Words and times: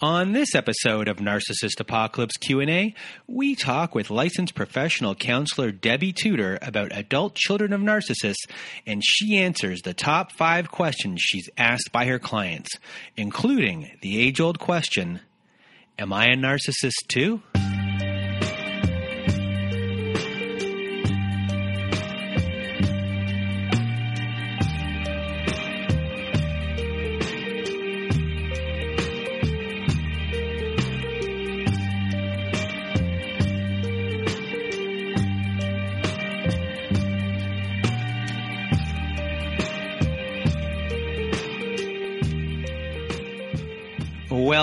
On 0.00 0.30
this 0.30 0.54
episode 0.54 1.08
of 1.08 1.16
Narcissist 1.16 1.80
Apocalypse 1.80 2.36
Q&A, 2.36 2.94
we 3.26 3.56
talk 3.56 3.96
with 3.96 4.10
licensed 4.10 4.54
professional 4.54 5.16
counselor 5.16 5.72
Debbie 5.72 6.12
Tudor 6.12 6.56
about 6.62 6.96
adult 6.96 7.34
children 7.34 7.72
of 7.72 7.80
narcissists 7.80 8.46
and 8.86 9.02
she 9.04 9.38
answers 9.38 9.80
the 9.82 9.94
top 9.94 10.30
5 10.30 10.70
questions 10.70 11.20
she's 11.20 11.50
asked 11.58 11.90
by 11.90 12.06
her 12.06 12.20
clients, 12.20 12.70
including 13.16 13.90
the 14.00 14.20
age-old 14.20 14.60
question, 14.60 15.18
am 15.98 16.12
I 16.12 16.26
a 16.26 16.36
narcissist 16.36 17.08
too? 17.08 17.42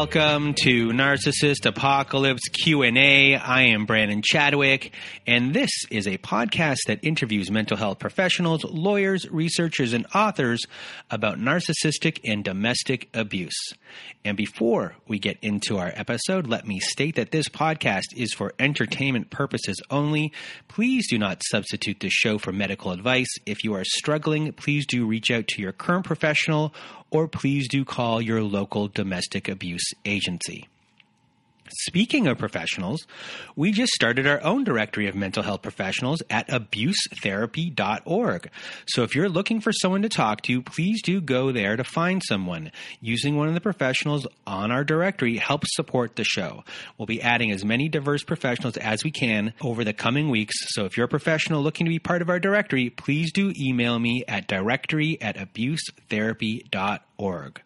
Welcome 0.05 0.53
to 0.61 0.89
Narcissist 0.89 1.65
Apocalypse 1.65 2.47
Q&A. 2.49 3.35
I 3.35 3.61
am 3.63 3.87
Brandon 3.87 4.21
Chadwick, 4.23 4.93
and 5.25 5.51
this 5.51 5.71
is 5.89 6.05
a 6.05 6.19
podcast 6.19 6.77
that 6.85 6.99
interviews 7.01 7.49
mental 7.49 7.75
health 7.75 7.97
professionals, 7.97 8.63
lawyers, 8.65 9.27
researchers, 9.31 9.93
and 9.93 10.05
authors 10.13 10.61
about 11.09 11.39
narcissistic 11.39 12.19
and 12.23 12.43
domestic 12.43 13.09
abuse. 13.15 13.73
And 14.23 14.37
before 14.37 14.95
we 15.07 15.17
get 15.17 15.39
into 15.41 15.79
our 15.79 15.91
episode, 15.95 16.45
let 16.45 16.67
me 16.67 16.79
state 16.79 17.15
that 17.15 17.31
this 17.31 17.49
podcast 17.49 18.15
is 18.15 18.31
for 18.31 18.53
entertainment 18.59 19.31
purposes 19.31 19.81
only. 19.89 20.31
Please 20.67 21.09
do 21.09 21.17
not 21.17 21.41
substitute 21.43 21.99
this 21.99 22.13
show 22.13 22.37
for 22.37 22.51
medical 22.51 22.91
advice. 22.91 23.33
If 23.47 23.63
you 23.63 23.73
are 23.73 23.83
struggling, 23.83 24.53
please 24.53 24.85
do 24.85 25.07
reach 25.07 25.31
out 25.31 25.47
to 25.47 25.63
your 25.63 25.71
current 25.71 26.05
professional 26.05 26.75
or 27.15 27.27
please 27.29 27.69
do 27.69 27.85
call 27.85 28.21
your 28.21 28.43
local 28.43 28.89
domestic 28.89 29.47
abuse 29.47 29.93
agency. 30.03 30.67
Speaking 31.69 32.27
of 32.27 32.37
professionals, 32.37 33.07
we 33.55 33.71
just 33.71 33.91
started 33.93 34.27
our 34.27 34.39
own 34.43 34.63
directory 34.63 35.07
of 35.07 35.15
mental 35.15 35.41
health 35.41 35.63
professionals 35.63 36.21
at 36.29 36.47
abusetherapy.org. 36.49 38.51
So 38.87 39.01
if 39.01 39.15
you're 39.15 39.29
looking 39.29 39.61
for 39.61 39.71
someone 39.71 40.03
to 40.03 40.09
talk 40.09 40.41
to, 40.43 40.61
please 40.61 41.01
do 41.01 41.21
go 41.21 41.51
there 41.51 41.75
to 41.75 41.83
find 41.83 42.21
someone. 42.23 42.71
Using 43.01 43.35
one 43.35 43.47
of 43.47 43.55
the 43.55 43.61
professionals 43.61 44.27
on 44.45 44.71
our 44.71 44.83
directory 44.83 45.37
helps 45.37 45.75
support 45.75 46.17
the 46.17 46.23
show. 46.23 46.63
We'll 46.99 47.07
be 47.07 47.23
adding 47.23 47.51
as 47.51 47.65
many 47.65 47.89
diverse 47.89 48.23
professionals 48.23 48.77
as 48.77 49.03
we 49.03 49.09
can 49.09 49.51
over 49.59 49.83
the 49.83 49.93
coming 49.93 50.29
weeks. 50.29 50.53
So 50.75 50.85
if 50.85 50.95
you're 50.95 51.05
a 51.05 51.09
professional 51.09 51.63
looking 51.63 51.85
to 51.85 51.91
be 51.91 51.97
part 51.97 52.21
of 52.21 52.29
our 52.29 52.39
directory, 52.39 52.91
please 52.91 53.31
do 53.31 53.51
email 53.59 53.97
me 53.97 54.23
at 54.27 54.47
directory 54.47 55.19
at 55.19 55.37
abusetherapy.org. 55.37 57.61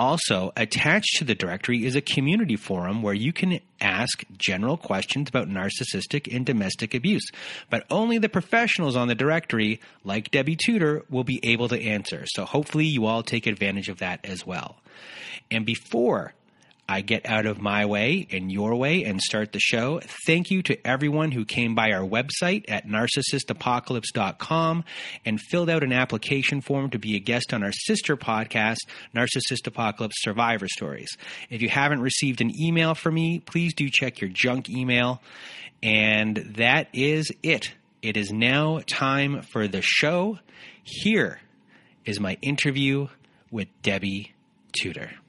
Also, 0.00 0.50
attached 0.56 1.18
to 1.18 1.24
the 1.24 1.34
directory 1.34 1.84
is 1.84 1.94
a 1.94 2.00
community 2.00 2.56
forum 2.56 3.02
where 3.02 3.12
you 3.12 3.34
can 3.34 3.60
ask 3.82 4.24
general 4.38 4.78
questions 4.78 5.28
about 5.28 5.46
narcissistic 5.46 6.34
and 6.34 6.46
domestic 6.46 6.94
abuse, 6.94 7.28
but 7.68 7.84
only 7.90 8.16
the 8.16 8.30
professionals 8.30 8.96
on 8.96 9.08
the 9.08 9.14
directory, 9.14 9.78
like 10.02 10.30
Debbie 10.30 10.56
Tudor, 10.56 11.04
will 11.10 11.22
be 11.22 11.38
able 11.42 11.68
to 11.68 11.78
answer. 11.78 12.24
So 12.28 12.46
hopefully 12.46 12.86
you 12.86 13.04
all 13.04 13.22
take 13.22 13.46
advantage 13.46 13.90
of 13.90 13.98
that 13.98 14.24
as 14.24 14.46
well. 14.46 14.78
And 15.50 15.66
before 15.66 16.32
I 16.90 17.02
get 17.02 17.24
out 17.24 17.46
of 17.46 17.60
my 17.60 17.86
way 17.86 18.26
and 18.32 18.50
your 18.50 18.74
way 18.74 19.04
and 19.04 19.20
start 19.20 19.52
the 19.52 19.60
show. 19.60 20.00
Thank 20.26 20.50
you 20.50 20.60
to 20.64 20.84
everyone 20.84 21.30
who 21.30 21.44
came 21.44 21.76
by 21.76 21.92
our 21.92 22.02
website 22.02 22.64
at 22.68 22.88
narcissistapocalypse.com 22.88 24.84
and 25.24 25.40
filled 25.40 25.70
out 25.70 25.84
an 25.84 25.92
application 25.92 26.60
form 26.60 26.90
to 26.90 26.98
be 26.98 27.14
a 27.14 27.20
guest 27.20 27.54
on 27.54 27.62
our 27.62 27.70
sister 27.70 28.16
podcast, 28.16 28.78
Narcissist 29.14 29.68
Apocalypse 29.68 30.16
Survivor 30.18 30.66
Stories. 30.68 31.16
If 31.48 31.62
you 31.62 31.68
haven't 31.68 32.00
received 32.00 32.40
an 32.40 32.50
email 32.60 32.96
from 32.96 33.14
me, 33.14 33.38
please 33.38 33.72
do 33.72 33.88
check 33.88 34.20
your 34.20 34.30
junk 34.30 34.68
email. 34.68 35.22
And 35.84 36.38
that 36.56 36.88
is 36.92 37.30
it. 37.44 37.72
It 38.02 38.16
is 38.16 38.32
now 38.32 38.80
time 38.84 39.42
for 39.42 39.68
the 39.68 39.80
show. 39.80 40.40
Here 40.82 41.38
is 42.04 42.18
my 42.18 42.36
interview 42.42 43.06
with 43.52 43.68
Debbie 43.82 44.34
Tudor. 44.72 45.19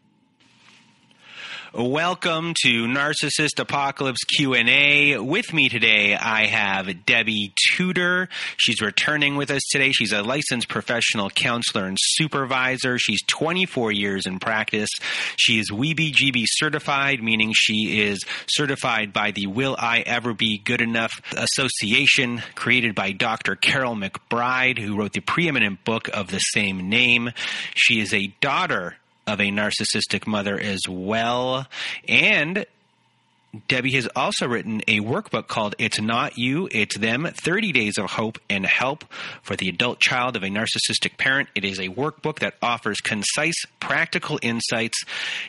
Welcome 1.73 2.53
to 2.63 2.85
Narcissist 2.85 3.57
Apocalypse 3.57 4.25
Q&A. 4.25 5.17
With 5.17 5.53
me 5.53 5.69
today, 5.69 6.15
I 6.15 6.47
have 6.47 7.05
Debbie 7.05 7.53
Tudor. 7.55 8.27
She's 8.57 8.81
returning 8.81 9.37
with 9.37 9.49
us 9.51 9.61
today. 9.71 9.93
She's 9.93 10.11
a 10.11 10.21
licensed 10.21 10.67
professional 10.67 11.29
counselor 11.29 11.85
and 11.85 11.95
supervisor. 11.97 12.97
She's 12.97 13.23
24 13.25 13.93
years 13.93 14.25
in 14.25 14.39
practice. 14.39 14.89
She 15.37 15.59
is 15.59 15.71
WEBGB 15.71 16.43
certified, 16.45 17.23
meaning 17.23 17.53
she 17.55 18.01
is 18.01 18.19
certified 18.49 19.13
by 19.13 19.31
the 19.31 19.47
Will 19.47 19.77
I 19.79 19.99
Ever 19.99 20.33
Be 20.33 20.57
Good 20.57 20.81
Enough 20.81 21.13
Association, 21.37 22.43
created 22.53 22.95
by 22.95 23.13
Dr. 23.13 23.55
Karyl 23.55 23.97
McBride, 23.97 24.77
who 24.77 24.97
wrote 24.97 25.13
the 25.13 25.21
preeminent 25.21 25.85
book 25.85 26.09
of 26.09 26.31
the 26.31 26.39
same 26.39 26.89
name. 26.89 27.31
She 27.75 28.01
is 28.01 28.13
a 28.13 28.27
daughter 28.41 28.97
of 29.31 29.39
a 29.39 29.49
narcissistic 29.49 30.27
mother 30.27 30.59
as 30.59 30.81
well. 30.87 31.65
And 32.07 32.65
Debbie 33.67 33.91
has 33.93 34.07
also 34.15 34.47
written 34.47 34.81
a 34.87 34.99
workbook 34.99 35.47
called 35.47 35.75
It's 35.77 35.99
Not 35.99 36.37
You, 36.37 36.69
It's 36.71 36.97
Them 36.97 37.27
30 37.33 37.71
Days 37.71 37.97
of 37.97 38.11
Hope 38.11 38.39
and 38.49 38.65
Help 38.65 39.03
for 39.41 39.55
the 39.55 39.67
Adult 39.69 39.99
Child 39.99 40.37
of 40.37 40.43
a 40.43 40.47
Narcissistic 40.47 41.17
Parent. 41.17 41.49
It 41.55 41.65
is 41.65 41.79
a 41.79 41.89
workbook 41.89 42.39
that 42.39 42.55
offers 42.61 43.01
concise, 43.01 43.65
practical 43.79 44.39
insights, 44.41 45.03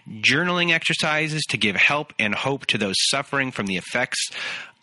journaling 0.09 0.73
exercises 0.73 1.43
to 1.51 1.57
give 1.57 1.77
help 1.77 2.13
and 2.19 2.35
hope 2.35 2.67
to 2.67 2.79
those 2.79 2.97
suffering 3.11 3.53
from 3.53 3.67
the 3.67 3.77
effects 3.77 4.31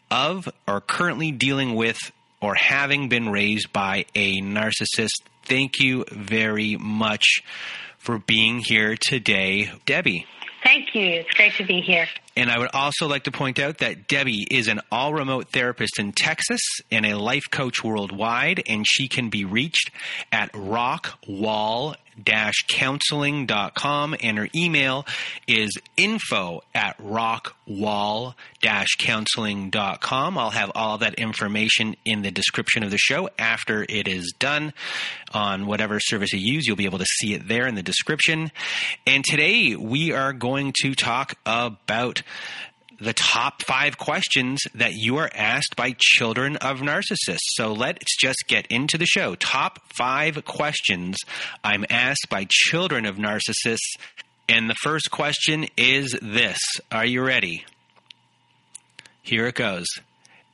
of 0.09 0.49
or 0.67 0.79
currently 0.81 1.31
dealing 1.31 1.75
with 1.75 1.97
or 2.41 2.55
having 2.55 3.09
been 3.09 3.29
raised 3.29 3.71
by 3.73 4.05
a 4.15 4.41
narcissist. 4.41 5.19
Thank 5.43 5.79
you 5.79 6.05
very 6.09 6.77
much 6.77 7.41
for 7.99 8.17
being 8.17 8.59
here 8.65 8.95
today, 8.99 9.71
Debbie. 9.85 10.25
Thank 10.63 10.95
you. 10.95 11.05
It's 11.05 11.31
great 11.35 11.53
to 11.53 11.65
be 11.65 11.81
here. 11.81 12.07
And 12.39 12.49
I 12.49 12.57
would 12.57 12.69
also 12.73 13.05
like 13.05 13.25
to 13.25 13.31
point 13.31 13.59
out 13.59 13.79
that 13.79 14.07
Debbie 14.07 14.47
is 14.49 14.69
an 14.69 14.79
all 14.93 15.13
remote 15.13 15.49
therapist 15.49 15.99
in 15.99 16.13
Texas 16.13 16.61
and 16.89 17.05
a 17.05 17.17
life 17.17 17.51
coach 17.51 17.83
worldwide, 17.83 18.63
and 18.65 18.85
she 18.87 19.09
can 19.09 19.29
be 19.29 19.43
reached 19.43 19.91
at 20.31 20.49
rockwall 20.53 21.97
counseling.com 22.69 24.15
and 24.21 24.37
her 24.37 24.47
email 24.55 25.05
is 25.47 25.77
info 25.97 26.61
at 26.73 26.97
rockwall 26.97 28.35
counseling.com. 28.99 30.37
I'll 30.37 30.49
have 30.49 30.71
all 30.75 30.97
that 30.99 31.15
information 31.15 31.95
in 32.05 32.21
the 32.21 32.31
description 32.31 32.83
of 32.83 32.91
the 32.91 32.97
show 32.97 33.29
after 33.37 33.85
it 33.87 34.07
is 34.07 34.33
done 34.37 34.73
on 35.33 35.65
whatever 35.65 35.99
service 35.99 36.33
you 36.33 36.39
use. 36.39 36.65
You'll 36.67 36.75
be 36.75 36.85
able 36.85 36.99
to 36.99 37.05
see 37.05 37.33
it 37.33 37.47
there 37.47 37.67
in 37.67 37.75
the 37.75 37.83
description. 37.83 38.51
And 39.05 39.23
today 39.23 39.75
we 39.75 40.11
are 40.11 40.33
going 40.33 40.73
to 40.81 40.95
talk 40.95 41.35
about 41.45 42.21
the 43.01 43.13
top 43.13 43.63
five 43.63 43.97
questions 43.97 44.61
that 44.75 44.93
you 44.93 45.17
are 45.17 45.29
asked 45.33 45.75
by 45.75 45.95
children 45.97 46.57
of 46.57 46.79
narcissists. 46.79 47.53
So 47.53 47.71
let's 47.73 48.17
just 48.17 48.43
get 48.47 48.67
into 48.67 48.97
the 48.97 49.05
show. 49.05 49.35
Top 49.35 49.79
five 49.97 50.43
questions 50.45 51.17
I'm 51.63 51.85
asked 51.89 52.27
by 52.29 52.45
children 52.49 53.05
of 53.05 53.15
narcissists. 53.15 53.97
And 54.49 54.69
the 54.69 54.75
first 54.83 55.11
question 55.11 55.67
is 55.77 56.17
this 56.21 56.59
Are 56.91 57.05
you 57.05 57.23
ready? 57.23 57.65
Here 59.21 59.47
it 59.47 59.55
goes 59.55 59.87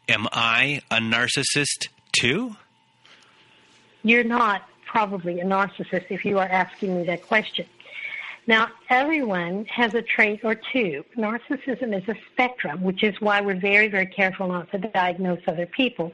Am 0.07 0.28
I 0.31 0.81
a 0.92 0.98
narcissist 0.98 1.88
too? 2.12 2.56
You're 4.04 4.24
not 4.24 4.69
probably 4.86 5.39
a 5.39 5.45
narcissist 5.45 6.06
if 6.10 6.24
you 6.24 6.38
are 6.38 6.48
asking 6.48 6.98
me 6.98 7.04
that 7.06 7.25
question. 7.25 7.66
Now, 8.47 8.68
everyone 8.89 9.65
has 9.65 9.95
a 9.95 10.03
trait 10.03 10.42
or 10.44 10.56
two. 10.56 11.03
Narcissism 11.18 11.97
is 11.97 12.07
a 12.07 12.15
spectrum, 12.31 12.83
which 12.83 13.03
is 13.03 13.19
why 13.19 13.42
we're 13.42 13.59
very, 13.59 13.88
very 13.88 14.06
careful 14.06 14.47
not 14.47 14.69
to 14.71 14.77
diagnose 14.77 15.39
other 15.47 15.65
people. 15.65 16.12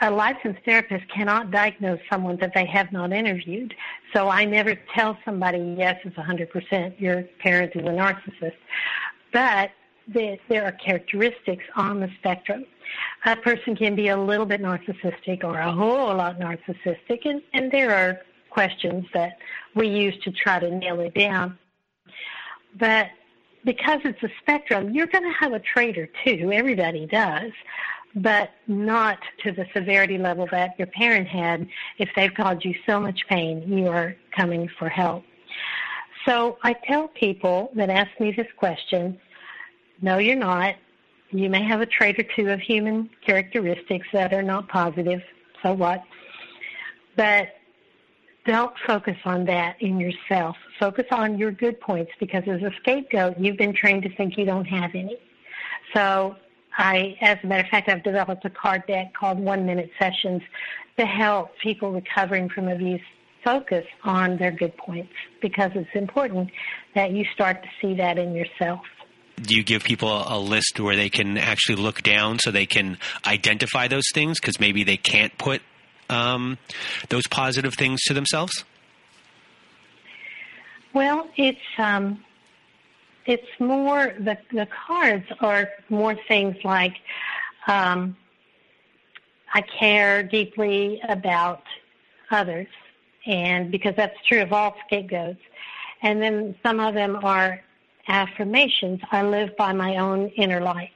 A 0.00 0.10
licensed 0.10 0.60
therapist 0.64 1.08
cannot 1.08 1.50
diagnose 1.50 1.98
someone 2.08 2.36
that 2.36 2.52
they 2.54 2.66
have 2.66 2.92
not 2.92 3.12
interviewed. 3.12 3.74
So 4.12 4.28
I 4.28 4.44
never 4.44 4.76
tell 4.94 5.18
somebody, 5.24 5.74
yes, 5.76 5.98
it's 6.04 6.16
100% 6.16 7.00
your 7.00 7.22
parent 7.40 7.72
is 7.74 7.82
a 7.82 7.88
narcissist. 7.88 8.56
But 9.32 9.72
there 10.14 10.64
are 10.64 10.72
characteristics 10.72 11.64
on 11.74 11.98
the 11.98 12.08
spectrum. 12.18 12.64
A 13.24 13.34
person 13.34 13.74
can 13.74 13.96
be 13.96 14.08
a 14.08 14.16
little 14.16 14.46
bit 14.46 14.62
narcissistic 14.62 15.42
or 15.42 15.58
a 15.58 15.72
whole 15.72 16.14
lot 16.14 16.38
narcissistic, 16.38 17.24
and, 17.24 17.42
and 17.52 17.72
there 17.72 17.92
are 17.92 18.20
questions 18.56 19.04
that 19.12 19.36
we 19.74 19.86
use 19.86 20.16
to 20.24 20.30
try 20.32 20.58
to 20.58 20.70
nail 20.70 20.98
it 21.00 21.12
down. 21.12 21.58
But 22.78 23.08
because 23.66 24.00
it's 24.04 24.22
a 24.22 24.30
spectrum, 24.40 24.94
you're 24.94 25.08
going 25.08 25.30
to 25.30 25.38
have 25.38 25.52
a 25.52 25.58
trait 25.58 25.98
or 25.98 26.08
two. 26.24 26.50
Everybody 26.50 27.04
does, 27.04 27.52
but 28.14 28.48
not 28.66 29.18
to 29.42 29.52
the 29.52 29.66
severity 29.74 30.16
level 30.16 30.48
that 30.52 30.70
your 30.78 30.86
parent 30.86 31.28
had. 31.28 31.68
If 31.98 32.08
they've 32.16 32.32
caused 32.32 32.64
you 32.64 32.74
so 32.86 32.98
much 32.98 33.20
pain, 33.28 33.70
you 33.70 33.88
are 33.88 34.16
coming 34.34 34.70
for 34.78 34.88
help. 34.88 35.22
So 36.24 36.56
I 36.62 36.72
tell 36.72 37.08
people 37.08 37.70
that 37.74 37.90
ask 37.90 38.10
me 38.18 38.32
this 38.32 38.48
question, 38.56 39.20
no, 40.00 40.16
you're 40.16 40.34
not. 40.34 40.76
You 41.30 41.50
may 41.50 41.62
have 41.62 41.82
a 41.82 41.86
trait 41.86 42.18
or 42.18 42.26
two 42.34 42.48
of 42.48 42.60
human 42.60 43.10
characteristics 43.26 44.06
that 44.14 44.32
are 44.32 44.42
not 44.42 44.66
positive. 44.68 45.20
So 45.62 45.74
what? 45.74 46.02
But 47.16 47.48
don't 48.46 48.72
focus 48.86 49.16
on 49.24 49.44
that 49.46 49.80
in 49.80 49.98
yourself. 50.00 50.56
Focus 50.78 51.06
on 51.10 51.38
your 51.38 51.50
good 51.50 51.80
points 51.80 52.12
because 52.18 52.44
as 52.46 52.62
a 52.62 52.70
scapegoat, 52.80 53.38
you've 53.38 53.56
been 53.56 53.74
trained 53.74 54.02
to 54.04 54.14
think 54.16 54.38
you 54.38 54.44
don't 54.44 54.64
have 54.64 54.94
any. 54.94 55.16
So 55.94 56.36
I, 56.78 57.16
as 57.20 57.38
a 57.42 57.46
matter 57.46 57.64
of 57.64 57.70
fact, 57.70 57.88
I've 57.88 58.02
developed 58.02 58.44
a 58.44 58.50
card 58.50 58.86
deck 58.86 59.12
called 59.14 59.38
One 59.38 59.66
Minute 59.66 59.90
Sessions 59.98 60.42
to 60.98 61.06
help 61.06 61.50
people 61.62 61.92
recovering 61.92 62.48
from 62.48 62.68
abuse 62.68 63.00
focus 63.44 63.84
on 64.02 64.36
their 64.38 64.50
good 64.50 64.76
points 64.76 65.12
because 65.40 65.70
it's 65.74 65.88
important 65.94 66.50
that 66.94 67.12
you 67.12 67.24
start 67.32 67.62
to 67.62 67.68
see 67.80 67.94
that 67.94 68.18
in 68.18 68.34
yourself. 68.34 68.80
Do 69.40 69.54
you 69.54 69.62
give 69.62 69.84
people 69.84 70.10
a 70.26 70.38
list 70.38 70.80
where 70.80 70.96
they 70.96 71.10
can 71.10 71.38
actually 71.38 71.76
look 71.76 72.02
down 72.02 72.38
so 72.38 72.50
they 72.50 72.66
can 72.66 72.98
identify 73.26 73.86
those 73.86 74.10
things 74.12 74.40
because 74.40 74.58
maybe 74.58 74.82
they 74.82 74.96
can't 74.96 75.36
put 75.38 75.62
um, 76.08 76.58
those 77.08 77.26
positive 77.28 77.74
things 77.74 78.02
to 78.04 78.14
themselves? 78.14 78.64
Well, 80.92 81.28
it's 81.36 81.60
um, 81.78 82.24
it's 83.26 83.48
more 83.58 84.14
the 84.18 84.38
the 84.52 84.66
cards 84.86 85.26
are 85.40 85.68
more 85.88 86.16
things 86.28 86.56
like 86.64 86.94
um, 87.66 88.16
I 89.52 89.62
care 89.62 90.22
deeply 90.22 91.00
about 91.08 91.62
others, 92.30 92.68
and 93.26 93.70
because 93.70 93.94
that's 93.96 94.16
true 94.26 94.40
of 94.42 94.52
all 94.52 94.76
scapegoats. 94.86 95.40
And 96.02 96.22
then 96.22 96.54
some 96.62 96.78
of 96.78 96.94
them 96.94 97.18
are 97.22 97.62
affirmations. 98.08 99.00
I 99.10 99.22
live 99.22 99.56
by 99.56 99.72
my 99.72 99.96
own 99.96 100.28
inner 100.28 100.60
light 100.60 100.90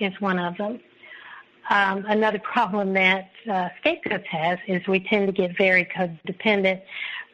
is 0.00 0.18
one 0.20 0.38
of 0.38 0.56
them. 0.56 0.80
Um, 1.70 2.06
another 2.06 2.38
problem 2.38 2.94
that 2.94 3.30
uh, 3.50 3.68
scapegoats 3.80 4.26
has 4.30 4.58
is 4.66 4.86
we 4.86 5.00
tend 5.00 5.26
to 5.26 5.32
get 5.32 5.56
very 5.56 5.84
codependent. 5.84 6.80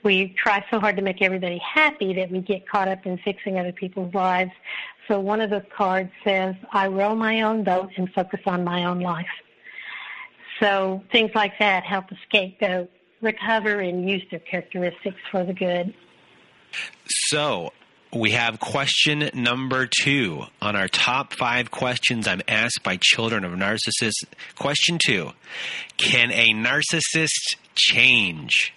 We 0.02 0.34
try 0.36 0.64
so 0.70 0.80
hard 0.80 0.96
to 0.96 1.02
make 1.02 1.22
everybody 1.22 1.58
happy 1.58 2.12
that 2.14 2.30
we 2.30 2.40
get 2.40 2.68
caught 2.68 2.88
up 2.88 3.06
in 3.06 3.16
fixing 3.18 3.58
other 3.58 3.72
people's 3.72 4.12
lives. 4.12 4.50
So 5.08 5.20
one 5.20 5.40
of 5.40 5.50
the 5.50 5.64
cards 5.76 6.10
says, 6.24 6.56
I 6.72 6.88
row 6.88 7.14
my 7.14 7.42
own 7.42 7.62
boat 7.62 7.90
and 7.96 8.12
focus 8.12 8.40
on 8.46 8.64
my 8.64 8.84
own 8.84 9.00
life. 9.00 9.26
So 10.60 11.02
things 11.12 11.30
like 11.34 11.58
that 11.58 11.84
help 11.84 12.10
a 12.10 12.16
scapegoat 12.26 12.90
recover 13.20 13.80
and 13.80 14.08
use 14.08 14.22
their 14.30 14.40
characteristics 14.40 15.20
for 15.30 15.44
the 15.44 15.52
good. 15.52 15.94
So 17.06 17.72
we 18.14 18.30
have 18.30 18.60
question 18.60 19.30
number 19.34 19.86
two 19.86 20.44
on 20.62 20.76
our 20.76 20.88
top 20.88 21.32
five 21.34 21.70
questions 21.70 22.28
I'm 22.28 22.42
asked 22.46 22.82
by 22.84 22.98
children 23.00 23.44
of 23.44 23.52
narcissists. 23.52 24.24
Question 24.56 24.98
two 25.04 25.32
Can 25.96 26.30
a 26.30 26.50
narcissist 26.50 27.56
change? 27.74 28.72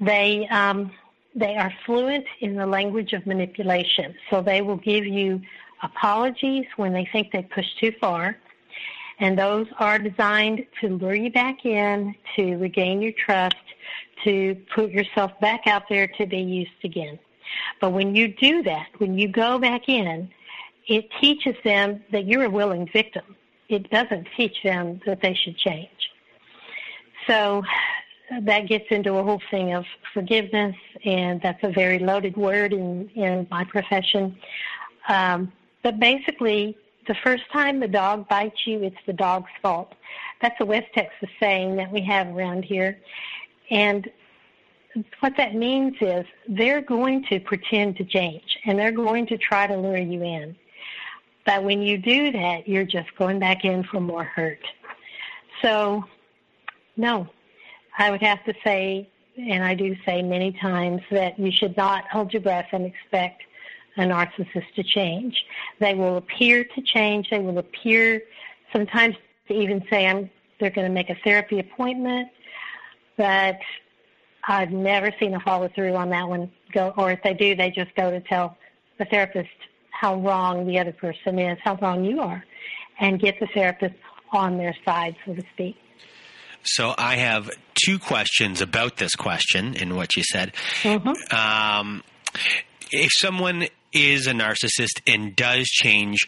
They, 0.00 0.46
um, 0.48 0.92
they 1.34 1.56
are 1.56 1.72
fluent 1.84 2.26
in 2.40 2.54
the 2.54 2.66
language 2.66 3.12
of 3.12 3.26
manipulation. 3.26 4.14
So 4.30 4.40
they 4.40 4.62
will 4.62 4.76
give 4.76 5.04
you 5.04 5.40
apologies 5.82 6.66
when 6.76 6.92
they 6.92 7.08
think 7.10 7.32
they 7.32 7.42
pushed 7.42 7.78
too 7.80 7.92
far. 8.00 8.36
And 9.18 9.38
those 9.38 9.66
are 9.78 9.98
designed 9.98 10.66
to 10.80 10.88
lure 10.90 11.14
you 11.14 11.32
back 11.32 11.64
in, 11.64 12.14
to 12.36 12.56
regain 12.56 13.00
your 13.00 13.12
trust, 13.12 13.56
to 14.24 14.54
put 14.74 14.90
yourself 14.90 15.32
back 15.40 15.66
out 15.66 15.84
there 15.88 16.06
to 16.18 16.26
be 16.26 16.38
used 16.38 16.84
again. 16.84 17.18
But 17.80 17.90
when 17.90 18.14
you 18.14 18.28
do 18.28 18.62
that, 18.64 18.88
when 18.98 19.18
you 19.18 19.28
go 19.28 19.58
back 19.58 19.88
in, 19.88 20.30
it 20.86 21.08
teaches 21.20 21.54
them 21.64 22.02
that 22.12 22.26
you're 22.26 22.44
a 22.44 22.50
willing 22.50 22.88
victim. 22.92 23.24
It 23.68 23.90
doesn't 23.90 24.28
teach 24.36 24.62
them 24.62 25.00
that 25.06 25.20
they 25.20 25.34
should 25.34 25.56
change. 25.58 25.90
So 27.26 27.62
that 28.42 28.68
gets 28.68 28.86
into 28.90 29.14
a 29.14 29.22
whole 29.22 29.42
thing 29.50 29.74
of 29.74 29.84
forgiveness, 30.12 30.76
and 31.04 31.40
that's 31.42 31.62
a 31.62 31.70
very 31.70 31.98
loaded 31.98 32.36
word 32.36 32.72
in, 32.72 33.08
in 33.10 33.46
my 33.50 33.64
profession. 33.64 34.36
Um, 35.08 35.52
but 35.82 35.98
basically, 35.98 36.76
the 37.06 37.14
first 37.24 37.44
time 37.52 37.80
the 37.80 37.88
dog 37.88 38.28
bites 38.28 38.66
you, 38.66 38.82
it's 38.82 38.96
the 39.06 39.12
dog's 39.12 39.50
fault. 39.62 39.94
That's 40.42 40.56
a 40.60 40.64
West 40.64 40.88
Texas 40.94 41.28
saying 41.40 41.76
that 41.76 41.90
we 41.90 42.00
have 42.02 42.28
around 42.28 42.64
here. 42.64 42.98
And 43.70 44.10
what 45.20 45.36
that 45.36 45.54
means 45.54 45.94
is 46.00 46.24
they're 46.48 46.80
going 46.80 47.24
to 47.30 47.40
pretend 47.40 47.96
to 47.96 48.04
change 48.04 48.58
and 48.64 48.78
they're 48.78 48.92
going 48.92 49.26
to 49.26 49.38
try 49.38 49.66
to 49.66 49.76
lure 49.76 49.98
you 49.98 50.22
in. 50.22 50.56
But 51.44 51.62
when 51.62 51.80
you 51.82 51.98
do 51.98 52.32
that, 52.32 52.68
you're 52.68 52.84
just 52.84 53.14
going 53.16 53.38
back 53.38 53.64
in 53.64 53.84
for 53.84 54.00
more 54.00 54.24
hurt. 54.24 54.64
So, 55.62 56.04
no, 56.96 57.28
I 57.98 58.10
would 58.10 58.22
have 58.22 58.44
to 58.44 58.54
say, 58.64 59.08
and 59.38 59.62
I 59.62 59.74
do 59.74 59.96
say 60.04 60.22
many 60.22 60.52
times, 60.52 61.02
that 61.10 61.38
you 61.38 61.52
should 61.52 61.76
not 61.76 62.04
hold 62.10 62.32
your 62.32 62.42
breath 62.42 62.68
and 62.72 62.84
expect 62.84 63.42
a 63.96 64.02
narcissist 64.02 64.74
to 64.74 64.82
change. 64.82 65.44
They 65.78 65.94
will 65.94 66.16
appear 66.16 66.64
to 66.64 66.82
change. 66.82 67.30
They 67.30 67.38
will 67.38 67.58
appear 67.58 68.22
sometimes 68.72 69.16
to 69.48 69.54
even 69.54 69.84
say, 69.88 70.06
I'm, 70.06 70.28
they're 70.58 70.70
going 70.70 70.86
to 70.86 70.92
make 70.92 71.10
a 71.10 71.16
therapy 71.24 71.60
appointment, 71.60 72.28
but 73.16 73.58
I've 74.48 74.70
never 74.70 75.12
seen 75.18 75.34
a 75.34 75.40
follow 75.40 75.68
through 75.74 75.94
on 75.94 76.10
that 76.10 76.28
one. 76.28 76.50
Go, 76.72 76.92
or 76.96 77.10
if 77.10 77.22
they 77.22 77.34
do, 77.34 77.56
they 77.56 77.70
just 77.70 77.94
go 77.94 78.10
to 78.10 78.20
tell 78.20 78.56
the 78.98 79.04
therapist 79.06 79.48
how 79.90 80.16
wrong 80.20 80.66
the 80.66 80.78
other 80.78 80.92
person 80.92 81.38
is, 81.38 81.58
how 81.64 81.76
wrong 81.76 82.04
you 82.04 82.20
are, 82.20 82.44
and 83.00 83.20
get 83.20 83.40
the 83.40 83.48
therapist 83.54 83.94
on 84.32 84.58
their 84.58 84.74
side, 84.84 85.16
so 85.24 85.34
to 85.34 85.42
speak. 85.52 85.76
So 86.62 86.94
I 86.96 87.16
have 87.16 87.50
two 87.86 87.98
questions 87.98 88.60
about 88.60 88.96
this 88.96 89.14
question 89.14 89.74
in 89.74 89.94
what 89.94 90.16
you 90.16 90.22
said. 90.24 90.52
Mm-hmm. 90.82 91.34
Um, 91.34 92.02
if 92.90 93.10
someone 93.18 93.66
is 93.92 94.26
a 94.26 94.32
narcissist 94.32 95.00
and 95.06 95.34
does 95.34 95.64
change, 95.66 96.26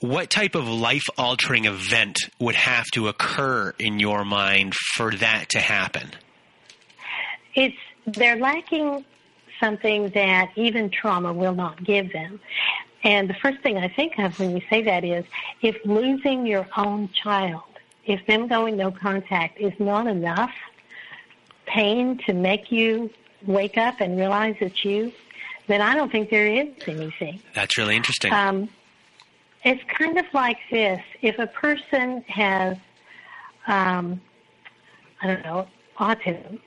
what 0.00 0.30
type 0.30 0.54
of 0.54 0.68
life 0.68 1.04
altering 1.18 1.66
event 1.66 2.18
would 2.38 2.54
have 2.54 2.86
to 2.92 3.08
occur 3.08 3.74
in 3.78 3.98
your 3.98 4.24
mind 4.24 4.74
for 4.94 5.10
that 5.16 5.50
to 5.50 5.60
happen? 5.60 6.10
It's 7.54 7.76
they're 8.06 8.36
lacking 8.36 9.04
something 9.58 10.08
that 10.10 10.50
even 10.56 10.90
trauma 10.90 11.32
will 11.32 11.54
not 11.54 11.82
give 11.84 12.12
them. 12.12 12.40
And 13.02 13.28
the 13.28 13.34
first 13.34 13.60
thing 13.60 13.78
I 13.78 13.88
think 13.88 14.18
of 14.18 14.38
when 14.38 14.56
you 14.56 14.62
say 14.68 14.82
that 14.82 15.04
is 15.04 15.24
if 15.62 15.76
losing 15.84 16.46
your 16.46 16.66
own 16.76 17.10
child, 17.10 17.62
if 18.06 18.24
them 18.26 18.48
going 18.48 18.76
no 18.76 18.90
contact 18.90 19.58
is 19.58 19.72
not 19.78 20.06
enough 20.06 20.52
pain 21.66 22.18
to 22.26 22.32
make 22.32 22.72
you 22.72 23.10
wake 23.46 23.78
up 23.78 24.00
and 24.00 24.18
realize 24.18 24.56
it's 24.60 24.84
you, 24.84 25.12
then 25.66 25.80
I 25.80 25.94
don't 25.94 26.10
think 26.10 26.30
there 26.30 26.46
is 26.46 26.68
anything. 26.86 27.40
That's 27.54 27.78
really 27.78 27.96
interesting. 27.96 28.32
Um, 28.32 28.68
it's 29.64 29.82
kind 29.84 30.18
of 30.18 30.26
like 30.32 30.58
this. 30.70 31.00
If 31.22 31.38
a 31.38 31.46
person 31.46 32.22
has, 32.22 32.76
um, 33.66 34.20
I 35.22 35.28
don't 35.28 35.44
know, 35.44 35.68
autism, 35.98 36.58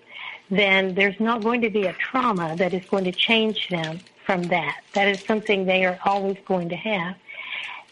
then 0.50 0.94
there's 0.96 1.20
not 1.20 1.42
going 1.44 1.62
to 1.62 1.70
be 1.70 1.86
a 1.86 1.94
trauma 1.94 2.56
that 2.58 2.74
is 2.74 2.84
going 2.90 3.06
to 3.06 3.12
change 3.12 3.70
them 3.70 4.00
from 4.26 4.44
that. 4.44 4.82
That 4.94 5.08
is 5.08 5.20
something 5.26 5.66
they 5.66 5.86
are 5.86 6.00
always 6.06 6.38
going 6.46 6.70
to 6.70 6.76
have. 6.76 7.16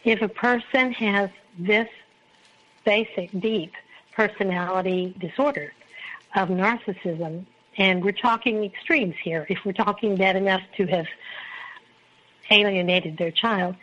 If 0.03 0.22
a 0.22 0.27
person 0.27 0.93
has 0.93 1.29
this 1.58 1.88
basic, 2.86 3.29
deep 3.39 3.74
personality 4.13 5.15
disorder 5.20 5.74
of 6.36 6.50
narcissism, 6.50 7.46
And 7.77 8.03
we're 8.03 8.12
talking 8.12 8.63
extremes 8.63 9.15
here. 9.24 9.46
If 9.50 9.63
we're 9.65 9.72
talking 9.74 10.15
bad 10.15 10.36
enough 10.36 10.62
to 10.77 10.86
have 10.88 11.08
alienated 12.50 13.17
their 13.17 13.31
child, 13.31 13.75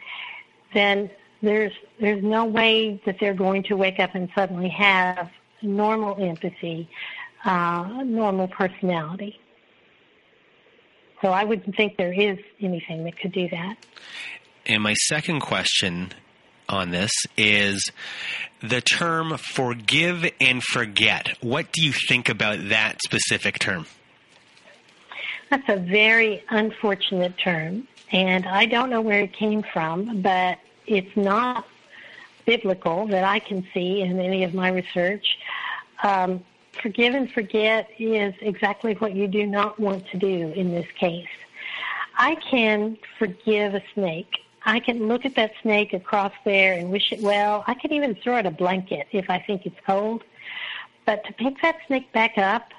then 0.75 1.11
there's 1.41 1.73
there's 1.99 2.23
no 2.23 2.45
way 2.45 3.01
that 3.07 3.19
they're 3.19 3.35
going 3.35 3.63
to 3.65 3.77
wake 3.77 3.99
up 3.99 4.15
and 4.15 4.29
suddenly 4.35 4.69
have 4.69 5.31
normal 5.63 6.23
empathy, 6.23 6.89
uh, 7.49 8.03
normal 8.05 8.47
personality. 8.47 9.41
So 11.23 11.29
I 11.31 11.45
wouldn't 11.45 11.75
think 11.77 11.97
there 11.97 12.13
is 12.13 12.39
anything 12.61 13.05
that 13.05 13.19
could 13.19 13.33
do 13.33 13.49
that. 13.49 13.77
And 14.67 14.83
my 14.83 14.95
second 14.95 15.41
question 15.41 16.13
on 16.69 16.91
this 16.91 17.11
is 17.37 17.91
the 18.61 18.83
term 18.83 19.37
forgive 19.39 20.31
and 20.41 20.63
forget. 20.63 21.39
What 21.41 21.73
do 21.73 21.83
you 21.83 21.93
think 21.93 22.29
about 22.29 22.69
that 22.69 22.99
specific 23.03 23.59
term? 23.59 23.87
That's 25.51 25.69
a 25.69 25.77
very 25.77 26.45
unfortunate 26.51 27.39
term, 27.39 27.89
and 28.13 28.45
I 28.45 28.67
don't 28.67 28.91
know 28.91 29.01
where 29.01 29.21
it 29.21 29.33
came 29.33 29.63
from, 29.73 30.21
but 30.21 30.59
it's 30.87 31.17
not 31.17 31.67
biblical 32.45 33.07
that 33.07 33.25
I 33.25 33.39
can 33.39 33.67
see 33.73 34.03
in 34.03 34.21
any 34.21 34.45
of 34.45 34.53
my 34.53 34.69
research. 34.69 35.39
Um, 36.03 36.45
forgive 36.81 37.15
and 37.15 37.31
forget 37.31 37.89
is 37.99 38.35
exactly 38.41 38.95
what 38.95 39.15
you 39.15 39.29
do 39.29 39.47
not 39.47 39.79
want 39.79 40.07
to 40.09 40.19
do 40.19 40.53
in 40.53 40.71
this 40.71 40.87
case. 40.99 41.29
I 42.17 42.35
can 42.37 42.99
forgive 43.19 43.75
a 43.75 43.83
snake. 43.95 44.39
I 44.65 44.81
can 44.81 45.07
look 45.09 45.25
at 45.25 45.35
that 45.37 45.53
snake 45.63 45.93
across 45.93 46.33
there 46.45 46.75
and 46.75 46.91
wish 46.91 47.13
it 47.13 47.21
well. 47.21 47.65
I 47.67 47.75
can 47.75 47.93
even 47.93 48.15
throw 48.17 48.39
it 48.39 48.47
a 48.47 48.51
blanket 48.51 49.07
if 49.13 49.31
I 49.31 49.39
think 49.39 49.67
it's 49.67 49.79
cold. 49.87 50.25
But 51.07 51.25
to 51.25 51.33
pick 51.33 51.63
that 51.63 51.77
snake 51.87 52.13
back 52.13 52.37
up 52.37 52.71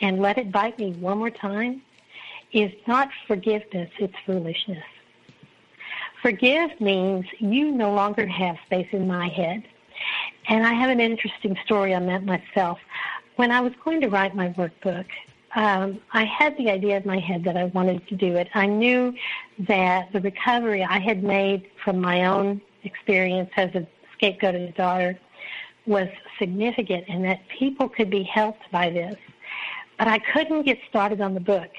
and 0.00 0.20
let 0.20 0.38
it 0.38 0.50
bite 0.52 0.78
me 0.78 0.92
one 0.92 1.18
more 1.18 1.30
time 1.30 1.82
is 2.52 2.72
not 2.86 3.10
forgiveness, 3.26 3.90
it's 3.98 4.14
foolishness. 4.24 4.84
Forgive 6.22 6.80
means 6.80 7.26
you 7.38 7.70
no 7.70 7.92
longer 7.92 8.26
have 8.26 8.56
space 8.64 8.88
in 8.92 9.06
my 9.06 9.28
head. 9.28 9.64
And 10.48 10.64
I 10.64 10.72
have 10.72 10.88
an 10.88 11.00
interesting 11.00 11.58
story 11.64 11.92
on 11.94 12.06
that 12.06 12.24
myself. 12.24 12.78
When 13.36 13.50
I 13.50 13.60
was 13.60 13.72
going 13.84 14.00
to 14.00 14.08
write 14.08 14.34
my 14.34 14.50
workbook, 14.50 15.06
um, 15.56 16.00
I 16.12 16.24
had 16.24 16.56
the 16.56 16.70
idea 16.70 16.96
in 16.98 17.06
my 17.06 17.18
head 17.18 17.44
that 17.44 17.56
I 17.56 17.64
wanted 17.66 18.06
to 18.08 18.16
do 18.16 18.36
it. 18.36 18.48
I 18.54 18.66
knew 18.66 19.14
that 19.60 20.12
the 20.12 20.20
recovery 20.20 20.82
I 20.82 20.98
had 20.98 21.22
made 21.22 21.70
from 21.82 22.00
my 22.00 22.26
own 22.26 22.60
experience 22.84 23.50
as 23.56 23.74
a 23.74 23.86
scapegoated 24.16 24.76
daughter 24.76 25.18
was 25.86 26.08
significant 26.38 27.04
and 27.08 27.24
that 27.24 27.40
people 27.48 27.88
could 27.88 28.10
be 28.10 28.22
helped 28.22 28.70
by 28.70 28.90
this. 28.90 29.16
But 29.98 30.08
I 30.08 30.18
couldn't 30.18 30.62
get 30.62 30.78
started 30.88 31.20
on 31.20 31.34
the 31.34 31.40
book. 31.40 31.70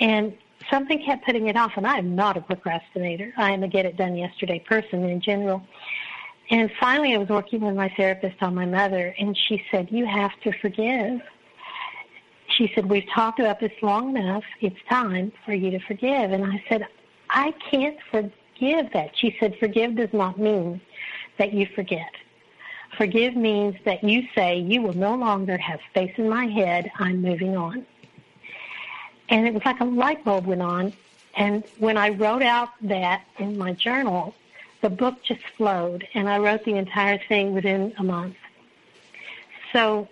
And 0.00 0.36
something 0.70 1.04
kept 1.04 1.24
putting 1.24 1.48
it 1.48 1.56
off, 1.56 1.72
and 1.76 1.86
I 1.86 1.98
am 1.98 2.14
not 2.14 2.36
a 2.36 2.40
procrastinator. 2.40 3.32
I 3.36 3.52
am 3.52 3.62
a 3.62 3.68
get 3.68 3.86
it 3.86 3.96
done 3.96 4.16
yesterday 4.16 4.58
person 4.58 5.04
in 5.04 5.20
general. 5.20 5.62
And 6.50 6.70
finally, 6.80 7.14
I 7.14 7.18
was 7.18 7.28
working 7.28 7.60
with 7.60 7.76
my 7.76 7.88
therapist 7.96 8.42
on 8.42 8.56
my 8.56 8.66
mother, 8.66 9.14
and 9.18 9.36
she 9.36 9.64
said, 9.70 9.88
You 9.90 10.04
have 10.04 10.32
to 10.42 10.52
forgive. 10.60 11.20
She 12.48 12.72
said, 12.74 12.86
We've 12.86 13.08
talked 13.14 13.38
about 13.38 13.60
this 13.60 13.72
long 13.82 14.16
enough. 14.16 14.42
It's 14.60 14.76
time 14.88 15.32
for 15.44 15.54
you 15.54 15.70
to 15.70 15.78
forgive. 15.78 16.32
And 16.32 16.44
I 16.44 16.62
said, 16.68 16.86
I 17.30 17.52
can't 17.70 17.98
forgive 18.10 18.92
that. 18.92 19.16
She 19.16 19.36
said, 19.38 19.56
Forgive 19.60 19.94
does 19.94 20.12
not 20.12 20.40
mean 20.40 20.80
that 21.38 21.52
you 21.52 21.66
forget. 21.66 22.10
Forgive 22.96 23.36
means 23.36 23.76
that 23.84 24.02
you 24.02 24.26
say, 24.34 24.58
You 24.58 24.82
will 24.82 24.94
no 24.94 25.14
longer 25.14 25.56
have 25.56 25.78
space 25.90 26.12
in 26.16 26.28
my 26.28 26.46
head. 26.46 26.90
I'm 26.98 27.22
moving 27.22 27.56
on. 27.56 27.86
And 29.28 29.46
it 29.46 29.54
was 29.54 29.64
like 29.64 29.78
a 29.78 29.84
light 29.84 30.24
bulb 30.24 30.46
went 30.46 30.62
on. 30.62 30.92
And 31.36 31.62
when 31.78 31.96
I 31.96 32.08
wrote 32.08 32.42
out 32.42 32.70
that 32.82 33.22
in 33.38 33.56
my 33.56 33.72
journal, 33.72 34.34
the 34.80 34.90
book 34.90 35.22
just 35.22 35.42
flowed, 35.56 36.06
and 36.14 36.28
I 36.28 36.38
wrote 36.38 36.64
the 36.64 36.74
entire 36.74 37.18
thing 37.28 37.52
within 37.52 37.92
a 37.98 38.04
month. 38.04 38.36
So, 39.72 40.08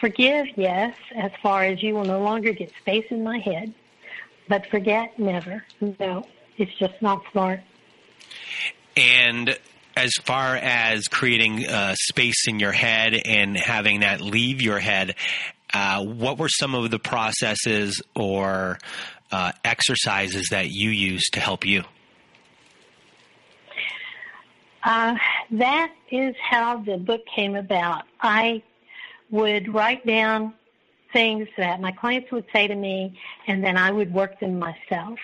forgive, 0.00 0.46
yes, 0.56 0.96
as 1.14 1.32
far 1.42 1.64
as 1.64 1.82
you 1.82 1.94
will 1.94 2.04
no 2.04 2.22
longer 2.22 2.52
get 2.52 2.72
space 2.80 3.06
in 3.10 3.22
my 3.22 3.38
head, 3.38 3.72
but 4.48 4.66
forget, 4.66 5.18
never. 5.18 5.64
No, 5.98 6.26
it's 6.56 6.74
just 6.74 7.00
not 7.00 7.22
smart. 7.30 7.60
And 8.96 9.58
as 9.96 10.12
far 10.22 10.56
as 10.56 11.04
creating 11.08 11.66
uh, 11.66 11.94
space 11.98 12.48
in 12.48 12.58
your 12.58 12.72
head 12.72 13.14
and 13.24 13.56
having 13.56 14.00
that 14.00 14.20
leave 14.20 14.60
your 14.60 14.78
head, 14.78 15.14
uh, 15.72 16.04
what 16.04 16.38
were 16.38 16.48
some 16.48 16.74
of 16.74 16.90
the 16.90 16.98
processes 16.98 18.02
or 18.14 18.78
uh, 19.30 19.52
exercises 19.64 20.48
that 20.50 20.70
you 20.70 20.90
used 20.90 21.34
to 21.34 21.40
help 21.40 21.64
you? 21.64 21.84
Uh, 24.82 25.14
that 25.50 25.92
is 26.10 26.34
how 26.40 26.78
the 26.78 26.96
book 26.96 27.22
came 27.26 27.54
about. 27.54 28.04
I 28.20 28.62
would 29.30 29.72
write 29.72 30.06
down 30.06 30.54
things 31.12 31.48
that 31.56 31.80
my 31.80 31.92
clients 31.92 32.30
would 32.32 32.46
say 32.52 32.66
to 32.66 32.74
me, 32.74 33.18
and 33.46 33.62
then 33.62 33.76
I 33.76 33.90
would 33.90 34.12
work 34.12 34.40
them 34.40 34.58
myself. 34.58 35.18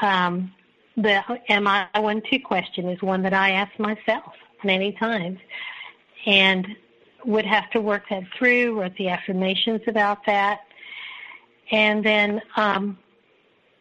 Um, 0.00 0.52
the 0.96 1.22
am 1.50 1.66
I 1.66 1.86
one 1.94 2.22
two 2.28 2.40
question 2.40 2.88
is 2.88 3.00
one 3.02 3.22
that 3.22 3.34
I 3.34 3.50
ask 3.52 3.78
myself 3.78 4.32
many 4.64 4.92
times, 4.92 5.38
and 6.24 6.66
would 7.24 7.44
have 7.44 7.70
to 7.70 7.80
work 7.80 8.04
that 8.10 8.24
through, 8.36 8.80
wrote 8.80 8.96
the 8.96 9.08
affirmations 9.08 9.82
about 9.86 10.24
that. 10.26 10.60
And 11.70 12.04
then 12.04 12.40
um, 12.56 12.98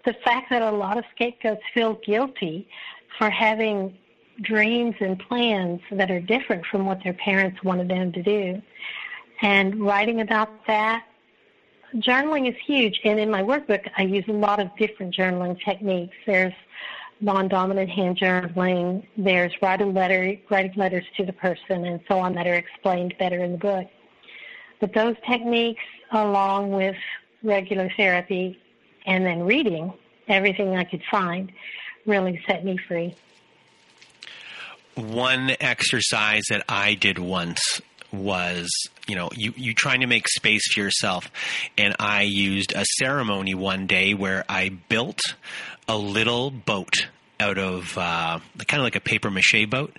the 0.04 0.14
fact 0.26 0.50
that 0.50 0.62
a 0.62 0.72
lot 0.72 0.98
of 0.98 1.06
scapegoats 1.14 1.62
feel 1.74 1.94
guilty 2.06 2.68
for 3.18 3.30
having 3.30 3.98
dreams 4.42 4.96
and 5.00 5.18
plans 5.20 5.82
that 5.92 6.12
are 6.12 6.20
different 6.20 6.66
from 6.66 6.86
what 6.86 7.04
their 7.04 7.14
parents 7.14 7.64
wanted 7.64 7.88
them 7.88 8.12
to 8.12 8.24
do. 8.24 8.62
And 9.42 9.80
writing 9.82 10.22
about 10.22 10.50
that, 10.68 11.06
journaling 11.96 12.50
is 12.50 12.56
huge. 12.66 13.00
And 13.04 13.20
in 13.20 13.30
my 13.30 13.42
workbook, 13.42 13.90
I 13.98 14.04
use 14.04 14.26
a 14.28 14.34
lot 14.34 14.60
of 14.60 14.76
different 14.78 15.16
journaling 15.16 15.62
techniques. 15.64 16.16
There's 16.26 16.54
non-dominant 17.22 17.90
hand 17.90 18.18
journaling. 18.18 19.06
There's 19.18 19.54
writing 19.62 19.94
letter, 19.94 20.36
writing 20.50 20.74
letters 20.76 21.06
to 21.18 21.26
the 21.26 21.34
person, 21.34 21.86
and 21.86 22.00
so 22.08 22.20
on 22.20 22.36
that 22.36 22.48
are 22.48 22.56
explained 22.56 23.16
better 23.18 23.44
in 23.44 23.54
the 23.54 23.58
book. 23.58 23.88
But 24.82 24.94
those 24.94 25.16
techniques, 25.28 25.84
along 26.12 26.72
with 26.72 26.98
regular 27.44 27.90
therapy, 27.96 28.60
and 29.06 29.26
then 29.26 29.44
reading 29.44 29.94
everything 30.28 30.76
I 30.76 30.84
could 30.84 31.04
find, 31.10 31.52
really 32.06 32.44
set 32.48 32.66
me 32.66 32.78
free. 32.78 33.16
One 34.96 35.52
exercise 35.60 36.44
that 36.50 36.64
I 36.70 36.94
did 36.96 37.20
once 37.20 37.82
was 38.12 38.70
you 39.08 39.16
know 39.16 39.30
you 39.36 39.54
you 39.58 39.74
trying 39.74 40.00
to 40.00 40.08
make 40.08 40.26
space 40.30 40.62
for 40.72 40.80
yourself 40.80 41.30
and 41.78 41.94
i 42.00 42.22
used 42.22 42.72
a 42.74 42.86
ceremony 42.98 43.54
one 43.54 43.88
day 43.88 44.14
where 44.14 44.46
i 44.48 44.70
built 44.70 45.20
a 45.90 45.98
little 45.98 46.50
boat 46.50 47.08
out 47.40 47.58
of 47.58 47.98
uh, 47.98 48.40
kind 48.68 48.80
of 48.80 48.84
like 48.84 48.96
a 48.96 49.02
paper 49.02 49.30
mache 49.30 49.70
boat. 49.70 49.96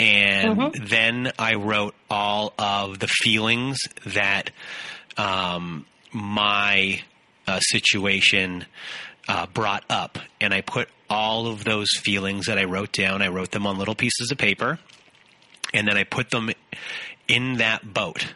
And 0.00 0.56
mm-hmm. 0.58 0.84
then 0.86 1.32
I 1.38 1.54
wrote 1.54 1.94
all 2.10 2.52
of 2.58 2.98
the 2.98 3.08
feelings 3.08 3.78
that 4.06 4.50
um, 5.16 5.86
my 6.12 7.02
uh, 7.46 7.60
situation 7.60 8.66
uh, 9.28 9.46
brought 9.46 9.84
up. 9.88 10.18
And 10.40 10.52
I 10.52 10.62
put 10.62 10.88
all 11.08 11.46
of 11.46 11.64
those 11.64 11.88
feelings 11.96 12.46
that 12.46 12.58
I 12.58 12.64
wrote 12.64 12.92
down, 12.92 13.22
I 13.22 13.28
wrote 13.28 13.50
them 13.50 13.66
on 13.66 13.78
little 13.78 13.94
pieces 13.94 14.30
of 14.30 14.38
paper. 14.38 14.78
And 15.72 15.86
then 15.86 15.96
I 15.96 16.04
put 16.04 16.30
them 16.30 16.50
in 17.28 17.58
that 17.58 17.92
boat. 17.92 18.26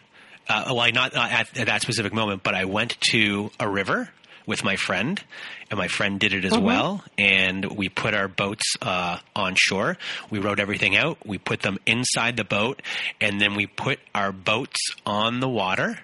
Uh, 0.49 0.65
well, 0.69 0.81
I 0.81 0.91
not 0.91 1.15
at, 1.15 1.57
at 1.59 1.67
that 1.67 1.83
specific 1.83 2.13
moment, 2.13 2.43
but 2.43 2.55
I 2.55 2.67
went 2.67 2.99
to 3.11 3.51
a 3.59 3.69
river 3.69 4.11
with 4.47 4.65
my 4.65 4.77
friend, 4.77 5.23
and 5.71 5.79
my 5.79 5.89
friend 5.89 6.19
did 6.19 6.33
it 6.35 6.45
as 6.45 6.53
mm-hmm. 6.53 6.65
well. 6.65 7.05
And 7.17 7.65
we 7.77 7.89
put 7.89 8.13
our 8.13 8.29
boats 8.29 8.75
uh, 8.83 9.19
on 9.35 9.55
shore. 9.57 9.97
We 10.31 10.41
wrote 10.41 10.61
everything 10.61 10.97
out. 10.97 11.27
We 11.27 11.39
put 11.39 11.61
them 11.61 11.79
inside 11.87 12.37
the 12.37 12.45
boat, 12.45 12.83
and 13.21 13.41
then 13.41 13.55
we 13.55 13.67
put 13.67 13.99
our 14.15 14.33
boats 14.33 14.79
on 15.07 15.41
the 15.41 15.49
water. 15.49 15.99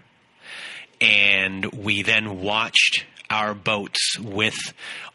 And 1.01 1.67
we 1.67 2.03
then 2.03 2.41
watched 2.41 3.05
our 3.31 3.55
boats 3.55 4.19
with 4.19 4.57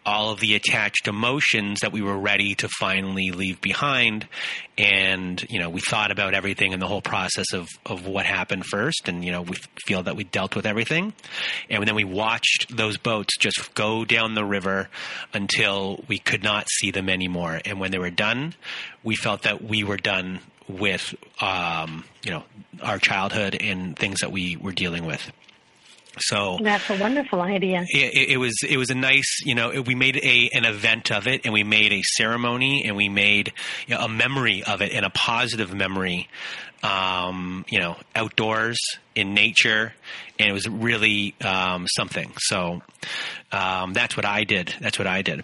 all 0.05 0.32
of 0.32 0.39
the 0.39 0.55
attached 0.55 1.08
emotions 1.08 1.79
that 1.79 1.91
we 1.91 2.01
were 2.01 2.17
ready 2.17 2.55
to 2.55 2.67
finally 2.67 3.32
leave 3.32 3.62
behind. 3.62 4.27
And, 4.77 5.43
you 5.50 5.60
know, 5.60 5.70
we 5.70 5.79
thought 5.79 6.12
about 6.12 6.34
everything 6.34 6.74
and 6.74 6.82
the 6.82 6.88
whole 6.88 7.01
process 7.01 7.53
of, 7.53 7.67
of 7.86 8.05
what 8.05 8.25
happened 8.25 8.65
first. 8.65 9.08
And, 9.08 9.24
you 9.24 9.32
know, 9.32 9.41
we 9.41 9.55
feel 9.86 10.03
that 10.03 10.15
we 10.15 10.25
dealt 10.25 10.55
with 10.55 10.65
everything. 10.65 11.13
And 11.70 11.88
then 11.88 11.96
we 11.96 12.03
watched 12.03 12.75
those 12.75 12.98
boats 12.98 13.38
just 13.38 13.74
go 13.74 14.03
down 14.05 14.36
the 14.36 14.46
river 14.46 14.89
until 15.34 16.03
we 16.08 16.20
could 16.20 16.43
not 16.43 16.67
see 16.70 16.91
them 16.91 17.10
anymore. 17.10 17.62
And 17.65 17.79
when 17.79 17.91
they 17.91 18.00
were 18.00 18.10
done, 18.10 18.55
we 19.03 19.15
felt 19.15 19.43
that 19.43 19.63
we 19.63 19.84
were 19.84 19.98
done 19.98 20.39
with, 20.67 21.15
um, 21.41 22.03
you 22.24 22.32
know, 22.32 22.43
our 22.82 23.00
childhood 23.00 23.55
and 23.60 23.98
things 23.98 24.20
that 24.22 24.32
we 24.32 24.58
were 24.58 24.72
dealing 24.72 25.05
with. 25.05 25.32
So 26.20 26.60
that's 26.62 26.89
a 26.89 26.98
wonderful 26.98 27.41
idea. 27.41 27.86
It, 27.89 28.32
it, 28.32 28.38
was 28.38 28.55
it 28.67 28.77
was 28.77 28.89
a 28.89 28.96
nice 28.96 29.39
you 29.43 29.55
know 29.55 29.82
we 29.82 29.96
made 29.96 30.17
a 30.17 30.50
an 30.53 30.65
event 30.65 31.12
of 31.12 31.27
it 31.27 31.41
and 31.46 31.53
we 31.53 31.63
made 31.63 31.91
a 31.91 32.01
ceremony 32.03 32.86
and 32.86 32.96
we 32.96 33.10
made 33.10 33.51
you 33.88 33.96
know, 33.96 34.01
a 34.01 34.10
memory 34.10 34.63
of 34.63 34.82
it 34.82 34.91
and 34.93 35.05
a 35.05 35.10
positive 35.10 35.74
memory, 35.74 36.29
um, 36.84 37.65
you 37.70 37.79
know, 37.79 37.98
outdoors 38.15 38.77
in 39.15 39.34
nature, 39.34 39.93
and 40.39 40.50
it 40.50 40.53
was 40.53 40.67
really 40.67 41.36
um, 41.43 41.88
something. 41.88 42.32
So 42.38 42.82
um, 43.51 43.93
that's 43.93 44.15
what 44.15 44.25
I 44.25 44.43
did. 44.43 44.74
That's 44.79 45.00
what 45.00 45.08
I 45.08 45.22
did. 45.22 45.43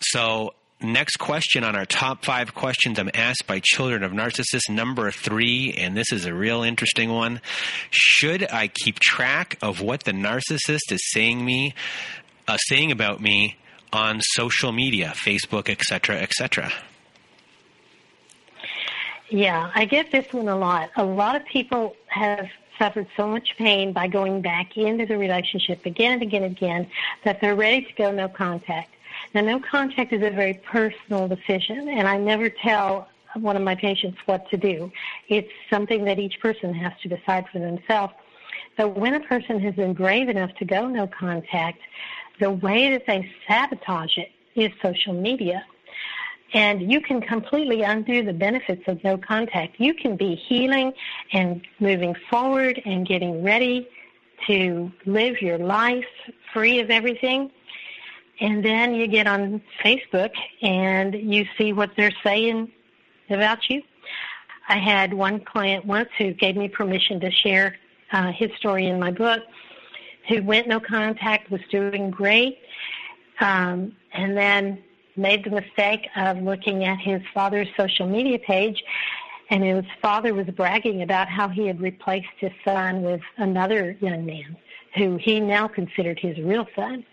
So 0.00 0.54
next 0.80 1.16
question 1.16 1.64
on 1.64 1.74
our 1.74 1.84
top 1.84 2.24
five 2.24 2.54
questions 2.54 2.98
I'm 2.98 3.10
asked 3.14 3.46
by 3.46 3.60
children 3.60 4.02
of 4.02 4.12
narcissists, 4.12 4.68
number 4.68 5.10
three, 5.10 5.74
and 5.76 5.96
this 5.96 6.12
is 6.12 6.24
a 6.24 6.34
real 6.34 6.62
interesting 6.62 7.10
one. 7.12 7.40
Should 7.90 8.50
I 8.50 8.68
keep 8.68 8.98
track 9.00 9.58
of 9.62 9.80
what 9.80 10.04
the 10.04 10.12
narcissist 10.12 10.92
is 10.92 11.10
saying 11.10 11.44
me, 11.44 11.74
uh, 12.46 12.56
saying 12.68 12.92
about 12.92 13.20
me 13.20 13.56
on 13.92 14.20
social 14.20 14.72
media, 14.72 15.12
Facebook, 15.16 15.68
etc., 15.68 16.16
etc.? 16.16 16.72
Yeah, 19.30 19.70
I 19.74 19.84
get 19.84 20.10
this 20.10 20.32
one 20.32 20.48
a 20.48 20.56
lot. 20.56 20.90
A 20.96 21.04
lot 21.04 21.36
of 21.36 21.44
people 21.44 21.96
have 22.06 22.48
suffered 22.78 23.08
so 23.16 23.26
much 23.26 23.56
pain 23.58 23.92
by 23.92 24.06
going 24.06 24.40
back 24.40 24.76
into 24.76 25.04
the 25.04 25.18
relationship 25.18 25.84
again 25.84 26.12
and 26.12 26.22
again 26.22 26.44
and 26.44 26.56
again 26.56 26.90
that 27.24 27.40
they're 27.40 27.56
ready 27.56 27.82
to 27.82 27.92
go 27.94 28.12
no 28.12 28.28
contact. 28.28 28.90
Now, 29.34 29.42
no 29.42 29.60
contact 29.60 30.12
is 30.12 30.22
a 30.22 30.30
very 30.30 30.54
personal 30.54 31.28
decision, 31.28 31.88
and 31.88 32.08
I 32.08 32.16
never 32.16 32.48
tell 32.48 33.08
one 33.34 33.56
of 33.56 33.62
my 33.62 33.74
patients 33.74 34.18
what 34.26 34.48
to 34.50 34.56
do. 34.56 34.90
It's 35.28 35.50
something 35.68 36.04
that 36.04 36.18
each 36.18 36.40
person 36.40 36.72
has 36.74 36.92
to 37.02 37.08
decide 37.08 37.46
for 37.52 37.58
themselves. 37.58 38.14
But 38.76 38.96
when 38.96 39.14
a 39.14 39.20
person 39.20 39.60
has 39.60 39.74
been 39.74 39.92
brave 39.92 40.28
enough 40.28 40.54
to 40.56 40.64
go 40.64 40.88
no 40.88 41.06
contact, 41.06 41.80
the 42.40 42.50
way 42.50 42.90
that 42.90 43.06
they 43.06 43.30
sabotage 43.46 44.16
it 44.16 44.30
is 44.54 44.70
social 44.80 45.12
media. 45.12 45.64
And 46.54 46.90
you 46.90 47.00
can 47.02 47.20
completely 47.20 47.82
undo 47.82 48.24
the 48.24 48.32
benefits 48.32 48.82
of 48.86 49.04
no 49.04 49.18
contact. 49.18 49.78
You 49.78 49.92
can 49.92 50.16
be 50.16 50.34
healing 50.34 50.94
and 51.32 51.60
moving 51.78 52.14
forward 52.30 52.80
and 52.86 53.06
getting 53.06 53.42
ready 53.42 53.86
to 54.46 54.90
live 55.04 55.42
your 55.42 55.58
life 55.58 56.06
free 56.52 56.80
of 56.80 56.90
everything. 56.90 57.50
And 58.40 58.64
then 58.64 58.94
you 58.94 59.06
get 59.08 59.26
on 59.26 59.60
Facebook 59.84 60.32
and 60.62 61.14
you 61.14 61.46
see 61.56 61.72
what 61.72 61.90
they're 61.96 62.14
saying 62.22 62.70
about 63.30 63.68
you. 63.68 63.82
I 64.68 64.78
had 64.78 65.12
one 65.12 65.40
client 65.40 65.84
once 65.86 66.08
who 66.18 66.32
gave 66.32 66.56
me 66.56 66.68
permission 66.68 67.20
to 67.20 67.30
share 67.30 67.76
uh, 68.12 68.32
his 68.32 68.50
story 68.58 68.86
in 68.86 69.00
my 69.00 69.10
book, 69.10 69.42
who 70.28 70.42
went 70.42 70.68
no 70.68 70.78
contact, 70.78 71.50
was 71.50 71.60
doing 71.70 72.10
great, 72.10 72.58
um, 73.40 73.96
and 74.12 74.36
then 74.36 74.82
made 75.16 75.44
the 75.44 75.50
mistake 75.50 76.06
of 76.16 76.38
looking 76.38 76.84
at 76.84 76.98
his 76.98 77.20
father's 77.34 77.68
social 77.76 78.06
media 78.06 78.38
page, 78.38 78.82
and 79.50 79.64
his 79.64 79.84
father 80.00 80.34
was 80.34 80.46
bragging 80.48 81.02
about 81.02 81.28
how 81.28 81.48
he 81.48 81.66
had 81.66 81.80
replaced 81.80 82.28
his 82.38 82.52
son 82.64 83.02
with 83.02 83.22
another 83.38 83.96
young 84.00 84.24
man 84.24 84.56
who 84.94 85.16
he 85.16 85.40
now 85.40 85.66
considered 85.66 86.18
his 86.18 86.38
real 86.38 86.66
son 86.76 87.04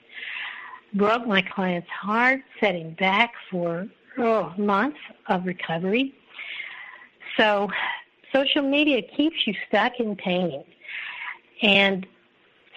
broke 0.95 1.27
my 1.27 1.41
client's 1.41 1.89
heart, 1.89 2.41
setting 2.59 2.93
back 2.93 3.33
for 3.51 3.87
oh, 4.17 4.53
months 4.57 4.97
of 5.27 5.45
recovery. 5.45 6.13
So 7.37 7.69
social 8.33 8.61
media 8.61 9.01
keeps 9.01 9.35
you 9.45 9.53
stuck 9.67 9.99
in 9.99 10.15
pain. 10.15 10.63
And 11.61 12.05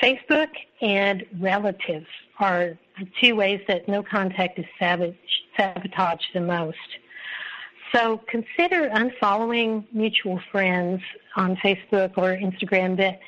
Facebook 0.02 0.50
and 0.80 1.24
relatives 1.40 2.06
are 2.38 2.78
the 2.98 3.08
two 3.20 3.36
ways 3.36 3.60
that 3.68 3.88
no 3.88 4.02
contact 4.02 4.58
is 4.58 4.66
savage, 4.78 5.16
sabotaged 5.56 6.28
the 6.34 6.40
most. 6.40 6.76
So 7.92 8.20
consider 8.28 8.90
unfollowing 8.90 9.84
mutual 9.92 10.40
friends 10.52 11.00
on 11.36 11.56
Facebook 11.56 12.12
or 12.16 12.36
Instagram 12.36 12.96
that 12.98 13.20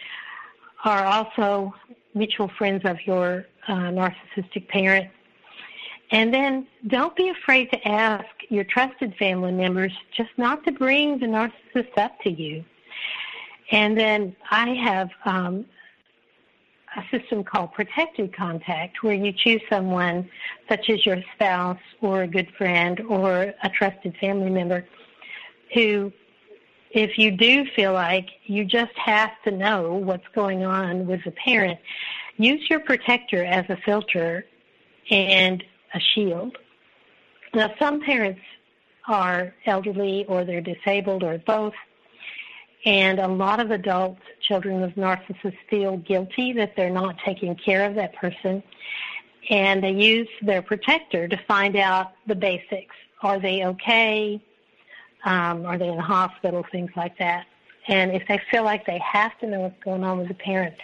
are 0.85 1.05
also 1.05 1.75
mutual 2.15 2.49
friends 2.59 2.83
of 2.85 2.99
your 3.07 3.47
uh, 3.69 3.73
narcissistic 3.73 4.69
parent. 4.69 5.11
And 6.13 6.35
then 6.35 6.67
don't 6.89 7.15
be 7.15 7.29
afraid 7.29 7.71
to 7.71 7.89
ask 7.89 8.27
your 8.49 8.65
trusted 8.65 9.15
family 9.17 9.53
members 9.53 9.93
just 10.17 10.31
not 10.37 10.65
to 10.65 10.73
bring 10.73 11.19
the 11.19 11.27
narcissist 11.27 11.97
up 11.97 12.21
to 12.23 12.31
you. 12.31 12.65
And 13.71 13.97
then 13.97 14.35
I 14.51 14.71
have 14.71 15.11
um, 15.25 15.65
a 16.97 17.17
system 17.17 17.45
called 17.45 17.73
protected 17.73 18.35
contact 18.35 19.03
where 19.03 19.15
you 19.15 19.33
choose 19.33 19.63
someone 19.71 20.29
such 20.69 20.91
as 20.91 21.07
your 21.07 21.19
spouse 21.35 21.79
or 22.01 22.23
a 22.23 22.27
good 22.27 22.49
friend 22.59 23.01
or 23.09 23.55
a 23.63 23.69
trusted 23.69 24.17
family 24.21 24.51
member 24.51 24.85
who 25.75 26.13
if 26.91 27.19
you 27.19 27.31
do 27.31 27.65
feel 27.77 27.93
like 27.93 28.29
you 28.45 28.65
just 28.65 28.93
have 28.97 29.31
to 29.45 29.51
know 29.51 29.95
what's 29.95 30.27
going 30.35 30.65
on 30.65 31.07
with 31.07 31.23
the 31.25 31.31
parent, 31.31 31.79
use 32.37 32.69
your 32.69 32.81
protector 32.81 33.45
as 33.45 33.65
a 33.69 33.77
filter 33.85 34.45
and 35.11 35.63
a 35.95 36.01
shield. 36.15 36.57
Now, 37.55 37.73
some 37.79 38.01
parents 38.01 38.41
are 39.09 39.55
elderly 39.67 40.25
or 40.29 40.45
they're 40.45 40.61
disabled 40.61 41.23
or 41.23 41.39
both, 41.39 41.75
and 42.85 43.19
a 43.19 43.29
lot 43.29 43.61
of 43.61 43.71
adult 43.71 44.19
children 44.47 44.81
with 44.81 44.95
narcissists 44.97 45.57
feel 45.69 45.97
guilty 45.99 46.53
that 46.55 46.75
they're 46.77 46.91
not 46.91 47.17
taking 47.25 47.55
care 47.55 47.89
of 47.89 47.95
that 47.95 48.15
person, 48.17 48.63
and 49.49 49.83
they 49.83 49.93
use 49.93 50.29
their 50.43 50.63
protector 50.63 51.29
to 51.29 51.37
find 51.47 51.77
out 51.77 52.13
the 52.27 52.35
basics. 52.35 52.95
Are 53.23 53.39
they 53.39 53.65
okay? 53.65 54.41
Um, 55.25 55.67
are 55.67 55.79
they 55.79 55.89
in 55.89 55.97
the 55.97 56.03
hospital? 56.03 56.65
Things 56.71 56.91
like 56.97 57.19
that. 57.19 57.47
And 57.89 58.13
if 58.13 58.27
they 58.29 58.41
feel 58.51 58.65
like 58.65 58.87
they 58.87 58.99
have 58.99 59.39
to 59.41 59.47
know 59.47 59.61
what's 59.61 59.83
going 59.83 60.05
on 60.05 60.19
with 60.19 60.29
the 60.29 60.35
parent 60.35 60.75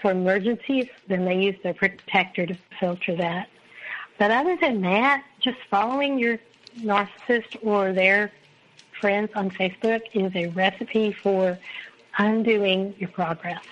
for 0.00 0.10
emergencies, 0.10 0.86
then 1.08 1.24
they 1.24 1.36
use 1.36 1.56
their 1.62 1.74
protector 1.74 2.46
to 2.46 2.56
filter 2.80 3.16
that. 3.16 3.48
But 4.18 4.30
other 4.30 4.56
than 4.60 4.80
that, 4.82 5.24
just 5.40 5.58
following 5.70 6.18
your 6.18 6.38
narcissist 6.80 7.56
or 7.62 7.92
their 7.92 8.32
friends 9.00 9.30
on 9.34 9.50
Facebook 9.50 10.00
is 10.12 10.34
a 10.34 10.48
recipe 10.48 11.12
for 11.12 11.58
undoing 12.18 12.94
your 12.98 13.10
progress. 13.10 13.62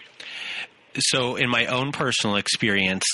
So, 0.98 1.36
in 1.36 1.50
my 1.50 1.66
own 1.66 1.92
personal 1.92 2.36
experience, 2.36 3.04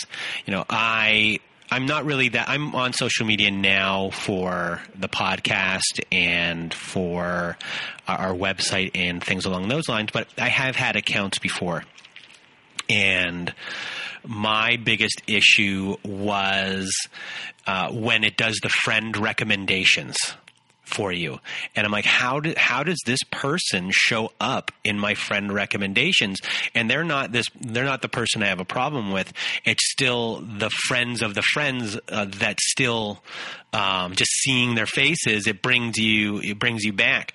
you 0.47 0.53
know, 0.53 0.65
I 0.71 1.41
I'm 1.73 1.87
not 1.87 2.05
really 2.05 2.29
that. 2.29 2.51
I'm 2.51 2.75
on 2.75 2.93
social 2.93 3.25
media 3.25 3.51
now 3.51 4.11
for 4.11 4.83
the 4.95 5.09
podcast 5.09 6.03
and 6.13 6.73
for 6.75 7.57
our 8.07 8.35
website 8.35 8.91
and 8.95 9.25
things 9.25 9.47
along 9.47 9.69
those 9.69 9.89
lines, 9.89 10.11
but 10.13 10.29
I 10.37 10.51
have 10.51 10.77
had 10.77 10.97
accounts 10.97 11.39
before. 11.39 11.85
And 12.91 13.55
my 14.23 14.77
biggest 14.77 15.23
issue 15.27 15.97
was 16.05 16.95
uh, 17.67 17.91
when 17.91 18.23
it 18.23 18.37
does 18.37 18.61
the 18.63 18.69
friend 18.69 19.17
recommendations 19.17 20.19
for 20.85 21.13
you. 21.13 21.39
And 21.75 21.87
I'm 21.87 21.93
like, 21.93 22.05
how 22.05 22.41
did 22.41 22.59
how 22.59 22.83
does 22.83 23.01
this 23.07 23.21
person 23.31 23.91
show 23.93 24.33
up 24.41 24.73
in 24.85 24.99
my 24.99 25.15
friend 25.15 25.53
recommendations? 25.53 26.39
And 26.75 26.91
they're 26.91 27.05
not 27.05 27.33
this 27.33 27.47
they're 27.61 27.85
not 27.85 28.03
the 28.03 28.09
person 28.09 28.43
I 28.43 28.47
have 28.47 28.61
a 28.61 28.65
problem 28.65 29.13
with. 29.13 29.33
It's 29.65 29.91
still 29.91 30.41
the 30.41 30.71
friends 30.89 31.23
of 31.23 31.35
the 31.35 31.43
friends 31.43 31.99
uh, 32.09 32.27
that 32.39 32.61
still 32.61 33.23
um, 33.73 34.15
just 34.15 34.31
seeing 34.43 34.75
their 34.75 34.87
faces 34.87 35.47
it 35.47 35.63
brings 35.63 35.97
you 35.97 36.41
it 36.41 36.59
brings 36.59 36.85
you 36.85 36.93
back. 36.93 37.33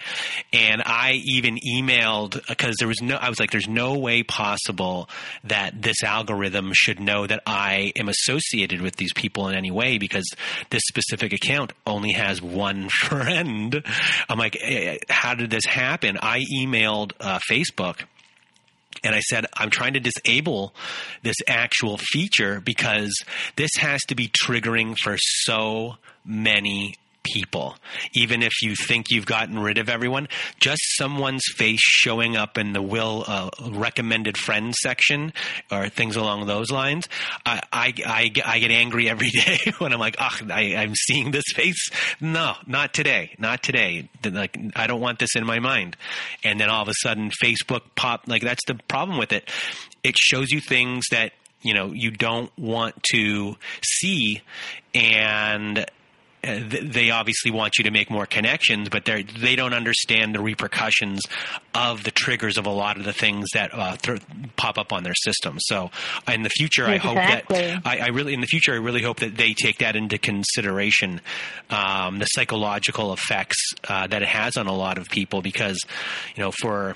And 0.54 0.84
I 0.86 1.22
even 1.26 1.58
emailed 1.58 2.46
because 2.48 2.76
there 2.80 2.88
was 2.88 3.02
no 3.02 3.16
I 3.16 3.30
was 3.30 3.40
like, 3.40 3.52
there's 3.52 3.70
no 3.70 3.98
way 3.98 4.24
possible 4.24 5.10
that 5.46 5.82
this 5.82 6.04
algorithm 6.04 6.72
should 6.74 7.00
know 7.00 7.26
that 7.26 7.42
I 7.48 7.94
am 7.96 8.10
associated 8.10 8.82
with 8.82 8.98
these 8.98 9.14
people 9.14 9.48
in 9.48 9.56
any 9.56 9.72
way 9.72 9.98
because 9.98 10.30
this 10.70 10.84
specific 10.88 11.34
account 11.34 11.74
only 11.86 12.12
has 12.12 12.42
one 12.42 12.90
friend 13.02 13.37
I'm 13.38 14.38
like, 14.38 14.58
eh, 14.62 14.98
how 15.10 15.36
did 15.36 15.50
this 15.50 15.66
happen? 15.66 16.18
I 16.22 16.44
emailed 16.54 17.14
uh, 17.20 17.40
Facebook 17.50 18.02
and 19.04 19.16
I 19.16 19.20
said, 19.20 19.46
I'm 19.54 19.70
trying 19.70 19.94
to 19.94 20.00
disable 20.00 20.74
this 21.24 21.36
actual 21.48 21.98
feature 21.98 22.62
because 22.62 23.24
this 23.56 23.72
has 23.78 24.02
to 24.08 24.16
be 24.16 24.30
triggering 24.44 24.98
for 24.98 25.18
so 25.18 25.96
many 26.26 26.96
people. 27.34 27.76
Even 28.14 28.44
if 28.44 28.62
you 28.62 28.76
think 28.76 29.08
you've 29.10 29.26
gotten 29.26 29.60
rid 29.60 29.78
of 29.78 29.90
everyone, 29.90 30.28
just 30.60 30.82
someone's 30.98 31.44
face 31.56 31.80
showing 31.82 32.36
up 32.36 32.58
in 32.58 32.74
the 32.74 32.82
will 32.82 33.24
uh, 33.28 33.50
recommended 33.72 34.38
friends 34.38 34.78
section 34.82 35.34
or 35.72 35.90
things 35.90 36.16
along 36.16 36.48
those 36.48 36.72
lines, 36.72 37.08
I, 37.46 37.62
I, 37.72 37.94
I, 38.06 38.32
I 38.46 38.60
get 38.60 38.72
angry 38.72 39.10
every 39.18 39.30
day 39.30 39.60
when 39.80 39.94
I'm 39.94 40.00
like, 40.00 40.16
oh, 40.20 40.38
I, 40.50 40.76
I'm 40.76 40.96
seeing 40.96 41.32
this 41.32 41.46
face. 41.54 41.90
No, 42.22 42.54
not 42.66 42.94
today. 42.94 43.36
Not 43.38 43.64
today. 43.64 44.10
Like, 44.24 44.58
I 44.76 44.88
don't 44.88 45.02
want 45.02 45.20
this 45.20 45.36
in 45.36 45.46
my 45.46 45.60
mind. 45.60 45.98
And 46.44 46.60
then 46.60 46.70
all 46.70 46.82
of 46.82 46.88
a 46.88 46.94
sudden 47.02 47.32
Facebook 47.44 47.82
pop, 47.96 48.28
like 48.28 48.42
that's 48.42 48.66
the 48.68 48.76
problem 48.88 49.18
with 49.18 49.32
it. 49.32 49.50
It 50.04 50.18
shows 50.18 50.52
you 50.52 50.62
things 50.62 51.06
that 51.12 51.34
you 51.62 51.74
know 51.74 51.92
you 51.92 52.12
don't 52.12 52.52
want 52.58 53.02
to 53.12 53.56
see 53.84 54.42
and 54.94 55.86
uh, 56.48 56.60
they 56.84 57.12
obviously 57.12 57.52
want 57.52 57.78
you 57.78 57.84
to 57.84 57.92
make 57.92 58.10
more 58.10 58.26
connections, 58.26 58.90
but 58.90 59.06
they 59.06 59.24
they 59.24 59.56
don't 59.56 59.74
understand 59.74 60.34
the 60.34 60.40
repercussions 60.40 61.22
of 61.74 62.04
the 62.04 62.12
triggers 62.12 62.58
of 62.58 62.66
a 62.66 62.72
lot 62.72 62.98
of 62.98 63.04
the 63.04 63.14
things 63.14 63.48
that 63.54 63.72
uh, 63.74 63.96
th- 63.98 64.22
pop 64.56 64.78
up 64.78 64.94
on 64.94 65.04
their 65.04 65.16
system. 65.16 65.58
So 65.60 65.92
in 66.28 66.44
the 66.44 66.50
future, 66.50 66.88
exactly. 66.88 67.58
I 67.58 67.72
hope 67.74 67.84
that 67.84 67.88
I, 67.88 68.06
I, 68.06 68.08
really 68.08 68.34
in 68.34 68.42
the 68.42 68.48
future 68.48 68.74
I 68.74 68.78
really 68.78 69.02
hope 69.02 69.20
that 69.20 69.36
they 69.36 69.54
take 69.54 69.80
that 69.80 69.96
into 69.96 70.18
consideration, 70.18 71.22
um, 71.70 72.20
the 72.20 72.26
psychological 72.26 73.14
effects 73.14 73.74
uh, 73.88 74.08
that 74.08 74.22
it 74.22 74.28
has 74.28 74.58
on 74.58 74.68
a 74.68 74.74
lot 74.74 74.98
of 74.98 75.08
people 75.10 75.42
because 75.42 75.80
you 76.36 76.44
know 76.44 76.52
for 76.52 76.96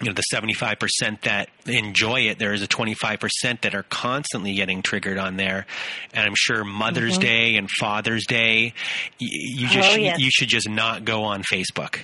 you 0.00 0.06
know 0.06 0.12
the 0.12 0.22
75% 0.32 1.20
that 1.22 1.48
enjoy 1.66 2.20
it 2.20 2.38
there 2.38 2.52
is 2.52 2.62
a 2.62 2.68
25% 2.68 3.60
that 3.62 3.74
are 3.74 3.82
constantly 3.84 4.54
getting 4.54 4.82
triggered 4.82 5.18
on 5.18 5.36
there 5.36 5.66
and 6.12 6.24
i'm 6.24 6.34
sure 6.36 6.64
mother's 6.64 7.14
mm-hmm. 7.14 7.22
day 7.22 7.56
and 7.56 7.70
father's 7.70 8.26
day 8.26 8.74
you, 9.18 9.28
you 9.62 9.68
just 9.68 9.92
oh, 9.92 9.96
yes. 9.96 10.18
you 10.18 10.30
should 10.30 10.48
just 10.48 10.68
not 10.68 11.04
go 11.04 11.24
on 11.24 11.42
facebook 11.42 12.00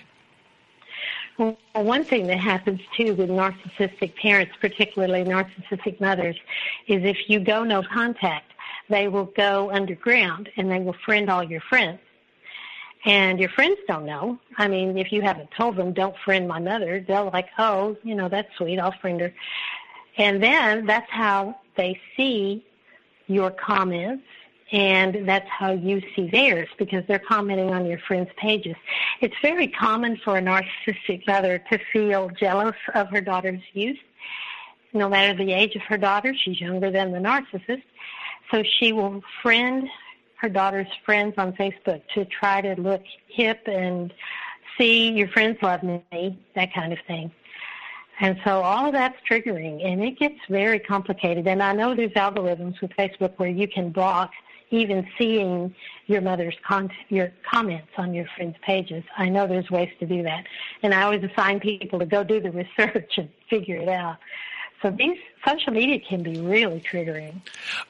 well, 1.36 1.56
one 1.72 2.04
thing 2.04 2.28
that 2.28 2.38
happens 2.38 2.80
too 2.96 3.14
with 3.16 3.28
narcissistic 3.28 4.14
parents, 4.14 4.52
particularly 4.60 5.24
narcissistic 5.24 6.00
mothers, 6.00 6.36
is 6.86 7.02
if 7.02 7.16
you 7.26 7.40
go 7.40 7.64
no 7.64 7.82
contact, 7.82 8.52
they 8.88 9.08
will 9.08 9.24
go 9.24 9.68
underground 9.72 10.48
and 10.56 10.70
they 10.70 10.78
will 10.78 10.94
friend 11.04 11.28
all 11.28 11.42
your 11.42 11.60
friends 11.62 11.98
and 13.04 13.38
your 13.38 13.50
friends 13.50 13.78
don't 13.86 14.06
know. 14.06 14.38
I 14.56 14.68
mean, 14.68 14.96
if 14.96 15.12
you 15.12 15.22
haven't 15.22 15.50
told 15.50 15.76
them, 15.76 15.92
don't 15.92 16.16
friend 16.24 16.48
my 16.48 16.58
mother, 16.58 17.04
they'll 17.06 17.30
like, 17.32 17.48
oh, 17.58 17.96
you 18.02 18.14
know, 18.14 18.28
that's 18.28 18.48
sweet, 18.56 18.78
I'll 18.78 18.92
friend 19.00 19.20
her. 19.20 19.34
And 20.16 20.42
then 20.42 20.86
that's 20.86 21.10
how 21.10 21.58
they 21.76 22.00
see 22.16 22.64
your 23.26 23.50
comments 23.50 24.24
and 24.72 25.28
that's 25.28 25.48
how 25.48 25.72
you 25.72 26.02
see 26.16 26.28
theirs 26.28 26.68
because 26.78 27.04
they're 27.06 27.18
commenting 27.18 27.72
on 27.72 27.86
your 27.86 27.98
friends' 27.98 28.30
pages. 28.36 28.76
It's 29.20 29.34
very 29.42 29.68
common 29.68 30.16
for 30.24 30.38
a 30.38 30.42
narcissistic 30.42 31.26
mother 31.26 31.62
to 31.70 31.78
feel 31.92 32.30
jealous 32.30 32.76
of 32.94 33.08
her 33.10 33.20
daughter's 33.20 33.60
youth. 33.72 33.98
No 34.92 35.08
matter 35.08 35.36
the 35.36 35.52
age 35.52 35.76
of 35.76 35.82
her 35.82 35.98
daughter, 35.98 36.34
she's 36.34 36.60
younger 36.60 36.90
than 36.90 37.12
the 37.12 37.18
narcissist. 37.18 37.82
So 38.50 38.62
she 38.78 38.92
will 38.92 39.22
friend 39.42 39.88
her 40.40 40.48
daughter's 40.48 40.88
friends 41.04 41.34
on 41.38 41.52
Facebook 41.52 42.02
to 42.14 42.24
try 42.26 42.60
to 42.60 42.74
look 42.80 43.02
hip 43.28 43.60
and 43.66 44.12
see 44.78 45.10
your 45.10 45.28
friends 45.28 45.58
love 45.62 45.82
me, 45.82 46.38
that 46.54 46.72
kind 46.74 46.92
of 46.92 46.98
thing. 47.06 47.30
And 48.20 48.38
so 48.44 48.60
all 48.60 48.86
of 48.86 48.92
that's 48.92 49.16
triggering, 49.28 49.84
and 49.84 50.02
it 50.02 50.18
gets 50.18 50.38
very 50.48 50.78
complicated. 50.78 51.48
And 51.48 51.62
I 51.62 51.72
know 51.72 51.94
there's 51.94 52.12
algorithms 52.12 52.80
with 52.80 52.92
Facebook 52.92 53.32
where 53.38 53.48
you 53.48 53.66
can 53.66 53.90
block 53.90 54.30
even 54.70 55.06
seeing 55.18 55.74
your 56.06 56.20
mother's 56.20 56.56
con- 56.66 56.90
your 57.08 57.32
comments 57.48 57.90
on 57.96 58.14
your 58.14 58.26
friends' 58.36 58.56
pages. 58.62 59.04
I 59.16 59.28
know 59.28 59.46
there's 59.46 59.70
ways 59.70 59.90
to 60.00 60.06
do 60.06 60.22
that, 60.22 60.44
and 60.82 60.94
I 60.94 61.02
always 61.02 61.24
assign 61.24 61.60
people 61.60 61.98
to 61.98 62.06
go 62.06 62.22
do 62.22 62.40
the 62.40 62.50
research 62.50 63.18
and 63.18 63.28
figure 63.50 63.76
it 63.76 63.88
out. 63.88 64.16
So 64.84 64.90
these 64.90 65.16
social 65.48 65.72
media 65.72 65.98
can 65.98 66.22
be 66.22 66.38
really 66.38 66.78
triggering. 66.78 67.40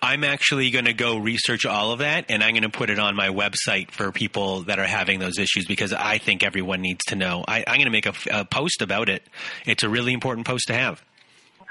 I'm 0.01 0.23
actually 0.23 0.71
going 0.71 0.85
to 0.85 0.93
go 0.93 1.19
research 1.19 1.67
all 1.67 1.91
of 1.91 1.99
that 1.99 2.27
and 2.29 2.41
I'm 2.41 2.53
going 2.53 2.63
to 2.63 2.69
put 2.69 2.89
it 2.89 3.01
on 3.01 3.17
my 3.17 3.31
website 3.31 3.91
for 3.91 4.13
people 4.13 4.63
that 4.63 4.79
are 4.79 4.87
having 4.87 5.19
those 5.19 5.37
issues 5.37 5.67
because 5.67 5.93
I 5.93 6.19
think 6.19 6.45
everyone 6.45 6.83
needs 6.83 7.05
to 7.07 7.17
know. 7.17 7.45
I, 7.49 7.65
am 7.67 7.79
going 7.79 7.87
to 7.87 7.91
make 7.91 8.07
a, 8.07 8.15
a 8.31 8.45
post 8.45 8.81
about 8.81 9.09
it. 9.09 9.25
It's 9.67 9.83
a 9.83 9.89
really 9.89 10.13
important 10.13 10.47
post 10.47 10.69
to 10.69 10.75
have. 10.75 11.03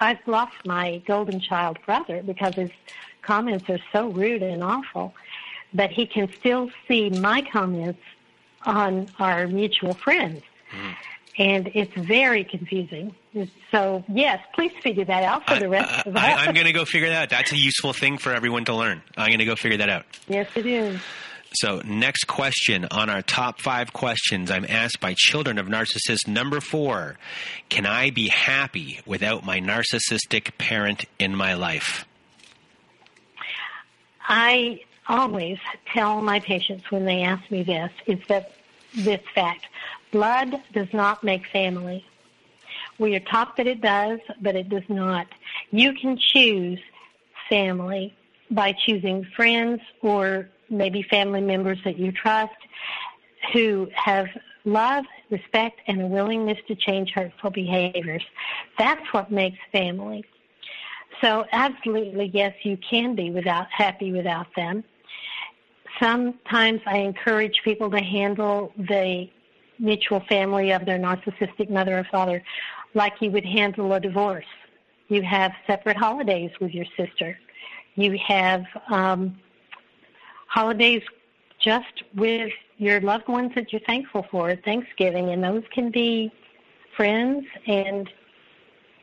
I've 0.02 0.20
lost 0.28 0.56
my 0.66 1.02
golden 1.08 1.40
child 1.40 1.78
brother 1.86 2.22
because 2.22 2.56
his 2.56 2.72
comments 3.22 3.70
are 3.70 3.80
so 3.94 4.10
rude 4.10 4.44
and 4.44 4.62
awful, 4.62 5.14
but 5.74 5.90
he 5.90 6.06
can 6.06 6.30
still 6.34 6.70
see 6.86 7.12
my 7.12 7.44
comments 7.44 8.02
on 8.66 9.08
our 9.20 9.48
mutual 9.48 9.94
friends. 9.94 10.42
Mm 10.70 10.96
and 11.38 11.72
it's 11.74 11.94
very 11.96 12.44
confusing. 12.44 13.16
So 13.72 14.04
yes, 14.08 14.40
please 14.54 14.72
figure 14.82 15.06
that 15.06 15.24
out 15.24 15.48
for 15.48 15.60
the 15.60 15.70
rest 15.70 15.92
I, 15.92 16.10
of 16.10 16.16
us. 16.16 16.24
I, 16.24 16.32
I'm 16.46 16.54
going 16.54 16.68
to 16.68 16.74
go 16.74 16.86
figure 16.86 17.10
that 17.10 17.24
out. 17.24 17.30
That's 17.30 17.52
a 17.52 17.58
useful 17.58 17.94
thing 17.94 18.18
for 18.18 18.34
everyone 18.34 18.66
to 18.66 18.76
learn. 18.76 19.02
I'm 19.18 19.30
going 19.30 19.40
to 19.40 19.46
go 19.46 19.56
figure 19.56 19.78
that 19.78 19.90
out. 19.90 20.06
Yes, 20.28 20.48
it 20.56 20.66
is. 20.66 21.00
So, 21.56 21.82
next 21.86 22.26
question 22.26 22.86
on 22.90 23.12
our 23.12 23.22
top 23.22 23.62
five 23.62 23.94
questions 23.94 24.50
I'm 24.50 24.66
asked 24.68 25.00
by 25.00 25.14
children 25.16 25.60
of 25.60 25.68
narcissists. 25.68 26.28
Number 26.28 26.60
four 26.60 27.18
Can 27.70 27.86
I 27.86 28.10
be 28.10 28.28
happy 28.28 29.02
without 29.06 29.46
my 29.46 29.60
narcissistic 29.60 30.58
parent 30.58 31.06
in 31.20 31.36
my 31.36 31.54
life? 31.54 32.06
I 34.28 34.82
always 35.08 35.60
tell 35.94 36.22
my 36.22 36.40
patients 36.40 36.90
when 36.90 37.06
they 37.06 37.22
ask 37.22 37.50
me 37.52 37.64
this 37.64 37.92
is 38.08 38.20
that 38.30 38.54
this 38.96 39.22
fact 39.36 39.66
Blood 40.14 40.62
does 40.74 40.88
not 40.94 41.24
make 41.24 41.46
family. 41.48 42.06
We 43.00 43.16
are 43.16 43.20
taught 43.20 43.58
that 43.58 43.66
it 43.66 43.82
does, 43.82 44.20
but 44.42 44.56
it 44.56 44.70
does 44.70 44.88
not. 44.88 45.28
You 45.72 45.94
can 45.94 46.18
choose 46.18 46.80
family 47.50 48.16
by 48.52 48.74
choosing 48.86 49.26
friends 49.36 49.82
or 50.02 50.50
maybe 50.70 51.02
family 51.02 51.42
members 51.42 51.80
that 51.84 51.98
you 51.98 52.12
trust 52.12 52.54
who 53.52 53.90
have 53.96 54.28
love, 54.66 55.06
respect, 55.32 55.82
and 55.88 56.02
a 56.02 56.06
willingness 56.06 56.60
to 56.68 56.76
change 56.76 57.10
hurtful 57.10 57.50
behaviors. 57.50 58.24
That's 58.78 59.06
what 59.14 59.32
makes 59.32 59.58
family. 59.72 60.24
So 61.22 61.46
absolutely, 61.52 62.30
yes, 62.34 62.54
you 62.62 62.78
can 62.78 63.16
be 63.16 63.32
without 63.32 63.68
happy 63.72 64.12
without 64.12 64.48
them. 64.56 64.84
Sometimes 66.00 66.82
I 66.86 66.98
encourage 66.98 67.62
people 67.64 67.90
to 67.90 68.00
handle 68.00 68.72
the 68.78 69.28
mutual 69.80 70.22
family 70.22 70.72
of 70.72 70.86
their 70.86 71.00
narcissistic 71.00 71.70
mother 71.70 72.00
or 72.00 72.08
father, 72.12 72.44
like 72.94 73.14
you 73.22 73.32
would 73.32 73.46
handle 73.46 73.94
a 73.94 74.00
divorce. 74.00 74.46
You 75.08 75.22
have 75.24 75.52
separate 75.68 75.98
holidays 75.98 76.52
with 76.60 76.72
your 76.72 76.86
sister. 76.98 77.38
You 77.96 78.18
have 78.26 78.66
um, 78.90 79.38
holidays 80.48 81.04
just 81.60 82.04
with 82.16 82.52
your 82.78 83.00
loved 83.02 83.28
ones 83.28 83.52
that 83.56 83.72
you're 83.72 83.82
thankful 83.82 84.26
for 84.30 84.56
Thanksgiving, 84.56 85.30
and 85.30 85.44
those 85.44 85.64
can 85.72 85.92
be 85.92 86.32
friends 86.96 87.46
and 87.68 88.10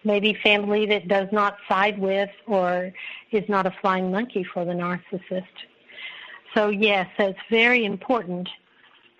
maybe 0.04 0.34
family 0.42 0.86
that 0.86 1.08
does 1.08 1.28
not 1.32 1.56
side 1.68 1.98
with 1.98 2.30
or 2.46 2.92
is 3.32 3.48
not 3.48 3.66
a 3.66 3.74
flying 3.80 4.10
monkey 4.10 4.44
for 4.44 4.64
the 4.64 4.72
narcissist. 4.72 5.44
So 6.54 6.68
yes, 6.68 7.08
it's 7.18 7.38
very 7.50 7.84
important 7.84 8.48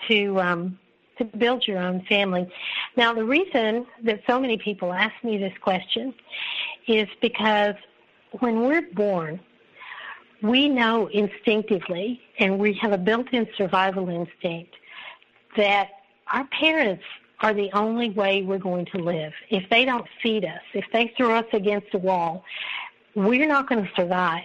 to 0.09 0.41
um, 0.41 0.79
to 1.21 1.39
build 1.39 1.67
your 1.67 1.79
own 1.79 2.05
family. 2.09 2.51
Now, 2.97 3.15
the 3.15 3.25
reason 3.25 3.87
that 4.05 4.21
so 4.27 4.41
many 4.41 4.59
people 4.59 4.93
ask 4.93 5.15
me 5.23 5.39
this 5.39 5.57
question 5.61 6.13
is 6.89 7.09
because 7.21 7.75
when 8.41 8.63
we're 8.63 8.89
born, 8.93 9.39
we 10.43 10.69
know 10.69 11.07
instinctively, 11.09 12.21
and 12.39 12.59
we 12.59 12.73
have 12.75 12.93
a 12.93 12.99
built-in 12.99 13.47
survival 13.57 14.09
instinct, 14.09 14.75
that 15.57 15.91
our 16.33 16.47
parents 16.47 17.05
are 17.41 17.53
the 17.53 17.71
only 17.73 18.11
way 18.11 18.43
we're 18.43 18.59
going 18.59 18.87
to 18.87 18.99
live. 18.99 19.33
If 19.51 19.69
they 19.69 19.85
don't 19.85 20.07
feed 20.23 20.45
us, 20.45 20.63
if 20.73 20.85
they 20.93 21.13
throw 21.17 21.37
us 21.37 21.47
against 21.53 21.89
a 21.95 21.99
wall, 21.99 22.45
we're 23.15 23.47
not 23.47 23.69
going 23.69 23.85
to 23.85 23.91
survive. 23.95 24.45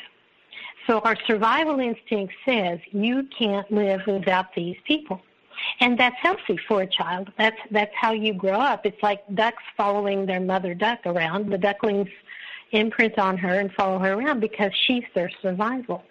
So 0.88 1.00
our 1.00 1.18
survival 1.28 1.80
instinct 1.80 2.34
says 2.46 2.80
you 2.92 3.28
can't 3.38 3.70
live 3.72 4.02
without 4.06 4.54
these 4.54 4.78
people. 4.86 5.22
And 5.80 5.98
that's 5.98 6.16
healthy 6.22 6.58
for 6.68 6.82
a 6.82 6.88
child. 6.88 7.32
That's 7.38 7.58
that's 7.72 7.94
how 7.96 8.14
you 8.14 8.34
grow 8.34 8.60
up. 8.60 8.86
It's 8.86 9.02
like 9.02 9.24
ducks 9.34 9.64
following 9.76 10.26
their 10.26 10.40
mother 10.40 10.74
duck 10.74 11.00
around. 11.06 11.52
The 11.52 11.58
ducklings 11.58 12.10
imprint 12.72 13.18
on 13.18 13.38
her 13.38 13.60
and 13.60 13.72
follow 13.74 14.00
her 14.00 14.14
around 14.14 14.40
because 14.40 14.72
she's 14.86 15.04
their 15.14 15.30
survival. 15.42 16.04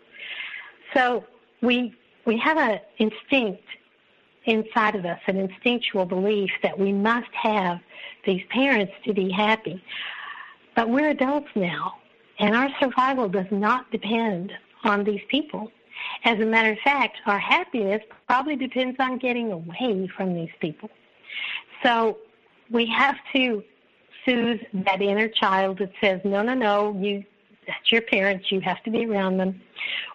So 0.95 1.25
we 1.63 1.95
we 2.27 2.39
have 2.39 2.57
an 2.57 2.81
instinct 2.99 3.65
inside 4.47 4.95
of 4.95 5.05
us, 5.05 5.21
an 5.27 5.39
instinctual 5.39 6.05
belief 6.05 6.51
that 6.63 6.79
we 6.79 6.93
must 6.93 7.33
have 7.33 7.81
these 8.27 8.43
parents 8.51 8.93
to 9.05 9.13
be 9.13 9.31
happy. 9.31 9.83
But 10.77 10.89
we're 10.89 11.11
adults 11.11 11.49
now, 11.55 11.95
and 12.39 12.55
our 12.55 12.69
survival 12.81 13.29
does 13.29 13.47
not 13.51 13.91
depend 13.91 14.53
on 14.83 15.05
these 15.05 15.23
people. 15.29 15.71
As 16.25 16.41
a 16.41 16.47
matter 16.47 16.73
of 16.73 16.79
fact, 16.79 17.19
our 17.27 17.39
happiness 17.39 18.03
probably 18.27 18.57
depends 18.57 18.97
on 18.99 19.19
getting 19.19 19.53
away 19.53 20.09
from 20.17 20.35
these 20.35 20.51
people. 20.61 20.91
So 21.83 22.19
we 22.71 22.87
have 22.87 23.17
to 23.35 23.63
soothe 24.25 24.61
that 24.73 25.03
inner 25.03 25.29
child 25.29 25.79
that 25.79 25.93
says, 26.01 26.21
no, 26.25 26.43
no, 26.43 26.55
no, 26.55 26.97
you, 26.99 27.25
that's 27.67 27.93
your 27.93 28.03
parents, 28.03 28.51
you 28.51 28.61
have 28.61 28.83
to 28.85 28.91
be 28.91 29.05
around 29.05 29.37
them. 29.37 29.61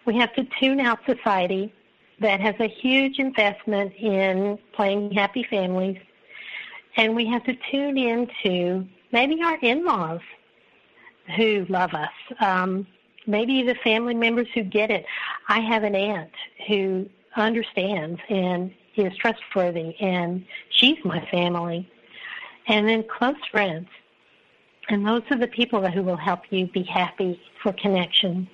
We 0.05 0.17
have 0.17 0.33
to 0.35 0.47
tune 0.59 0.79
out 0.79 0.99
society 1.05 1.73
that 2.19 2.39
has 2.41 2.55
a 2.59 2.67
huge 2.67 3.19
investment 3.19 3.93
in 3.95 4.57
playing 4.73 5.11
happy 5.11 5.45
families. 5.49 5.97
And 6.97 7.15
we 7.15 7.25
have 7.27 7.43
to 7.45 7.55
tune 7.71 7.97
into 7.97 8.85
maybe 9.11 9.41
our 9.43 9.57
in-laws 9.61 10.21
who 11.37 11.65
love 11.69 11.93
us. 11.93 12.09
Um, 12.41 12.87
maybe 13.29 13.63
the 13.63 13.75
family 13.75 14.15
members 14.15 14.47
who 14.53 14.63
get 14.63 14.89
it. 14.89 15.05
I 15.47 15.59
have 15.59 15.83
an 15.83 15.95
aunt 15.95 16.31
who 16.67 17.07
understands 17.35 18.19
and 18.29 18.73
is 18.95 19.15
trustworthy, 19.17 19.95
and 20.01 20.45
she's 20.71 20.97
my 21.05 21.25
family. 21.31 21.89
And 22.67 22.87
then 22.87 23.03
close 23.03 23.37
friends. 23.51 23.87
And 24.89 25.05
those 25.05 25.21
are 25.31 25.37
the 25.37 25.47
people 25.47 25.87
who 25.89 26.03
will 26.03 26.17
help 26.17 26.41
you 26.49 26.67
be 26.67 26.83
happy 26.83 27.39
for 27.61 27.71
connection. 27.73 28.49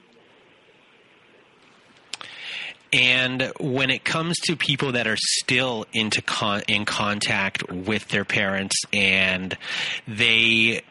And 2.94 3.52
when 3.60 3.90
it 3.90 4.06
comes 4.06 4.38
to 4.46 4.56
people 4.56 4.94
that 4.94 5.08
are 5.08 5.18
still 5.18 5.86
into 5.92 6.22
con- 6.22 6.64
in 6.68 6.86
contact 6.86 7.70
with 7.70 8.08
their 8.10 8.24
parents 8.24 8.76
and 8.94 9.58
they 10.08 10.82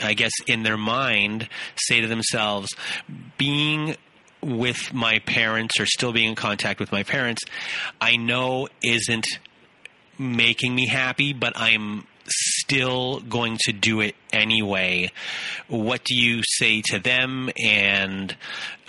I 0.00 0.14
guess 0.14 0.32
in 0.46 0.62
their 0.62 0.76
mind 0.76 1.48
say 1.76 2.00
to 2.00 2.06
themselves 2.06 2.68
being 3.38 3.96
with 4.40 4.92
my 4.92 5.20
parents 5.20 5.78
or 5.78 5.86
still 5.86 6.12
being 6.12 6.30
in 6.30 6.34
contact 6.34 6.80
with 6.80 6.90
my 6.90 7.04
parents 7.04 7.42
I 8.00 8.16
know 8.16 8.68
isn't 8.82 9.26
making 10.18 10.74
me 10.74 10.86
happy 10.86 11.32
but 11.32 11.52
I'm 11.56 12.06
still 12.26 13.20
going 13.20 13.58
to 13.62 13.72
do 13.72 14.00
it 14.00 14.14
anyway. 14.32 15.10
What 15.68 16.04
do 16.04 16.14
you 16.14 16.42
say 16.44 16.82
to 16.86 16.98
them 16.98 17.50
and 17.62 18.36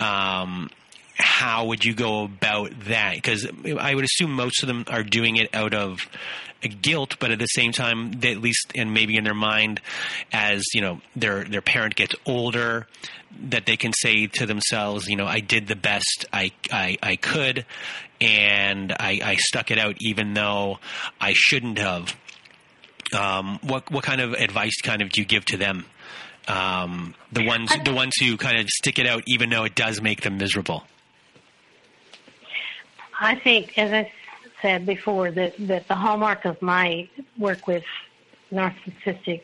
um, 0.00 0.70
how 1.14 1.66
would 1.66 1.84
you 1.84 1.94
go 1.94 2.24
about 2.24 2.72
that? 2.86 3.14
Because 3.14 3.46
I 3.78 3.94
would 3.94 4.04
assume 4.04 4.32
most 4.32 4.62
of 4.62 4.66
them 4.66 4.84
are 4.88 5.02
doing 5.02 5.36
it 5.36 5.54
out 5.54 5.74
of 5.74 6.00
guilt, 6.68 7.16
but 7.20 7.30
at 7.30 7.38
the 7.38 7.46
same 7.46 7.72
time, 7.72 8.12
they 8.12 8.32
at 8.32 8.40
least, 8.40 8.72
and 8.74 8.92
maybe 8.92 9.16
in 9.16 9.24
their 9.24 9.34
mind, 9.34 9.80
as 10.32 10.62
you 10.72 10.80
know, 10.80 11.00
their 11.14 11.44
their 11.44 11.60
parent 11.60 11.94
gets 11.94 12.14
older, 12.26 12.86
that 13.48 13.66
they 13.66 13.76
can 13.76 13.92
say 13.92 14.26
to 14.26 14.46
themselves, 14.46 15.08
you 15.08 15.16
know, 15.16 15.26
I 15.26 15.40
did 15.40 15.66
the 15.66 15.76
best 15.76 16.26
I 16.32 16.52
I, 16.72 16.96
I 17.02 17.16
could, 17.16 17.66
and 18.20 18.92
I, 18.92 19.20
I 19.22 19.36
stuck 19.36 19.70
it 19.70 19.78
out, 19.78 19.96
even 20.00 20.34
though 20.34 20.78
I 21.20 21.34
shouldn't 21.34 21.78
have. 21.78 22.16
Um, 23.14 23.58
what 23.62 23.90
what 23.90 24.04
kind 24.04 24.20
of 24.20 24.32
advice 24.32 24.80
kind 24.82 25.02
of 25.02 25.10
do 25.10 25.20
you 25.20 25.26
give 25.26 25.44
to 25.46 25.56
them? 25.56 25.84
Um, 26.48 27.14
the 27.32 27.44
ones 27.44 27.70
the 27.84 27.92
ones 27.94 28.12
who 28.20 28.36
kind 28.36 28.58
of 28.58 28.68
stick 28.68 28.98
it 28.98 29.06
out, 29.06 29.22
even 29.26 29.50
though 29.50 29.64
it 29.64 29.74
does 29.74 30.00
make 30.00 30.22
them 30.22 30.38
miserable. 30.38 30.84
I 33.20 33.34
think, 33.36 33.78
as 33.78 33.92
I 33.92 34.12
said 34.62 34.86
before, 34.86 35.30
that, 35.30 35.54
that 35.66 35.88
the 35.88 35.94
hallmark 35.94 36.44
of 36.44 36.60
my 36.62 37.08
work 37.38 37.66
with 37.66 37.84
narcissistic 38.52 39.42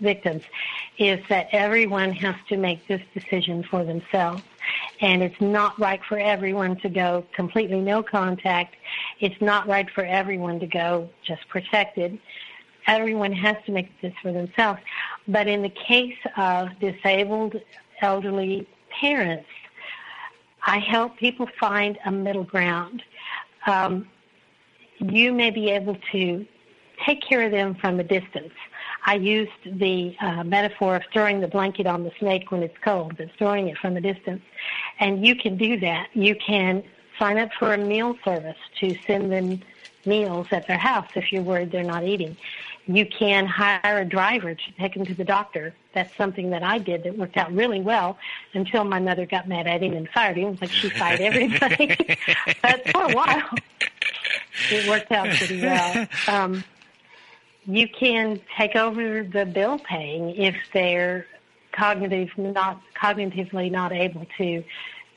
victims 0.00 0.42
is 0.98 1.20
that 1.28 1.48
everyone 1.52 2.12
has 2.12 2.34
to 2.48 2.56
make 2.56 2.86
this 2.86 3.02
decision 3.14 3.62
for 3.62 3.84
themselves. 3.84 4.42
And 5.00 5.22
it's 5.22 5.40
not 5.40 5.78
right 5.78 6.00
for 6.04 6.18
everyone 6.18 6.76
to 6.76 6.88
go 6.88 7.24
completely 7.34 7.80
no 7.80 8.02
contact. 8.02 8.76
It's 9.18 9.40
not 9.40 9.66
right 9.66 9.88
for 9.90 10.04
everyone 10.04 10.60
to 10.60 10.66
go 10.66 11.08
just 11.22 11.48
protected. 11.48 12.18
Everyone 12.86 13.32
has 13.32 13.56
to 13.66 13.72
make 13.72 13.88
this 14.00 14.12
for 14.22 14.32
themselves. 14.32 14.80
But 15.28 15.48
in 15.48 15.62
the 15.62 15.70
case 15.70 16.18
of 16.36 16.78
disabled 16.80 17.56
elderly 18.00 18.66
parents, 18.90 19.46
I 20.62 20.78
help 20.78 21.16
people 21.16 21.48
find 21.58 21.98
a 22.04 22.12
middle 22.12 22.44
ground. 22.44 23.02
Um, 23.66 24.08
you 24.98 25.32
may 25.32 25.50
be 25.50 25.70
able 25.70 25.96
to 26.12 26.46
take 27.06 27.22
care 27.22 27.42
of 27.42 27.50
them 27.50 27.74
from 27.74 27.98
a 28.00 28.04
distance. 28.04 28.52
I 29.06 29.14
used 29.14 29.52
the 29.64 30.14
uh, 30.20 30.44
metaphor 30.44 30.96
of 30.96 31.02
throwing 31.12 31.40
the 31.40 31.48
blanket 31.48 31.86
on 31.86 32.04
the 32.04 32.12
snake 32.18 32.50
when 32.50 32.62
it's 32.62 32.76
cold, 32.84 33.16
but 33.16 33.28
throwing 33.38 33.68
it 33.68 33.78
from 33.78 33.96
a 33.96 34.00
distance. 34.00 34.42
And 34.98 35.26
you 35.26 35.34
can 35.34 35.56
do 35.56 35.80
that. 35.80 36.08
You 36.12 36.36
can 36.36 36.82
sign 37.18 37.38
up 37.38 37.50
for 37.58 37.72
a 37.72 37.78
meal 37.78 38.16
service 38.24 38.58
to 38.80 38.94
send 39.06 39.32
them 39.32 39.62
meals 40.04 40.46
at 40.50 40.66
their 40.66 40.78
house 40.78 41.06
if 41.14 41.32
you're 41.32 41.42
worried 41.42 41.72
they're 41.72 41.84
not 41.84 42.04
eating. 42.04 42.36
You 42.86 43.06
can 43.06 43.46
hire 43.46 43.98
a 43.98 44.04
driver 44.04 44.54
to 44.54 44.72
take 44.78 44.94
them 44.94 45.06
to 45.06 45.14
the 45.14 45.24
doctor. 45.24 45.74
That's 45.92 46.14
something 46.16 46.50
that 46.50 46.62
I 46.62 46.78
did 46.78 47.02
that 47.04 47.18
worked 47.18 47.36
out 47.36 47.52
really 47.52 47.80
well 47.80 48.16
until 48.54 48.84
my 48.84 49.00
mother 49.00 49.26
got 49.26 49.48
mad 49.48 49.66
at 49.66 49.82
him 49.82 49.94
and 49.94 50.08
fired 50.08 50.36
him. 50.36 50.56
Like 50.60 50.70
she 50.70 50.90
fired 50.90 51.20
everybody. 51.20 51.96
but 52.62 52.88
for 52.90 53.04
a 53.04 53.12
while, 53.12 53.48
it 54.70 54.88
worked 54.88 55.10
out 55.10 55.28
pretty 55.28 55.60
well. 55.62 56.06
Um, 56.28 56.64
you 57.66 57.88
can 57.88 58.40
take 58.56 58.76
over 58.76 59.22
the 59.22 59.46
bill 59.46 59.78
paying 59.78 60.30
if 60.36 60.56
they're 60.72 61.26
cognitive 61.72 62.30
not 62.36 62.80
cognitively 63.00 63.70
not 63.70 63.92
able 63.92 64.26
to 64.38 64.64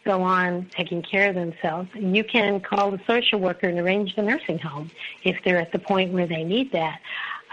go 0.05 0.21
on 0.21 0.69
taking 0.75 1.01
care 1.01 1.29
of 1.29 1.36
themselves. 1.36 1.89
You 1.95 2.23
can 2.23 2.59
call 2.59 2.91
the 2.91 2.99
social 3.07 3.39
worker 3.39 3.67
and 3.67 3.79
arrange 3.79 4.15
the 4.15 4.21
nursing 4.21 4.59
home 4.59 4.91
if 5.23 5.38
they're 5.43 5.59
at 5.59 5.71
the 5.71 5.79
point 5.79 6.12
where 6.12 6.27
they 6.27 6.43
need 6.43 6.71
that. 6.73 6.99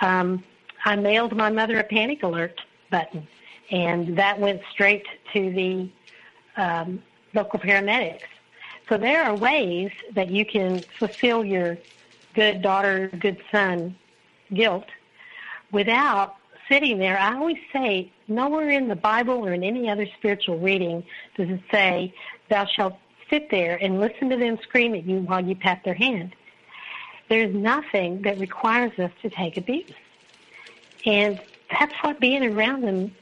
Um, 0.01 0.43
I 0.85 0.97
mailed 0.97 1.37
my 1.37 1.51
mother 1.51 1.79
a 1.79 1.85
panic 1.85 2.23
alert 2.23 2.61
button, 2.91 3.27
and 3.71 4.17
that 4.17 4.39
went 4.39 4.63
straight 4.73 5.07
to 5.33 5.53
the 5.53 5.91
um, 6.61 7.03
local 7.35 7.59
paramedics. 7.59 8.29
So 8.89 8.99
there 8.99 9.23
are 9.23 9.35
ways 9.35 9.91
that 10.15 10.31
you 10.31 10.45
can 10.45 10.85
fulfill 10.99 11.45
your 11.45 11.79
good 12.35 12.63
daughter, 12.63 13.09
good 13.21 13.39
son 13.53 13.97
guilt 14.53 14.87
without 15.73 16.37
sitting 16.69 16.99
there. 16.99 17.19
I 17.19 17.35
always 17.37 17.59
say, 17.73 18.13
nowhere 18.29 18.71
in 18.71 18.89
the 18.89 18.97
Bible 18.97 19.45
or 19.47 19.53
in 19.53 19.63
any 19.63 19.89
other 19.89 20.07
spiritual 20.19 20.59
reading 20.59 21.05
does 21.37 21.49
it 21.51 21.61
say, 21.71 22.15
thou 22.49 22.67
shalt 22.67 22.97
sit 23.29 23.51
there 23.51 23.77
and 23.77 24.01
listen 24.01 24.29
to 24.31 24.37
them 24.37 24.59
scream 24.63 24.95
at 24.95 25.05
you 25.05 25.19
while 25.21 25.45
you 25.45 25.55
pat 25.55 25.83
their 25.85 25.95
hand. 25.95 26.35
There's 27.29 27.55
nothing 27.55 28.23
that 28.23 28.39
requires 28.39 28.99
us 28.99 29.13
to 29.23 29.31
take 29.31 29.57
abuse. 29.57 29.93
And 31.07 31.41
that's 31.71 31.95
what 32.03 32.21
being 32.21 32.45
around 32.45 32.83
them 32.83 33.13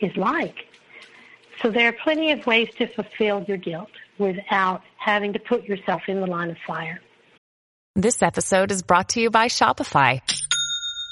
is 0.00 0.16
like. 0.16 0.66
So 1.62 1.70
there 1.70 1.88
are 1.88 1.92
plenty 1.92 2.30
of 2.32 2.46
ways 2.46 2.68
to 2.78 2.86
fulfill 2.86 3.42
your 3.42 3.56
guilt 3.56 3.90
without 4.18 4.82
having 4.96 5.32
to 5.32 5.38
put 5.38 5.64
yourself 5.64 6.02
in 6.08 6.20
the 6.20 6.26
line 6.26 6.50
of 6.50 6.56
fire. 6.66 7.00
This 7.96 8.22
episode 8.22 8.70
is 8.70 8.82
brought 8.82 9.10
to 9.10 9.20
you 9.20 9.30
by 9.30 9.48
Shopify. 9.48 10.20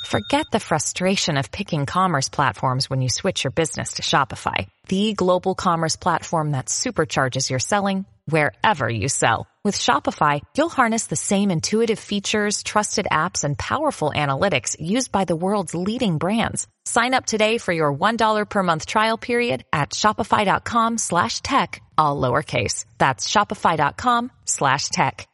Forget 0.07 0.47
the 0.53 0.61
frustration 0.61 1.37
of 1.37 1.51
picking 1.51 1.85
commerce 1.85 2.29
platforms 2.29 2.89
when 2.89 3.03
you 3.03 3.09
switch 3.09 3.43
your 3.43 3.51
business 3.51 3.95
to 3.95 4.03
Shopify, 4.03 4.69
the 4.87 5.15
global 5.15 5.57
commerce 5.57 5.97
platform 5.97 6.53
that 6.53 6.67
supercharges 6.67 7.51
your 7.51 7.59
selling 7.59 8.07
wherever 8.27 8.89
you 8.89 9.09
sell. 9.09 9.49
With 9.65 9.77
Shopify, 9.77 10.43
you'll 10.57 10.69
harness 10.69 11.07
the 11.07 11.17
same 11.17 11.51
intuitive 11.51 11.99
features, 11.99 12.63
trusted 12.63 13.09
apps, 13.11 13.43
and 13.43 13.59
powerful 13.59 14.13
analytics 14.15 14.77
used 14.79 15.11
by 15.11 15.25
the 15.25 15.35
world's 15.35 15.75
leading 15.75 16.19
brands. 16.19 16.69
Sign 16.85 17.15
up 17.15 17.27
today 17.27 17.59
for 17.59 17.73
your 17.73 17.93
$1 17.93 18.49
per 18.49 18.63
month 18.63 18.87
trial 18.87 19.19
period 19.19 19.65
at 19.73 19.91
shopify.com 19.91 20.99
slash 20.99 21.41
tech, 21.41 21.83
all 21.99 22.21
lowercase. 22.21 22.85
That's 22.99 23.27
shopify.com 23.27 24.31
slash 24.45 24.89
tech. 24.91 25.27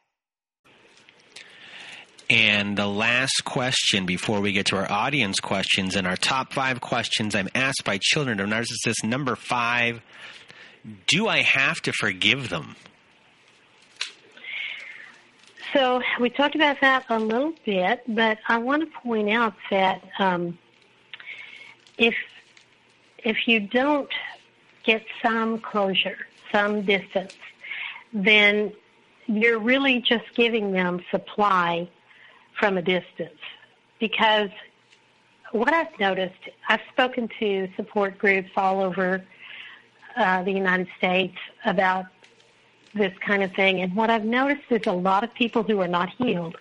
And 2.29 2.75
the 2.75 2.87
last 2.87 3.43
question 3.45 4.07
before 4.07 4.41
we 4.41 4.53
get 4.53 4.67
to 4.67 4.77
our 4.77 4.91
audience 4.91 5.39
questions 5.39 5.95
and 5.95 6.07
our 6.07 6.15
top 6.15 6.53
five 6.53 6.81
questions 6.81 7.35
I'm 7.35 7.49
asked 7.53 7.83
by 7.85 7.99
children 8.01 8.39
of 8.39 8.49
narcissists. 8.49 9.03
Number 9.03 9.35
five, 9.35 10.01
do 11.07 11.27
I 11.27 11.41
have 11.41 11.81
to 11.81 11.91
forgive 11.91 12.49
them? 12.49 12.75
So 15.73 16.01
we 16.19 16.29
talked 16.29 16.55
about 16.55 16.81
that 16.81 17.05
a 17.09 17.19
little 17.19 17.53
bit, 17.65 18.03
but 18.07 18.37
I 18.47 18.59
want 18.59 18.83
to 18.83 18.99
point 18.99 19.29
out 19.29 19.55
that 19.71 20.03
um, 20.19 20.57
if 21.97 22.15
if 23.17 23.47
you 23.47 23.61
don't 23.61 24.09
get 24.83 25.03
some 25.21 25.59
closure, 25.59 26.17
some 26.51 26.83
distance, 26.83 27.35
then 28.13 28.73
you're 29.25 29.59
really 29.59 30.01
just 30.01 30.25
giving 30.35 30.73
them 30.73 31.03
supply 31.09 31.89
from 32.59 32.77
a 32.77 32.81
distance 32.81 33.39
because 33.99 34.49
what 35.53 35.73
I've 35.73 35.97
noticed, 35.99 36.49
I've 36.67 36.81
spoken 36.91 37.29
to 37.39 37.69
support 37.75 38.17
groups 38.17 38.49
all 38.57 38.81
over 38.81 39.23
uh, 40.15 40.43
the 40.43 40.51
United 40.51 40.87
States 40.97 41.37
about 41.65 42.05
this 42.93 43.13
kind 43.25 43.41
of 43.41 43.51
thing, 43.53 43.81
and 43.81 43.95
what 43.95 44.09
I've 44.09 44.25
noticed 44.25 44.63
is 44.69 44.85
a 44.85 44.91
lot 44.91 45.23
of 45.23 45.33
people 45.33 45.63
who 45.63 45.81
are 45.81 45.87
not 45.87 46.09
healed 46.09 46.57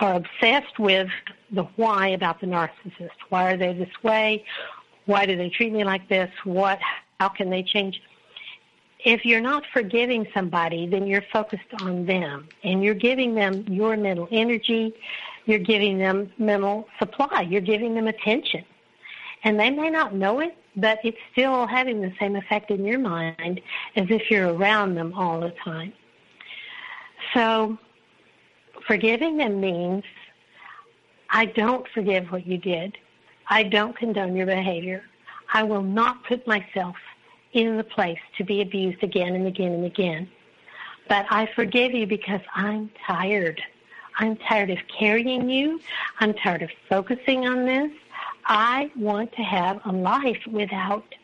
are 0.00 0.14
obsessed 0.14 0.78
with 0.78 1.08
the 1.50 1.64
why 1.76 2.08
about 2.08 2.40
the 2.40 2.46
narcissist. 2.46 3.10
Why 3.28 3.52
are 3.52 3.56
they 3.56 3.72
this 3.72 4.02
way? 4.02 4.44
Why 5.06 5.26
do 5.26 5.36
they 5.36 5.50
treat 5.50 5.72
me 5.72 5.84
like 5.84 6.08
this? 6.08 6.30
What? 6.44 6.78
How 7.20 7.28
can 7.28 7.50
they 7.50 7.62
change? 7.62 8.00
If 9.04 9.24
you're 9.24 9.40
not 9.40 9.64
forgiving 9.72 10.26
somebody, 10.34 10.86
then 10.86 11.06
you're 11.06 11.24
focused 11.32 11.72
on 11.82 12.06
them, 12.06 12.48
and 12.64 12.82
you're 12.82 12.94
giving 12.94 13.34
them 13.34 13.64
your 13.68 13.96
mental 13.96 14.28
energy. 14.30 14.94
You're 15.46 15.58
giving 15.58 15.98
them 15.98 16.32
mental 16.38 16.88
supply. 16.98 17.42
You're 17.42 17.60
giving 17.60 17.94
them 17.94 18.06
attention, 18.06 18.64
and 19.44 19.58
they 19.58 19.70
may 19.70 19.90
not 19.90 20.14
know 20.14 20.40
it, 20.40 20.56
but 20.80 20.98
it's 21.04 21.18
still 21.32 21.66
having 21.66 22.00
the 22.00 22.12
same 22.18 22.36
effect 22.36 22.70
in 22.70 22.84
your 22.84 22.98
mind 22.98 23.60
as 23.96 24.06
if 24.10 24.30
you're 24.30 24.52
around 24.52 24.94
them 24.94 25.12
all 25.14 25.40
the 25.40 25.52
time. 25.64 25.92
So 27.34 27.78
Forgiving 28.88 29.36
them 29.36 29.60
means 29.60 30.02
I 31.28 31.44
don't 31.44 31.86
forgive 31.88 32.32
what 32.32 32.46
you 32.46 32.56
did. 32.56 32.96
I 33.48 33.62
don't 33.62 33.94
condone 33.94 34.34
your 34.34 34.46
behavior. 34.46 35.04
I 35.52 35.62
will 35.62 35.82
not 35.82 36.24
put 36.24 36.46
myself 36.46 36.96
in 37.52 37.76
the 37.76 37.84
place 37.84 38.18
to 38.38 38.44
be 38.44 38.62
abused 38.62 39.02
again 39.02 39.34
and 39.34 39.46
again 39.46 39.72
and 39.72 39.84
again. 39.84 40.26
But 41.06 41.26
I 41.30 41.50
forgive 41.54 41.92
you 41.92 42.06
because 42.06 42.40
I'm 42.54 42.90
tired. 43.06 43.62
I'm 44.18 44.36
tired 44.36 44.70
of 44.70 44.78
carrying 44.98 45.50
you. 45.50 45.80
I'm 46.20 46.32
tired 46.32 46.62
of 46.62 46.70
focusing 46.88 47.46
on 47.46 47.66
this. 47.66 47.92
I 48.48 48.90
want 48.96 49.32
to 49.32 49.42
have 49.42 49.80
a 49.84 49.92
life 49.92 50.40
without 50.50 51.14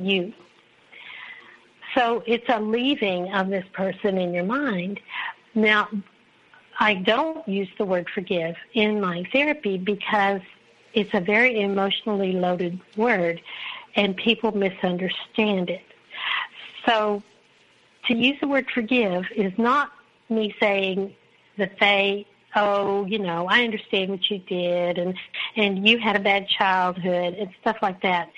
you. 0.00 0.32
So 1.94 2.22
it's 2.26 2.48
a 2.48 2.60
leaving 2.60 3.32
of 3.32 3.48
this 3.48 3.64
person 3.72 4.18
in 4.18 4.32
your 4.32 4.44
mind. 4.44 5.00
Now, 5.54 5.88
I 6.78 6.94
don't 6.94 7.46
use 7.48 7.68
the 7.78 7.84
word 7.84 8.08
forgive 8.12 8.56
in 8.74 9.00
my 9.00 9.24
therapy 9.32 9.78
because 9.78 10.40
it's 10.92 11.12
a 11.14 11.20
very 11.20 11.60
emotionally 11.60 12.32
loaded 12.32 12.80
word 12.96 13.40
and 13.94 14.16
people 14.16 14.52
misunderstand 14.56 15.70
it. 15.70 15.84
So 16.86 17.22
to 18.06 18.14
use 18.14 18.38
the 18.40 18.48
word 18.48 18.70
forgive 18.70 19.24
is 19.34 19.52
not 19.58 19.90
me 20.28 20.54
saying 20.60 21.14
that 21.58 21.78
they 21.80 22.26
oh, 22.56 23.04
you 23.04 23.18
know, 23.18 23.46
I 23.48 23.62
understand 23.62 24.10
what 24.10 24.28
you 24.30 24.38
did 24.38 24.98
and 24.98 25.14
and 25.56 25.86
you 25.88 25.98
had 25.98 26.16
a 26.16 26.20
bad 26.20 26.48
childhood 26.48 27.34
and 27.34 27.48
stuff 27.60 27.76
like 27.82 28.02
that. 28.02 28.30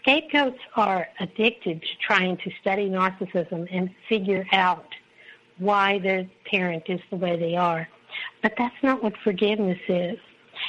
Scapegoats 0.00 0.58
are 0.76 1.08
addicted 1.20 1.82
to 1.82 1.88
trying 2.00 2.36
to 2.38 2.50
study 2.60 2.88
narcissism 2.88 3.68
and 3.70 3.90
figure 4.08 4.46
out 4.52 4.86
why 5.58 5.98
their 5.98 6.26
parent 6.50 6.84
is 6.86 7.00
the 7.10 7.16
way 7.16 7.36
they 7.36 7.56
are. 7.56 7.88
But 8.42 8.54
that's 8.58 8.74
not 8.82 9.02
what 9.02 9.14
forgiveness 9.22 9.78
is. 9.88 10.18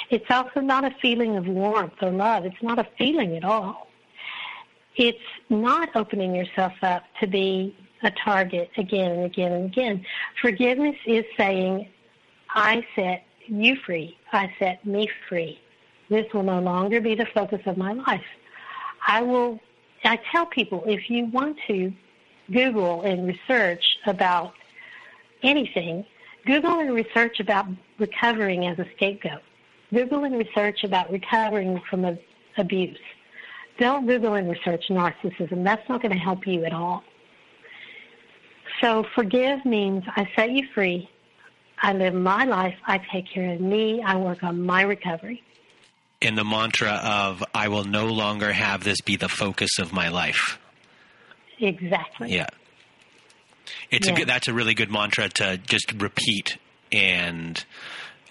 It's 0.09 0.29
also 0.29 0.59
not 0.59 0.83
a 0.85 0.91
feeling 1.01 1.35
of 1.35 1.47
warmth 1.47 2.01
or 2.01 2.11
love. 2.11 2.45
It's 2.45 2.61
not 2.61 2.79
a 2.79 2.87
feeling 2.97 3.35
at 3.35 3.43
all. 3.43 3.87
It's 4.95 5.17
not 5.49 5.89
opening 5.95 6.35
yourself 6.35 6.73
up 6.83 7.03
to 7.19 7.27
be 7.27 7.75
a 8.03 8.11
target 8.11 8.69
again 8.77 9.11
and 9.11 9.25
again 9.25 9.51
and 9.51 9.65
again. 9.65 10.05
Forgiveness 10.41 10.95
is 11.05 11.25
saying, 11.37 11.87
I 12.53 12.85
set 12.95 13.25
you 13.47 13.75
free. 13.85 14.17
I 14.31 14.53
set 14.59 14.85
me 14.85 15.09
free. 15.27 15.59
This 16.09 16.31
will 16.33 16.43
no 16.43 16.59
longer 16.59 17.01
be 17.01 17.15
the 17.15 17.25
focus 17.33 17.61
of 17.65 17.77
my 17.77 17.93
life. 17.93 18.25
I 19.07 19.21
will, 19.21 19.59
I 20.03 20.19
tell 20.31 20.45
people 20.45 20.83
if 20.85 21.09
you 21.09 21.25
want 21.25 21.57
to 21.67 21.91
Google 22.51 23.01
and 23.01 23.27
research 23.27 23.83
about 24.05 24.53
anything, 25.41 26.05
Google 26.45 26.79
and 26.79 26.93
research 26.93 27.39
about 27.39 27.67
recovering 27.99 28.67
as 28.67 28.77
a 28.79 28.85
scapegoat. 28.95 29.41
Google 29.93 30.23
and 30.23 30.37
research 30.37 30.83
about 30.83 31.11
recovering 31.11 31.81
from 31.89 32.05
a, 32.05 32.17
abuse. 32.57 32.99
Don't 33.79 34.05
Google 34.05 34.35
and 34.35 34.49
research 34.49 34.85
narcissism. 34.89 35.63
That's 35.63 35.87
not 35.89 36.01
going 36.01 36.11
to 36.11 36.17
help 36.17 36.45
you 36.45 36.63
at 36.65 36.73
all. 36.73 37.03
So 38.81 39.05
forgive 39.15 39.65
means 39.65 40.03
I 40.15 40.29
set 40.35 40.51
you 40.51 40.67
free. 40.73 41.09
I 41.81 41.93
live 41.93 42.13
my 42.13 42.45
life. 42.45 42.75
I 42.85 42.99
take 43.11 43.29
care 43.29 43.53
of 43.53 43.61
me. 43.61 44.01
I 44.01 44.15
work 44.15 44.43
on 44.43 44.65
my 44.65 44.81
recovery. 44.83 45.43
And 46.21 46.37
the 46.37 46.45
mantra 46.45 46.91
of 47.03 47.43
I 47.53 47.67
will 47.67 47.83
no 47.83 48.07
longer 48.07 48.53
have 48.53 48.83
this 48.83 49.01
be 49.01 49.17
the 49.17 49.27
focus 49.27 49.79
of 49.79 49.91
my 49.91 50.09
life. 50.09 50.57
Exactly. 51.59 52.33
Yeah. 52.33 52.47
It's 53.91 54.07
yeah. 54.07 54.13
a 54.13 54.15
good, 54.17 54.27
that's 54.27 54.47
a 54.47 54.53
really 54.53 54.73
good 54.73 54.91
mantra 54.91 55.29
to 55.29 55.57
just 55.57 55.93
repeat 56.01 56.57
and 56.91 57.63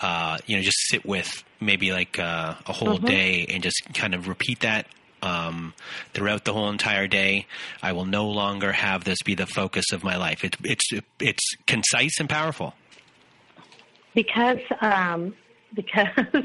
uh, 0.00 0.38
you 0.46 0.56
know 0.56 0.62
just 0.62 0.78
sit 0.88 1.04
with 1.04 1.44
maybe 1.60 1.92
like 1.92 2.18
uh, 2.18 2.54
a 2.66 2.72
whole 2.72 2.96
mm-hmm. 2.96 3.06
day 3.06 3.46
and 3.48 3.62
just 3.62 3.82
kind 3.94 4.14
of 4.14 4.28
repeat 4.28 4.60
that 4.60 4.86
um, 5.22 5.72
throughout 6.12 6.44
the 6.44 6.52
whole 6.52 6.68
entire 6.68 7.06
day. 7.06 7.46
I 7.82 7.92
will 7.92 8.04
no 8.04 8.28
longer 8.28 8.72
have 8.72 9.04
this 9.04 9.22
be 9.22 9.34
the 9.34 9.46
focus 9.46 9.92
of 9.92 10.02
my 10.02 10.16
life. 10.16 10.44
It's 10.44 10.58
it's 10.64 10.90
it's 11.20 11.54
concise 11.66 12.18
and 12.18 12.28
powerful. 12.28 12.74
Because 14.14 14.60
um, 14.80 15.34
because 15.74 16.08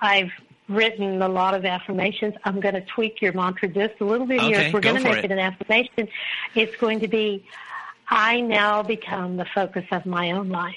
I've 0.00 0.30
written 0.68 1.22
a 1.22 1.28
lot 1.28 1.54
of 1.54 1.64
affirmations, 1.64 2.34
I'm 2.44 2.60
going 2.60 2.74
to 2.74 2.82
tweak 2.82 3.22
your 3.22 3.32
mantra 3.32 3.68
just 3.68 3.94
a 4.00 4.04
little 4.04 4.26
bit 4.26 4.40
okay, 4.40 4.48
here. 4.48 4.60
If 4.60 4.72
we're 4.72 4.80
going 4.80 4.96
to 4.96 5.02
make 5.02 5.18
it. 5.18 5.24
it 5.26 5.30
an 5.32 5.38
affirmation, 5.38 6.08
it's 6.54 6.76
going 6.76 7.00
to 7.00 7.08
be 7.08 7.44
I 8.08 8.40
now 8.40 8.82
become 8.82 9.36
the 9.36 9.44
focus 9.44 9.84
of 9.90 10.06
my 10.06 10.32
own 10.32 10.48
life. 10.48 10.76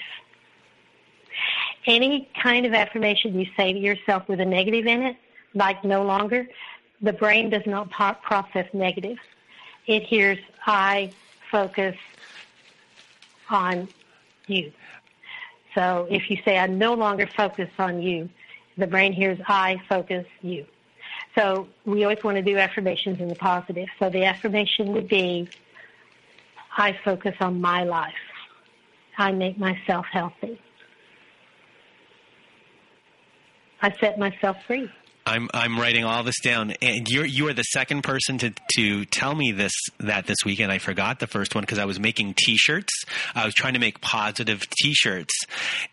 Any 1.85 2.29
kind 2.41 2.65
of 2.65 2.73
affirmation 2.73 3.39
you 3.39 3.47
say 3.57 3.73
to 3.73 3.79
yourself 3.79 4.27
with 4.27 4.39
a 4.39 4.45
negative 4.45 4.85
in 4.85 5.01
it, 5.03 5.17
like 5.53 5.83
no 5.83 6.03
longer, 6.03 6.47
the 7.01 7.13
brain 7.13 7.49
does 7.49 7.65
not 7.65 7.89
process 7.89 8.67
negative. 8.73 9.17
It 9.87 10.03
hears, 10.03 10.37
I 10.65 11.11
focus 11.49 11.95
on 13.49 13.87
you. 14.47 14.71
So 15.75 16.07
if 16.09 16.29
you 16.29 16.37
say, 16.43 16.57
I 16.57 16.67
no 16.67 16.93
longer 16.93 17.27
focus 17.27 17.69
on 17.79 18.01
you, 18.01 18.29
the 18.77 18.87
brain 18.87 19.13
hears, 19.13 19.39
I 19.47 19.81
focus 19.87 20.25
you. 20.41 20.65
So 21.37 21.67
we 21.85 22.03
always 22.03 22.23
want 22.23 22.35
to 22.37 22.41
do 22.41 22.57
affirmations 22.57 23.19
in 23.19 23.29
the 23.29 23.35
positive. 23.35 23.87
So 23.99 24.09
the 24.09 24.25
affirmation 24.25 24.91
would 24.93 25.07
be, 25.07 25.49
I 26.77 26.97
focus 27.03 27.35
on 27.39 27.61
my 27.61 27.83
life. 27.83 28.13
I 29.17 29.31
make 29.31 29.57
myself 29.57 30.05
healthy. 30.11 30.59
I 33.81 33.95
set 33.99 34.19
myself 34.19 34.57
free. 34.65 34.91
I'm 35.25 35.49
I'm 35.53 35.79
writing 35.79 36.03
all 36.03 36.23
this 36.23 36.39
down, 36.41 36.71
and 36.81 37.07
you're 37.07 37.25
you 37.25 37.47
are 37.47 37.53
the 37.53 37.63
second 37.63 38.03
person 38.03 38.37
to 38.39 38.53
to 38.75 39.05
tell 39.05 39.35
me 39.35 39.51
this 39.51 39.73
that 39.99 40.25
this 40.25 40.37
weekend. 40.45 40.71
I 40.71 40.79
forgot 40.79 41.19
the 41.19 41.27
first 41.27 41.53
one 41.53 41.61
because 41.61 41.77
I 41.77 41.85
was 41.85 41.99
making 41.99 42.35
T-shirts. 42.37 43.03
I 43.35 43.45
was 43.45 43.53
trying 43.53 43.73
to 43.73 43.79
make 43.79 44.01
positive 44.01 44.67
T-shirts, 44.69 45.33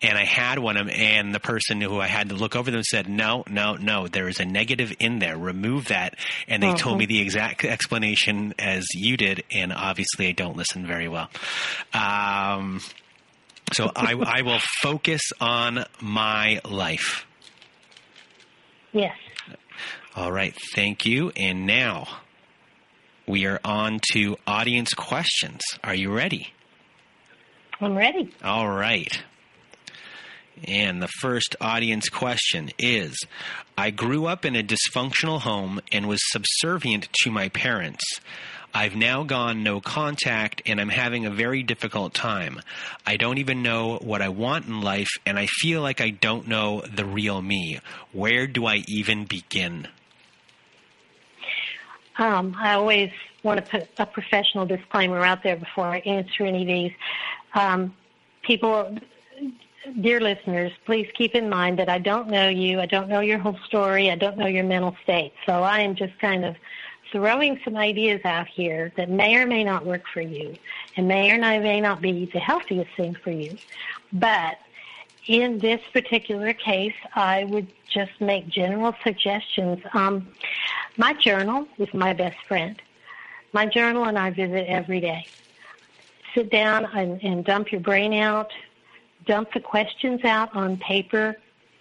and 0.01 0.17
I 0.17 0.25
had 0.25 0.59
one. 0.59 0.77
And 0.77 1.35
the 1.35 1.41
person 1.41 1.81
who 1.81 2.01
I 2.01 2.07
had 2.07 2.31
to 2.31 2.35
look 2.35 2.57
over 2.57 2.71
them 2.71 2.83
said, 2.83 3.09
"No, 3.09 3.45
no, 3.51 3.75
no. 3.75 4.09
There 4.09 4.29
is 4.29 4.41
a 4.41 4.45
negative 4.45 4.95
in 4.99 5.19
there. 5.19 5.37
Remove 5.37 5.89
that." 5.89 6.17
And 6.47 6.63
they 6.63 6.69
uh-huh. 6.69 6.77
told 6.79 6.99
me 6.99 7.07
the 7.07 7.21
exact 7.21 7.65
explanation 7.65 8.55
as 8.59 8.87
you 8.95 9.17
did, 9.17 9.45
and 9.51 9.73
obviously 9.73 10.29
I 10.29 10.33
don't 10.33 10.57
listen 10.57 10.87
very 10.87 11.09
well. 11.09 11.29
Um, 11.93 12.81
so 13.73 13.91
I 13.95 14.15
I 14.15 14.43
will 14.43 14.61
focus 14.81 15.23
on 15.41 15.85
my 16.01 16.61
life. 16.65 17.27
Yes. 18.99 19.17
All 20.17 20.33
right. 20.33 20.57
Thank 20.75 21.07
you. 21.07 21.31
And 21.37 21.69
now 21.69 22.09
we 23.29 23.47
are 23.47 23.61
on 23.65 24.01
to 24.13 24.37
audience 24.45 24.93
questions. 24.93 25.61
Are 25.85 25.95
you 25.95 26.13
ready? 26.13 26.53
I'm 27.81 27.97
ready. 27.97 28.35
All 28.43 28.69
right. 28.69 29.23
And 30.65 31.01
the 31.01 31.07
first 31.21 31.55
audience 31.61 32.09
question 32.09 32.71
is 32.77 33.17
I 33.77 33.91
grew 33.91 34.27
up 34.27 34.45
in 34.45 34.57
a 34.57 34.65
dysfunctional 34.65 35.43
home 35.43 35.81
and 35.93 36.09
was 36.09 36.19
subservient 36.33 37.09
to 37.23 37.31
my 37.31 37.51
parents. 37.51 38.03
I've 38.75 38.95
now 38.95 39.25
gone 39.25 39.63
no 39.63 39.81
contact 39.81 40.63
and 40.67 40.81
I'm 40.81 40.89
having 40.89 41.27
a 41.27 41.31
very 41.31 41.63
difficult 41.63 42.15
time. 42.15 42.61
I 43.07 43.17
don't 43.17 43.39
even 43.39 43.63
know 43.63 43.99
what 44.03 44.23
I 44.23 44.29
want 44.29 44.67
in 44.67 44.81
life 44.81 45.09
and 45.27 45.39
I 45.39 45.47
feel 45.47 45.81
like 45.81 46.01
I 46.01 46.11
don't 46.11 46.49
know 46.49 46.83
the 46.83 47.05
real 47.05 47.41
me. 47.41 47.81
Where 48.13 48.47
do 48.47 48.67
I 48.67 48.85
even 48.87 49.25
begin? 49.25 49.89
Um, 52.19 52.57
I 52.59 52.75
always 52.75 53.11
want 53.43 53.65
to 53.65 53.71
put 53.71 53.89
a 53.99 54.07
professional 54.07 54.67
disclaimer 54.67 55.25
out 55.25 55.43
there 55.43 55.57
before 55.57 55.87
I 55.87 55.99
answer 56.01 56.45
any 56.45 56.63
of 56.63 56.69
these. 56.69 56.93
Um, 57.55 57.95
people 58.43 58.99
dear 60.01 60.21
listeners, 60.21 60.73
please 60.85 61.09
keep 61.15 61.35
in 61.35 61.49
mind 61.49 61.79
that 61.79 61.89
I 61.89 61.99
don't 61.99 62.29
know 62.29 62.49
you. 62.49 62.81
I 62.81 62.87
don't 62.87 63.09
know 63.09 63.21
your 63.21 63.39
whole 63.39 63.59
story. 63.67 64.11
I 64.11 64.17
don't 64.17 64.37
know 64.37 64.47
your 64.47 64.65
mental 64.65 64.97
state. 65.03 65.33
So 65.47 65.63
I 65.63 65.81
am 65.81 65.95
just 65.95 66.19
kind 66.19 66.45
of 66.45 66.57
throwing 67.11 67.59
some 67.65 67.77
ideas 67.77 68.21
out 68.25 68.49
here 68.49 68.93
that 68.97 69.09
may 69.09 69.37
or 69.37 69.47
may 69.47 69.65
not 69.65 69.85
work 69.85 70.03
for 70.13 70.21
you 70.21 70.55
and 70.97 71.09
may 71.09 71.31
or 71.31 71.39
may 71.39 71.81
not 71.81 72.01
be 72.01 72.27
the 72.27 72.39
healthiest 72.39 72.91
thing 72.97 73.15
for 73.15 73.31
you. 73.31 73.57
But 74.13 74.59
in 75.27 75.59
this 75.59 75.81
particular 75.93 76.53
case, 76.53 76.95
I 77.15 77.45
would 77.45 77.69
just 77.89 78.21
make 78.21 78.49
general 78.49 78.95
suggestions. 79.03 79.81
Um, 79.93 80.29
my 80.97 81.13
journal 81.15 81.67
is 81.79 81.93
my 81.93 82.13
best 82.13 82.39
friend. 82.47 82.81
My 83.53 83.67
journal 83.67 84.05
and 84.05 84.19
I 84.19 84.31
visit 84.31 84.67
every 84.69 85.01
day. 85.01 85.27
Sit 86.35 86.51
down 86.51 86.87
and, 86.95 87.23
and 87.23 87.45
dump 87.45 87.73
your 87.73 87.81
brain 87.81 88.13
out, 88.13 88.51
dump 89.27 89.53
the 89.53 89.61
questions 89.61 90.25
out 90.25 90.55
on 90.55 90.77
paper, 90.77 91.37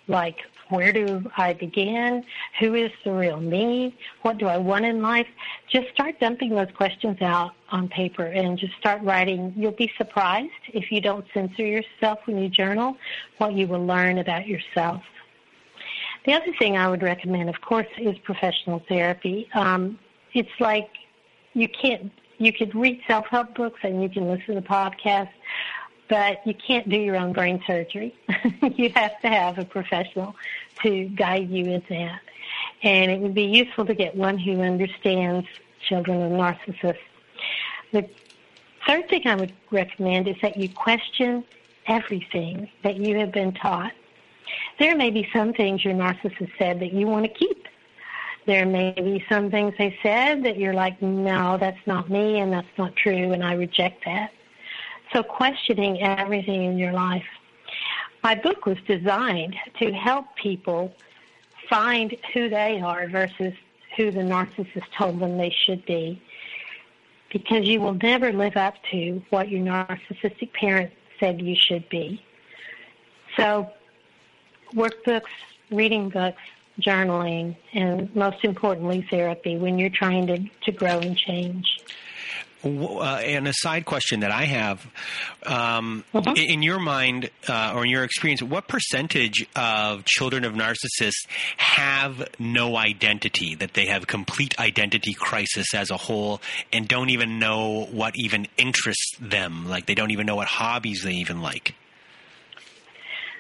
like 0.07 0.39
where 0.69 0.91
do 0.91 1.29
I 1.37 1.53
begin? 1.53 2.23
Who 2.59 2.75
is 2.75 2.91
the 3.03 3.11
real 3.11 3.39
me? 3.39 3.97
What 4.21 4.37
do 4.37 4.47
I 4.47 4.57
want 4.57 4.85
in 4.85 5.01
life? 5.01 5.27
Just 5.69 5.89
start 5.93 6.19
dumping 6.19 6.55
those 6.55 6.71
questions 6.75 7.21
out 7.21 7.51
on 7.71 7.89
paper 7.89 8.25
and 8.25 8.57
just 8.57 8.73
start 8.79 9.01
writing. 9.03 9.53
You'll 9.55 9.71
be 9.71 9.91
surprised 9.97 10.51
if 10.73 10.91
you 10.91 11.01
don't 11.01 11.25
censor 11.33 11.65
yourself 11.65 12.19
when 12.25 12.37
you 12.37 12.49
journal 12.49 12.97
what 13.37 13.53
you 13.53 13.67
will 13.67 13.85
learn 13.85 14.17
about 14.17 14.47
yourself. 14.47 15.03
The 16.25 16.33
other 16.33 16.53
thing 16.59 16.77
I 16.77 16.89
would 16.89 17.03
recommend, 17.03 17.49
of 17.49 17.61
course, 17.61 17.87
is 17.97 18.17
professional 18.19 18.83
therapy. 18.89 19.47
Um, 19.53 19.97
it's 20.33 20.49
like 20.59 20.89
you 21.53 21.69
can't, 21.69 22.11
you 22.37 22.51
could 22.51 22.75
read 22.75 23.01
self-help 23.07 23.55
books 23.55 23.79
and 23.83 24.03
you 24.03 24.09
can 24.09 24.27
listen 24.27 24.55
to 24.55 24.61
podcasts, 24.61 25.29
but 26.09 26.45
you 26.45 26.53
can't 26.53 26.87
do 26.89 26.97
your 26.97 27.15
own 27.15 27.33
brain 27.33 27.61
surgery. 27.67 28.15
you 28.75 28.89
have 28.95 29.19
to 29.21 29.27
have 29.27 29.57
a 29.57 29.65
professional 29.65 30.35
to 30.83 31.05
guide 31.09 31.49
you 31.49 31.65
in 31.65 31.83
that. 31.89 32.21
And 32.83 33.11
it 33.11 33.19
would 33.19 33.33
be 33.33 33.43
useful 33.43 33.85
to 33.85 33.93
get 33.93 34.15
one 34.15 34.37
who 34.37 34.61
understands 34.61 35.47
children 35.87 36.21
of 36.21 36.31
narcissists. 36.31 36.97
The 37.91 38.07
third 38.87 39.09
thing 39.09 39.23
I 39.25 39.35
would 39.35 39.53
recommend 39.71 40.27
is 40.27 40.35
that 40.41 40.57
you 40.57 40.69
question 40.69 41.43
everything 41.87 42.69
that 42.83 42.97
you 42.97 43.17
have 43.17 43.31
been 43.31 43.53
taught. 43.53 43.93
There 44.79 44.95
may 44.95 45.09
be 45.09 45.27
some 45.33 45.53
things 45.53 45.83
your 45.83 45.93
narcissist 45.93 46.51
said 46.57 46.79
that 46.79 46.93
you 46.93 47.07
want 47.07 47.25
to 47.25 47.31
keep. 47.31 47.67
There 48.45 48.65
may 48.65 48.93
be 48.93 49.25
some 49.27 49.51
things 49.51 49.73
they 49.77 49.97
said 50.01 50.43
that 50.43 50.57
you're 50.57 50.73
like, 50.73 51.01
no, 51.01 51.57
that's 51.57 51.85
not 51.85 52.09
me 52.09 52.39
and 52.39 52.51
that's 52.53 52.67
not 52.77 52.95
true 52.95 53.33
and 53.33 53.43
I 53.43 53.53
reject 53.53 54.05
that. 54.05 54.31
So 55.17 55.23
questioning 55.23 55.99
everything 56.03 56.65
in 56.65 56.77
your 56.77 56.93
life. 56.93 57.25
My 58.21 58.35
book 58.35 58.67
was 58.67 58.77
designed 58.87 59.55
to 59.79 59.91
help 59.91 60.27
people 60.35 60.93
find 61.67 62.15
who 62.35 62.49
they 62.49 62.79
are 62.79 63.07
versus 63.07 63.55
who 63.95 64.11
the 64.11 64.19
narcissist 64.19 64.83
told 64.95 65.19
them 65.19 65.39
they 65.39 65.49
should 65.65 65.83
be. 65.87 66.21
Because 67.33 67.67
you 67.67 67.81
will 67.81 67.95
never 67.95 68.31
live 68.31 68.57
up 68.57 68.75
to 68.91 69.19
what 69.31 69.49
your 69.49 69.61
narcissistic 69.61 70.53
parent 70.53 70.93
said 71.19 71.41
you 71.41 71.55
should 71.55 71.89
be. 71.89 72.23
So, 73.35 73.71
workbooks, 74.75 75.33
reading 75.71 76.09
books, 76.09 76.43
journaling, 76.79 77.55
and 77.73 78.15
most 78.15 78.43
importantly, 78.43 79.03
therapy 79.09 79.57
when 79.57 79.79
you're 79.79 79.89
trying 79.89 80.27
to, 80.27 80.47
to 80.65 80.71
grow 80.71 80.99
and 80.99 81.17
change. 81.17 81.79
Uh, 82.63 83.21
and 83.23 83.47
a 83.47 83.53
side 83.53 83.85
question 83.85 84.21
that 84.21 84.31
I 84.31 84.45
have, 84.45 84.85
um, 85.45 86.03
uh-huh. 86.13 86.33
in 86.35 86.63
your 86.63 86.79
mind 86.79 87.29
uh, 87.47 87.73
or 87.75 87.83
in 87.85 87.91
your 87.91 88.03
experience, 88.03 88.41
what 88.41 88.67
percentage 88.67 89.45
of 89.55 90.05
children 90.05 90.43
of 90.43 90.53
narcissists 90.53 91.27
have 91.57 92.27
no 92.39 92.75
identity, 92.75 93.53
that 93.55 93.75
they 93.75 93.85
have 93.85 94.07
complete 94.07 94.59
identity 94.59 95.13
crisis 95.13 95.73
as 95.75 95.91
a 95.91 95.97
whole 95.97 96.41
and 96.73 96.87
don't 96.87 97.11
even 97.11 97.37
know 97.37 97.87
what 97.91 98.13
even 98.15 98.47
interests 98.57 99.15
them? 99.21 99.69
Like 99.69 99.85
they 99.85 99.95
don't 99.95 100.11
even 100.11 100.25
know 100.25 100.35
what 100.35 100.47
hobbies 100.47 101.03
they 101.03 101.13
even 101.13 101.41
like? 101.41 101.75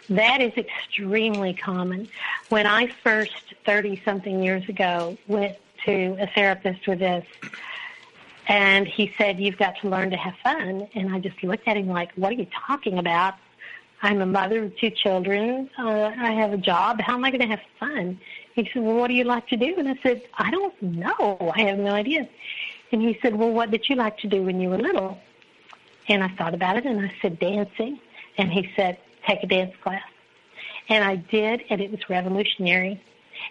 That 0.09 0.41
is 0.41 0.53
extremely 0.55 1.53
common. 1.53 2.07
When 2.49 2.65
I 2.65 2.87
first, 3.03 3.55
30 3.65 4.01
something 4.05 4.41
years 4.41 4.67
ago, 4.69 5.17
went 5.27 5.57
to 5.85 6.17
a 6.19 6.27
therapist 6.27 6.87
with 6.87 6.99
this, 6.99 7.25
and 8.47 8.87
he 8.87 9.13
said, 9.17 9.39
You've 9.39 9.57
got 9.57 9.75
to 9.81 9.89
learn 9.89 10.09
to 10.11 10.17
have 10.17 10.35
fun. 10.43 10.87
And 10.95 11.13
I 11.13 11.19
just 11.19 11.43
looked 11.43 11.67
at 11.67 11.77
him 11.77 11.87
like, 11.87 12.11
What 12.13 12.31
are 12.31 12.35
you 12.35 12.47
talking 12.67 12.97
about? 12.97 13.35
I'm 14.01 14.21
a 14.21 14.25
mother 14.25 14.63
of 14.63 14.77
two 14.77 14.91
children. 14.91 15.69
Uh, 15.77 16.11
I 16.17 16.31
have 16.31 16.53
a 16.53 16.57
job. 16.57 17.01
How 17.01 17.15
am 17.15 17.25
I 17.25 17.31
going 17.31 17.41
to 17.41 17.47
have 17.47 17.61
fun? 17.79 18.19
He 18.53 18.69
said, 18.71 18.83
Well, 18.83 18.95
what 18.95 19.07
do 19.07 19.13
you 19.13 19.23
like 19.23 19.47
to 19.47 19.57
do? 19.57 19.75
And 19.77 19.89
I 19.89 19.99
said, 20.01 20.21
I 20.37 20.51
don't 20.51 20.81
know. 20.81 21.51
I 21.55 21.61
have 21.63 21.77
no 21.77 21.91
idea. 21.91 22.27
And 22.91 23.01
he 23.01 23.17
said, 23.21 23.35
Well, 23.35 23.51
what 23.51 23.71
did 23.71 23.89
you 23.89 23.95
like 23.95 24.17
to 24.19 24.27
do 24.27 24.43
when 24.43 24.61
you 24.61 24.69
were 24.69 24.77
little? 24.77 25.17
And 26.07 26.23
I 26.23 26.29
thought 26.29 26.53
about 26.53 26.77
it 26.77 26.85
and 26.85 27.01
I 27.01 27.13
said, 27.21 27.39
Dancing. 27.39 27.99
And 28.37 28.51
he 28.51 28.69
said, 28.75 28.97
Take 29.27 29.43
a 29.43 29.47
dance 29.47 29.75
class. 29.83 30.03
And 30.89 31.03
I 31.03 31.17
did, 31.17 31.63
and 31.69 31.81
it 31.81 31.91
was 31.91 32.09
revolutionary. 32.09 33.01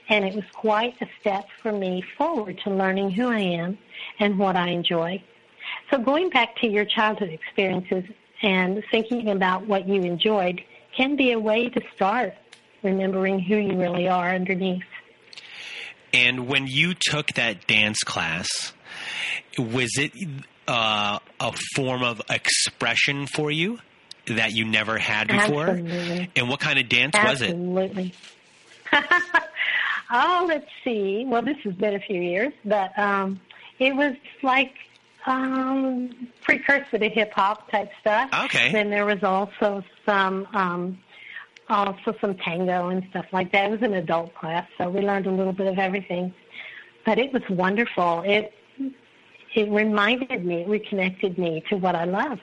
And 0.09 0.25
it 0.25 0.35
was 0.35 0.45
quite 0.53 0.95
a 1.01 1.07
step 1.21 1.47
for 1.63 1.73
me 1.73 2.03
forward 2.17 2.61
to 2.65 2.71
learning 2.71 3.11
who 3.11 3.29
I 3.29 3.41
am 3.41 3.79
and 4.19 4.39
what 4.39 4.57
I 4.57 4.69
enjoy. 4.69 5.23
So 5.91 5.99
going 5.99 6.31
back 6.31 6.57
to 6.61 6.67
your 6.67 6.85
childhood 6.85 7.31
experiences 7.31 8.05
and 8.43 8.83
thinking 8.91 9.31
about 9.31 9.67
what 9.67 9.89
you 9.89 10.03
enjoyed 10.03 10.63
can 10.97 11.17
be 11.17 11.33
a 11.33 11.39
way 11.39 11.69
to 11.69 11.81
start 11.95 12.35
remembering 12.83 13.39
who 13.41 13.57
you 13.57 13.79
really 13.79 14.09
are 14.09 14.35
underneath. 14.35 14.85
And 16.13 16.47
when 16.47 16.67
you 16.67 16.95
took 16.95 17.29
that 17.35 17.67
dance 17.67 18.03
class, 18.03 18.73
was 19.59 19.91
it 19.99 20.13
uh, 20.67 21.19
a 21.41 21.53
form 21.75 22.03
of 22.03 22.23
expression 22.31 23.27
for 23.27 23.51
you 23.51 23.79
that 24.27 24.53
you 24.53 24.65
never 24.65 24.99
had 24.99 25.29
before? 25.29 25.69
Absolutely. 25.69 26.31
And 26.37 26.49
what 26.49 26.61
kind 26.61 26.79
of 26.79 26.89
dance 26.89 27.15
Absolutely. 27.15 28.15
was 28.93 29.03
it? 29.03 29.43
oh, 30.11 30.45
let's 30.49 30.69
see. 30.85 31.25
Well, 31.27 31.43
this 31.43 31.57
has 31.65 31.75
been 31.75 31.95
a 31.95 32.01
few 32.01 32.21
years, 32.21 32.53
but 32.65 32.97
um, 32.99 33.41
it 33.79 33.95
was 33.95 34.15
like 34.43 34.75
um, 35.27 36.29
precursor 36.43 36.99
to 36.99 37.09
hip 37.09 37.33
hop 37.33 37.71
type 37.71 37.91
stuff. 38.01 38.31
Okay. 38.47 38.73
Then 38.73 38.91
there 38.91 39.07
was 39.07 39.23
also 39.23 39.85
some 40.05 40.47
um, 40.53 40.99
also 41.69 42.15
some 42.21 42.37
tango 42.37 42.89
and 42.89 43.05
stuff 43.11 43.27
like 43.33 43.53
that. 43.53 43.67
It 43.67 43.71
was 43.73 43.83
an 43.83 43.95
adult 43.95 44.35
class, 44.35 44.69
so 44.79 44.89
we 44.89 45.01
learned 45.01 45.27
a 45.27 45.33
little 45.33 45.53
bit 45.53 45.67
of 45.67 45.79
everything. 45.79 46.33
But 47.05 47.19
it 47.19 47.33
was 47.33 47.43
wonderful. 47.49 48.23
It 48.25 48.53
it 49.55 49.71
reminded 49.71 50.45
me, 50.45 50.63
it 50.63 50.69
reconnected 50.69 51.39
me 51.39 51.65
to 51.71 51.77
what 51.77 51.95
I 51.95 52.05
loved. 52.05 52.43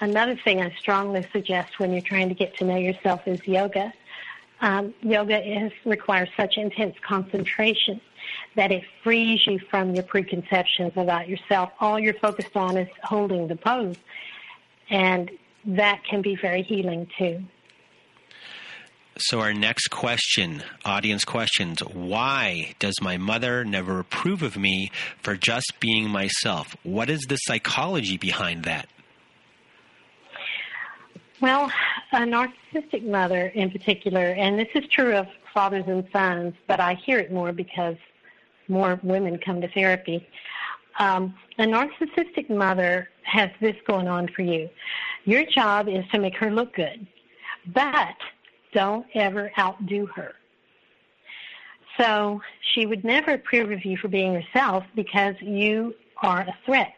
Another 0.00 0.36
thing 0.36 0.60
I 0.60 0.70
strongly 0.78 1.26
suggest 1.32 1.78
when 1.78 1.92
you're 1.92 2.02
trying 2.02 2.28
to 2.28 2.34
get 2.34 2.56
to 2.58 2.64
know 2.64 2.76
yourself 2.76 3.26
is 3.26 3.46
yoga. 3.46 3.92
Um, 4.62 4.94
yoga 5.02 5.44
is 5.44 5.72
requires 5.84 6.28
such 6.36 6.56
intense 6.56 6.94
concentration 7.06 8.00
that 8.54 8.70
it 8.70 8.84
frees 9.02 9.44
you 9.46 9.58
from 9.58 9.94
your 9.94 10.04
preconceptions 10.04 10.92
about 10.96 11.28
yourself. 11.28 11.72
All 11.80 11.98
you're 11.98 12.14
focused 12.14 12.56
on 12.56 12.76
is 12.76 12.88
holding 13.02 13.48
the 13.48 13.56
pose. 13.56 13.96
And 14.88 15.30
that 15.64 16.04
can 16.04 16.22
be 16.22 16.36
very 16.36 16.62
healing 16.62 17.08
too. 17.18 17.42
So, 19.18 19.40
our 19.40 19.52
next 19.52 19.88
question, 19.88 20.62
audience 20.84 21.24
questions 21.24 21.80
Why 21.80 22.74
does 22.78 22.94
my 23.02 23.18
mother 23.18 23.64
never 23.64 23.98
approve 23.98 24.42
of 24.42 24.56
me 24.56 24.90
for 25.18 25.36
just 25.36 25.74
being 25.80 26.08
myself? 26.08 26.76
What 26.82 27.10
is 27.10 27.20
the 27.28 27.36
psychology 27.36 28.16
behind 28.16 28.64
that? 28.64 28.88
Well, 31.42 31.72
a 32.12 32.18
narcissistic 32.18 33.04
mother 33.04 33.48
in 33.48 33.72
particular, 33.72 34.26
and 34.26 34.56
this 34.56 34.68
is 34.76 34.86
true 34.86 35.16
of 35.16 35.26
fathers 35.52 35.82
and 35.88 36.06
sons, 36.12 36.54
but 36.68 36.78
I 36.78 36.94
hear 36.94 37.18
it 37.18 37.32
more 37.32 37.50
because 37.50 37.96
more 38.68 39.00
women 39.02 39.40
come 39.44 39.60
to 39.60 39.66
therapy. 39.66 40.24
Um, 41.00 41.34
a 41.58 41.64
narcissistic 41.64 42.48
mother 42.48 43.08
has 43.24 43.50
this 43.60 43.74
going 43.88 44.06
on 44.06 44.28
for 44.28 44.42
you. 44.42 44.70
Your 45.24 45.44
job 45.44 45.88
is 45.88 46.04
to 46.12 46.20
make 46.20 46.36
her 46.36 46.52
look 46.52 46.76
good, 46.76 47.08
but 47.74 48.14
don't 48.72 49.04
ever 49.16 49.50
outdo 49.58 50.06
her. 50.14 50.34
So 51.98 52.40
she 52.72 52.86
would 52.86 53.02
never 53.02 53.32
approve 53.32 53.72
of 53.72 53.84
you 53.84 53.96
for 53.96 54.06
being 54.06 54.32
yourself 54.32 54.84
because 54.94 55.34
you 55.40 55.96
are 56.22 56.42
a 56.42 56.56
threat. 56.64 56.94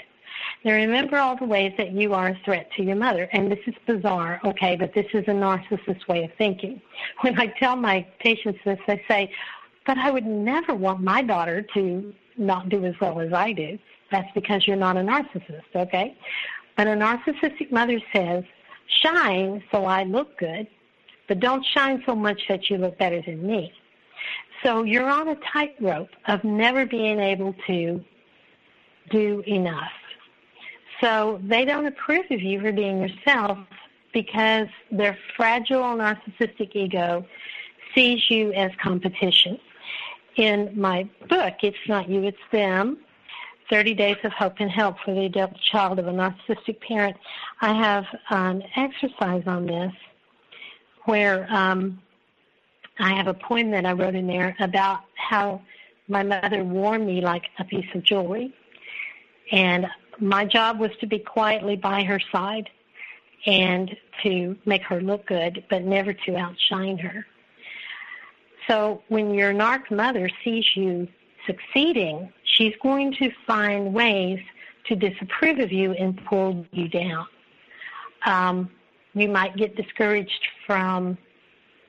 Now 0.64 0.72
remember 0.72 1.18
all 1.18 1.36
the 1.36 1.44
ways 1.44 1.74
that 1.76 1.92
you 1.92 2.14
are 2.14 2.28
a 2.28 2.40
threat 2.44 2.70
to 2.76 2.82
your 2.82 2.96
mother. 2.96 3.28
And 3.32 3.52
this 3.52 3.58
is 3.66 3.74
bizarre, 3.86 4.40
okay, 4.44 4.76
but 4.76 4.94
this 4.94 5.06
is 5.12 5.24
a 5.28 5.32
narcissist 5.32 6.08
way 6.08 6.24
of 6.24 6.30
thinking. 6.38 6.80
When 7.20 7.38
I 7.38 7.48
tell 7.58 7.76
my 7.76 8.06
patients 8.18 8.60
this, 8.64 8.78
they 8.86 9.02
say, 9.06 9.30
but 9.86 9.98
I 9.98 10.10
would 10.10 10.24
never 10.24 10.74
want 10.74 11.02
my 11.02 11.20
daughter 11.20 11.66
to 11.74 12.14
not 12.38 12.70
do 12.70 12.84
as 12.86 12.94
well 13.00 13.20
as 13.20 13.32
I 13.32 13.52
do. 13.52 13.78
That's 14.10 14.28
because 14.34 14.66
you're 14.66 14.76
not 14.76 14.96
a 14.96 15.00
narcissist, 15.00 15.74
okay? 15.76 16.16
But 16.76 16.86
a 16.86 16.92
narcissistic 16.92 17.70
mother 17.70 18.00
says, 18.14 18.44
shine 19.02 19.62
so 19.70 19.84
I 19.84 20.04
look 20.04 20.38
good, 20.38 20.66
but 21.28 21.40
don't 21.40 21.64
shine 21.74 22.02
so 22.06 22.14
much 22.14 22.40
that 22.48 22.70
you 22.70 22.78
look 22.78 22.98
better 22.98 23.20
than 23.20 23.46
me. 23.46 23.72
So 24.62 24.82
you're 24.82 25.10
on 25.10 25.28
a 25.28 25.36
tightrope 25.52 26.08
of 26.26 26.42
never 26.42 26.86
being 26.86 27.20
able 27.20 27.54
to 27.66 28.02
do 29.10 29.42
enough. 29.46 29.92
So 31.04 31.38
they 31.44 31.66
don't 31.66 31.84
approve 31.84 32.24
of 32.30 32.40
you 32.40 32.58
for 32.62 32.72
being 32.72 33.02
yourself 33.02 33.58
because 34.14 34.68
their 34.90 35.18
fragile 35.36 35.82
narcissistic 35.82 36.74
ego 36.74 37.26
sees 37.94 38.30
you 38.30 38.54
as 38.54 38.70
competition. 38.82 39.60
In 40.36 40.72
my 40.74 41.06
book, 41.28 41.56
It's 41.62 41.76
Not 41.86 42.08
You, 42.08 42.22
It's 42.22 42.38
Them, 42.50 42.96
30 43.70 43.92
Days 43.92 44.16
of 44.24 44.32
Hope 44.32 44.54
and 44.60 44.70
Help 44.70 44.96
for 45.04 45.12
the 45.14 45.26
Adult 45.26 45.52
Child 45.60 45.98
of 45.98 46.06
a 46.06 46.10
Narcissistic 46.10 46.80
Parent, 46.80 47.16
I 47.60 47.74
have 47.74 48.04
an 48.30 48.62
exercise 48.74 49.42
on 49.46 49.66
this 49.66 49.92
where 51.04 51.46
um, 51.52 52.00
I 52.98 53.12
have 53.14 53.26
a 53.26 53.34
poem 53.34 53.70
that 53.72 53.84
I 53.84 53.92
wrote 53.92 54.14
in 54.14 54.26
there 54.26 54.56
about 54.58 55.00
how 55.16 55.60
my 56.08 56.22
mother 56.22 56.64
wore 56.64 56.98
me 56.98 57.20
like 57.20 57.44
a 57.58 57.64
piece 57.64 57.86
of 57.94 58.02
jewelry. 58.04 58.54
And 59.52 59.86
my 60.20 60.44
job 60.44 60.78
was 60.78 60.90
to 61.00 61.06
be 61.06 61.18
quietly 61.18 61.76
by 61.76 62.02
her 62.04 62.20
side 62.32 62.68
and 63.46 63.94
to 64.22 64.56
make 64.64 64.82
her 64.82 65.00
look 65.00 65.26
good, 65.26 65.64
but 65.68 65.82
never 65.82 66.12
to 66.12 66.36
outshine 66.36 66.98
her. 66.98 67.26
So 68.68 69.02
when 69.08 69.34
your 69.34 69.52
narc 69.52 69.90
mother 69.90 70.30
sees 70.42 70.64
you 70.74 71.08
succeeding, 71.46 72.32
she's 72.44 72.74
going 72.82 73.14
to 73.14 73.30
find 73.46 73.92
ways 73.92 74.40
to 74.86 74.96
disapprove 74.96 75.58
of 75.58 75.72
you 75.72 75.92
and 75.92 76.18
pull 76.24 76.66
you 76.72 76.88
down. 76.88 77.26
Um, 78.24 78.70
you 79.14 79.28
might 79.28 79.56
get 79.56 79.76
discouraged 79.76 80.48
from 80.66 81.18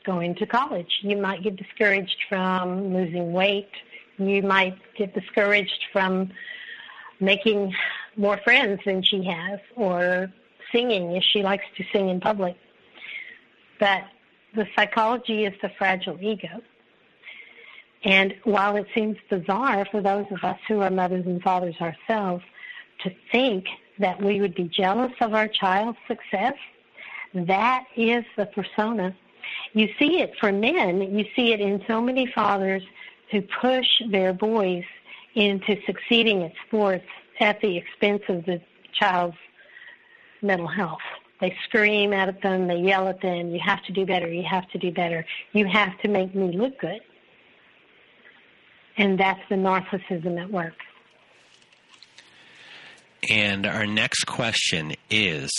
going 0.05 0.35
to 0.35 0.45
college. 0.45 0.99
You 1.01 1.17
might 1.17 1.41
get 1.43 1.55
discouraged 1.55 2.17
from 2.29 2.93
losing 2.93 3.31
weight. 3.31 3.71
You 4.17 4.43
might 4.43 4.77
get 4.97 5.13
discouraged 5.13 5.85
from 5.91 6.31
making 7.19 7.73
more 8.17 8.37
friends 8.43 8.81
than 8.85 9.01
she 9.03 9.23
has 9.23 9.59
or 9.75 10.31
singing 10.71 11.15
if 11.15 11.23
she 11.23 11.43
likes 11.43 11.65
to 11.77 11.83
sing 11.91 12.09
in 12.09 12.19
public. 12.19 12.55
But 13.79 14.03
the 14.55 14.67
psychology 14.75 15.45
is 15.45 15.53
the 15.61 15.69
fragile 15.77 16.17
ego. 16.21 16.61
And 18.03 18.35
while 18.43 18.75
it 18.75 18.87
seems 18.93 19.17
bizarre 19.29 19.85
for 19.89 20.01
those 20.01 20.25
of 20.31 20.43
us 20.43 20.59
who 20.67 20.81
are 20.81 20.91
mothers 20.91 21.25
and 21.25 21.41
fathers 21.41 21.75
ourselves 21.81 22.43
to 23.03 23.11
think 23.31 23.65
that 23.99 24.21
we 24.21 24.41
would 24.41 24.55
be 24.55 24.65
jealous 24.65 25.11
of 25.21 25.33
our 25.33 25.47
child's 25.47 25.97
success, 26.07 26.53
that 27.33 27.85
is 27.95 28.23
the 28.37 28.45
persona. 28.45 29.15
You 29.73 29.89
see 29.99 30.21
it 30.21 30.33
for 30.39 30.51
men. 30.51 31.01
You 31.17 31.25
see 31.35 31.51
it 31.51 31.59
in 31.59 31.83
so 31.87 31.99
many 31.99 32.27
fathers 32.27 32.83
who 33.31 33.41
push 33.41 33.87
their 34.09 34.33
boys 34.33 34.83
into 35.33 35.77
succeeding 35.85 36.43
at 36.43 36.53
sports 36.67 37.05
at 37.39 37.59
the 37.61 37.77
expense 37.77 38.23
of 38.29 38.45
the 38.45 38.61
child's 38.93 39.37
mental 40.41 40.67
health. 40.67 40.99
They 41.41 41.55
scream 41.67 42.13
at 42.13 42.41
them, 42.41 42.67
they 42.67 42.77
yell 42.77 43.07
at 43.07 43.21
them, 43.21 43.49
you 43.49 43.59
have 43.59 43.83
to 43.83 43.91
do 43.91 44.05
better, 44.05 44.31
you 44.31 44.43
have 44.49 44.69
to 44.69 44.77
do 44.77 44.91
better, 44.91 45.25
you 45.51 45.65
have 45.65 45.99
to 45.99 46.07
make 46.07 46.33
me 46.33 46.57
look 46.57 46.79
good. 46.79 47.01
And 48.97 49.19
that's 49.19 49.41
the 49.49 49.55
narcissism 49.55 50.41
at 50.41 50.49
work. 50.49 50.75
And 53.29 53.65
our 53.65 53.87
next 53.87 54.25
question 54.25 54.95
is 55.09 55.49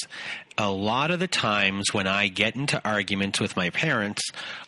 a 0.58 0.70
lot 0.70 1.10
of 1.10 1.20
the 1.20 1.26
times 1.26 1.92
when 1.92 2.06
I 2.06 2.28
get 2.28 2.56
into 2.56 2.82
arguments 2.86 3.40
with 3.40 3.56
my 3.56 3.70
parents, 3.70 4.22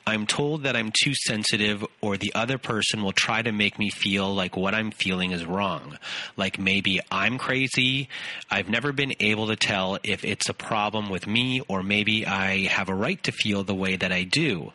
I'm 0.07 0.27
told 0.27 0.65
that 0.65 0.77
I'm 0.77 0.93
too 1.03 1.15
sensitive, 1.15 1.85
or 2.01 2.17
the 2.17 2.33
other 2.35 2.59
person 2.59 3.03
will 3.03 3.13
try 3.13 3.41
to 3.41 3.53
make 3.53 3.79
me 3.79 3.89
feel 3.91 4.35
like 4.35 4.57
what 4.57 4.75
I'm 4.75 4.91
feeling 4.91 5.31
is 5.31 5.47
wrong. 5.47 5.97
Like 6.37 6.59
maybe 6.59 7.01
I'm 7.11 7.39
crazy. 7.39 8.09
I've 8.51 8.69
never 8.69 8.93
been 8.93 9.15
able 9.21 9.47
to 9.47 9.57
tell 9.57 9.99
if 10.03 10.25
it's 10.25 10.49
a 10.49 10.55
problem 10.55 11.09
with 11.09 11.27
me, 11.27 11.63
or 11.69 11.83
maybe 11.83 12.27
I 12.27 12.67
have 12.67 12.89
a 12.89 12.95
right 12.95 13.23
to 13.23 13.33
feel 13.33 13.65
the 13.65 13.75
way 13.75 13.97
that 13.97 14.13
I 14.13 14.25
do. 14.25 14.73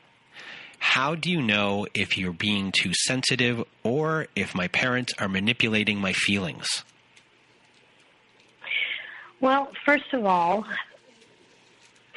How 0.80 1.16
do 1.16 1.32
you 1.32 1.42
know 1.42 1.88
if 1.94 2.18
you're 2.18 2.34
being 2.34 2.72
too 2.72 2.92
sensitive 2.94 3.64
or 3.84 4.28
if 4.36 4.56
my 4.56 4.68
parents 4.68 5.14
are 5.20 5.30
manipulating 5.30 6.00
my 6.00 6.14
feelings? 6.14 6.84
Well, 9.44 9.68
first 9.84 10.14
of 10.14 10.26
all, 10.26 10.66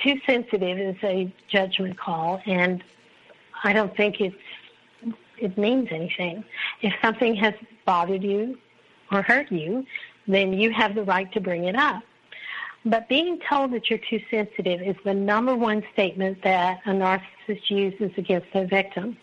too 0.00 0.20
sensitive 0.24 0.78
is 0.78 0.94
a 1.02 1.28
judgment 1.48 1.98
call, 1.98 2.40
and 2.46 2.84
I 3.64 3.72
don't 3.72 3.96
think 3.96 4.20
it's 4.20 4.36
it 5.36 5.58
means 5.58 5.88
anything. 5.90 6.44
If 6.82 6.94
something 7.02 7.34
has 7.34 7.54
bothered 7.84 8.22
you 8.22 8.58
or 9.10 9.22
hurt 9.22 9.50
you, 9.50 9.84
then 10.28 10.52
you 10.52 10.70
have 10.70 10.94
the 10.94 11.02
right 11.02 11.30
to 11.32 11.40
bring 11.40 11.64
it 11.64 11.74
up. 11.74 12.04
But 12.84 13.08
being 13.08 13.40
told 13.40 13.72
that 13.72 13.90
you're 13.90 13.98
too 14.08 14.20
sensitive 14.30 14.80
is 14.80 14.94
the 15.04 15.12
number 15.12 15.56
one 15.56 15.82
statement 15.94 16.44
that 16.44 16.78
a 16.86 16.90
narcissist 16.90 17.68
uses 17.68 18.12
against 18.16 18.52
their 18.52 18.68
victim. 18.68 19.16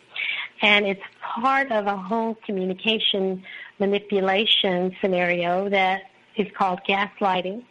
And 0.62 0.86
it's 0.86 1.04
part 1.22 1.72
of 1.72 1.88
a 1.88 1.96
whole 1.96 2.36
communication 2.46 3.44
manipulation 3.80 4.94
scenario 5.00 5.70
that 5.70 6.02
is 6.36 6.48
called 6.54 6.82
gaslighting. 6.86 7.64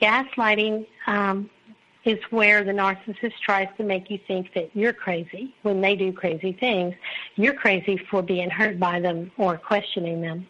Gaslighting 0.00 0.86
um, 1.06 1.50
is 2.04 2.18
where 2.30 2.64
the 2.64 2.72
narcissist 2.72 3.34
tries 3.44 3.68
to 3.76 3.84
make 3.84 4.10
you 4.10 4.18
think 4.26 4.54
that 4.54 4.70
you're 4.74 4.92
crazy 4.92 5.54
when 5.62 5.80
they 5.80 5.96
do 5.96 6.12
crazy 6.12 6.52
things. 6.52 6.94
You're 7.36 7.54
crazy 7.54 8.00
for 8.10 8.22
being 8.22 8.50
hurt 8.50 8.78
by 8.78 9.00
them 9.00 9.30
or 9.36 9.58
questioning 9.58 10.20
them. 10.22 10.46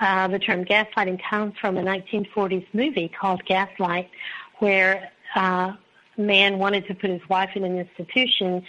Uh, 0.00 0.28
the 0.28 0.38
term 0.38 0.64
gaslighting 0.64 1.20
comes 1.22 1.54
from 1.60 1.76
a 1.76 1.82
1940s 1.82 2.66
movie 2.72 3.08
called 3.08 3.44
Gaslight, 3.44 4.08
where 4.58 5.10
uh, 5.36 5.74
a 6.16 6.20
man 6.20 6.58
wanted 6.58 6.86
to 6.86 6.94
put 6.94 7.10
his 7.10 7.20
wife 7.28 7.50
in 7.54 7.64
an 7.64 7.78
institution, 7.78 8.64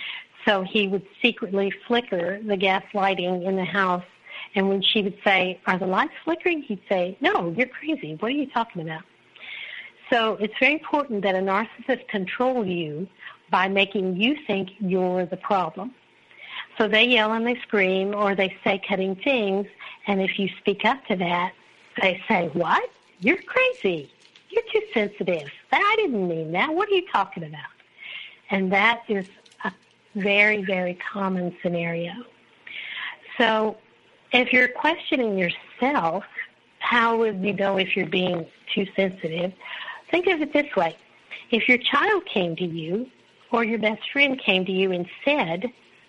so 0.45 0.63
he 0.63 0.87
would 0.87 1.05
secretly 1.21 1.71
flicker 1.87 2.41
the 2.43 2.57
gaslighting 2.57 3.45
in 3.45 3.55
the 3.55 3.63
house. 3.63 4.03
And 4.55 4.67
when 4.67 4.81
she 4.81 5.01
would 5.01 5.17
say, 5.23 5.61
Are 5.67 5.77
the 5.77 5.85
lights 5.85 6.13
flickering? 6.25 6.63
He'd 6.63 6.81
say, 6.89 7.17
No, 7.21 7.53
you're 7.55 7.67
crazy. 7.67 8.15
What 8.19 8.29
are 8.29 8.35
you 8.35 8.47
talking 8.47 8.81
about? 8.81 9.03
So 10.11 10.35
it's 10.35 10.53
very 10.59 10.73
important 10.73 11.21
that 11.23 11.35
a 11.35 11.39
narcissist 11.39 12.07
control 12.09 12.65
you 12.65 13.07
by 13.49 13.67
making 13.67 14.17
you 14.17 14.37
think 14.45 14.71
you're 14.79 15.25
the 15.25 15.37
problem. 15.37 15.93
So 16.77 16.87
they 16.87 17.05
yell 17.05 17.33
and 17.33 17.45
they 17.45 17.55
scream 17.61 18.13
or 18.13 18.35
they 18.35 18.55
say 18.63 18.81
cutting 18.87 19.15
things, 19.15 19.67
and 20.07 20.21
if 20.21 20.37
you 20.37 20.49
speak 20.59 20.85
up 20.85 21.05
to 21.07 21.15
that, 21.17 21.53
they 22.01 22.21
say, 22.27 22.49
What? 22.53 22.89
You're 23.21 23.41
crazy. 23.41 24.11
You're 24.49 24.63
too 24.71 24.81
sensitive. 24.93 25.49
I 25.71 25.95
didn't 25.97 26.27
mean 26.27 26.51
that. 26.53 26.73
What 26.73 26.89
are 26.89 26.93
you 26.93 27.07
talking 27.11 27.43
about? 27.43 27.61
And 28.49 28.71
that 28.73 29.03
is 29.07 29.25
a 29.63 29.71
very, 30.15 30.63
very 30.63 30.95
common 30.95 31.55
scenario. 31.61 32.11
So 33.37 33.77
if 34.33 34.51
you're 34.51 34.67
questioning 34.67 35.37
yourself, 35.37 36.25
how 36.79 37.17
would 37.17 37.41
you 37.43 37.53
know 37.53 37.77
if 37.77 37.95
you're 37.95 38.07
being 38.07 38.45
too 38.73 38.85
sensitive? 38.95 39.53
Think 40.11 40.27
of 40.27 40.41
it 40.41 40.53
this 40.53 40.75
way. 40.75 40.95
If 41.49 41.67
your 41.67 41.77
child 41.77 42.25
came 42.25 42.55
to 42.57 42.65
you 42.65 43.09
or 43.51 43.63
your 43.63 43.79
best 43.79 44.01
friend 44.11 44.39
came 44.39 44.65
to 44.65 44.71
you 44.71 44.91
and 44.91 45.07
said 45.25 45.65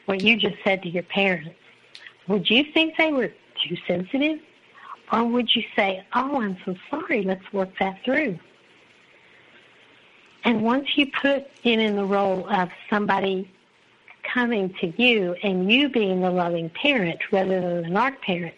what 0.06 0.22
you 0.22 0.36
just 0.36 0.56
said 0.64 0.82
to 0.82 0.88
your 0.88 1.04
parents, 1.04 1.56
would 2.28 2.50
you 2.50 2.64
think 2.74 2.96
they 2.96 3.12
were 3.12 3.32
too 3.66 3.76
sensitive? 3.86 4.40
Or 5.12 5.24
would 5.24 5.54
you 5.54 5.62
say, 5.76 6.04
oh, 6.14 6.40
I'm 6.40 6.56
so 6.64 6.74
sorry, 6.90 7.22
let's 7.22 7.52
work 7.52 7.70
that 7.78 8.02
through? 8.04 8.38
And 10.44 10.62
once 10.62 10.96
you 10.96 11.06
put 11.06 11.46
it 11.62 11.78
in 11.78 11.96
the 11.96 12.04
role 12.04 12.48
of 12.48 12.70
somebody 12.90 13.48
coming 14.22 14.74
to 14.80 14.92
you 15.00 15.34
and 15.42 15.70
you 15.70 15.88
being 15.88 16.20
the 16.20 16.30
loving 16.30 16.70
parent 16.70 17.20
rather 17.30 17.60
than 17.60 17.82
the 17.82 17.88
narc 17.88 18.20
parent, 18.22 18.54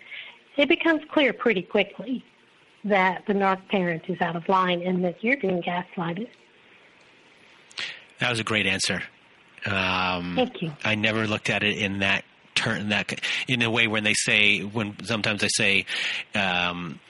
it 0.57 0.69
becomes 0.69 1.03
clear 1.11 1.33
pretty 1.33 1.63
quickly 1.63 2.25
that 2.85 3.25
the 3.27 3.33
narc 3.33 3.67
parent 3.69 4.03
is 4.09 4.21
out 4.21 4.37
of 4.37 4.49
line 4.49 4.83
and 4.83 5.05
that 5.05 5.23
you're 5.25 5.37
being 5.39 5.63
gaslighted. 5.63 6.29
That 8.21 8.31
was 8.31 8.41
a 8.41 8.45
great 8.45 8.67
answer. 8.67 9.03
Um, 9.67 10.35
Thank 10.37 10.63
you. 10.63 10.73
I 10.85 10.95
never 10.95 11.27
looked 11.27 11.51
at 11.51 11.63
it 11.63 11.79
in 11.79 12.01
that 12.01 12.25
turn 12.55 12.91
that 12.91 13.21
in 13.49 13.63
a 13.63 13.71
way 13.71 13.89
when 13.89 14.05
they 14.05 14.15
say 14.15 14.61
when 14.61 14.95
sometimes 15.05 15.43
I 15.43 15.49
say 15.49 15.87
um, 16.35 17.01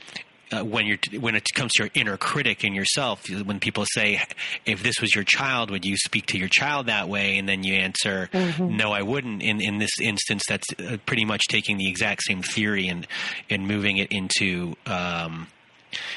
uh, 0.52 0.64
when 0.64 0.86
you're 0.86 0.98
when 1.20 1.34
it 1.34 1.44
comes 1.54 1.72
to 1.72 1.84
your 1.84 1.90
inner 1.94 2.16
critic 2.16 2.64
in 2.64 2.74
yourself 2.74 3.28
when 3.28 3.60
people 3.60 3.84
say 3.86 4.22
if 4.64 4.82
this 4.82 4.94
was 5.00 5.14
your 5.14 5.24
child 5.24 5.70
would 5.70 5.84
you 5.84 5.96
speak 5.96 6.26
to 6.26 6.38
your 6.38 6.48
child 6.48 6.86
that 6.86 7.08
way 7.08 7.36
and 7.36 7.48
then 7.48 7.62
you 7.62 7.74
answer 7.74 8.28
mm-hmm. 8.32 8.76
no 8.76 8.92
I 8.92 9.02
wouldn't 9.02 9.42
in 9.42 9.60
in 9.60 9.78
this 9.78 10.00
instance 10.00 10.44
that's 10.48 10.66
uh, 10.78 10.96
pretty 11.06 11.24
much 11.24 11.42
taking 11.48 11.76
the 11.76 11.88
exact 11.88 12.22
same 12.22 12.42
theory 12.42 12.88
and 12.88 13.06
and 13.50 13.66
moving 13.66 13.98
it 13.98 14.12
into 14.12 14.74
um, 14.86 15.48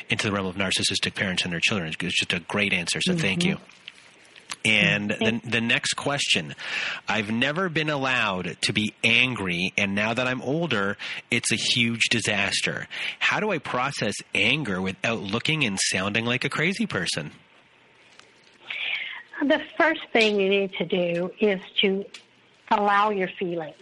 into 0.09 0.27
the 0.27 0.33
realm 0.33 0.45
of 0.45 0.55
narcissistic 0.55 1.15
parents 1.15 1.43
and 1.43 1.51
their 1.51 1.59
children 1.59 1.89
it's 1.89 2.19
just 2.19 2.33
a 2.33 2.39
great 2.41 2.73
answer 2.73 2.99
so 3.01 3.11
mm-hmm. 3.11 3.21
thank 3.21 3.45
you 3.45 3.57
And 4.65 5.11
the, 5.11 5.41
the 5.45 5.61
next 5.61 5.93
question 5.93 6.55
I've 7.07 7.31
never 7.31 7.69
been 7.69 7.89
allowed 7.89 8.57
to 8.61 8.73
be 8.73 8.93
angry, 9.03 9.73
and 9.77 9.95
now 9.95 10.13
that 10.13 10.27
I'm 10.27 10.41
older, 10.41 10.97
it's 11.31 11.51
a 11.51 11.55
huge 11.55 12.09
disaster. 12.09 12.87
How 13.19 13.39
do 13.39 13.51
I 13.51 13.59
process 13.59 14.15
anger 14.35 14.81
without 14.81 15.21
looking 15.21 15.63
and 15.63 15.77
sounding 15.79 16.25
like 16.25 16.43
a 16.43 16.49
crazy 16.49 16.85
person? 16.85 17.31
The 19.41 19.61
first 19.77 20.01
thing 20.11 20.39
you 20.39 20.49
need 20.49 20.73
to 20.73 20.85
do 20.85 21.31
is 21.39 21.61
to 21.81 22.03
allow 22.71 23.11
your 23.11 23.29
feelings. 23.39 23.75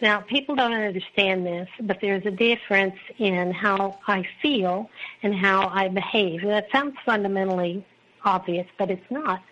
Now, 0.00 0.20
people 0.20 0.54
don't 0.54 0.74
understand 0.74 1.46
this, 1.46 1.68
but 1.80 2.00
there's 2.02 2.26
a 2.26 2.30
difference 2.30 2.96
in 3.18 3.50
how 3.50 3.98
I 4.06 4.28
feel 4.42 4.90
and 5.22 5.34
how 5.34 5.68
I 5.68 5.88
behave. 5.88 6.42
That 6.42 6.70
sounds 6.70 6.96
fundamentally 7.04 7.84
obvious, 8.22 8.66
but 8.76 8.90
it's 8.90 9.10
not 9.10 9.42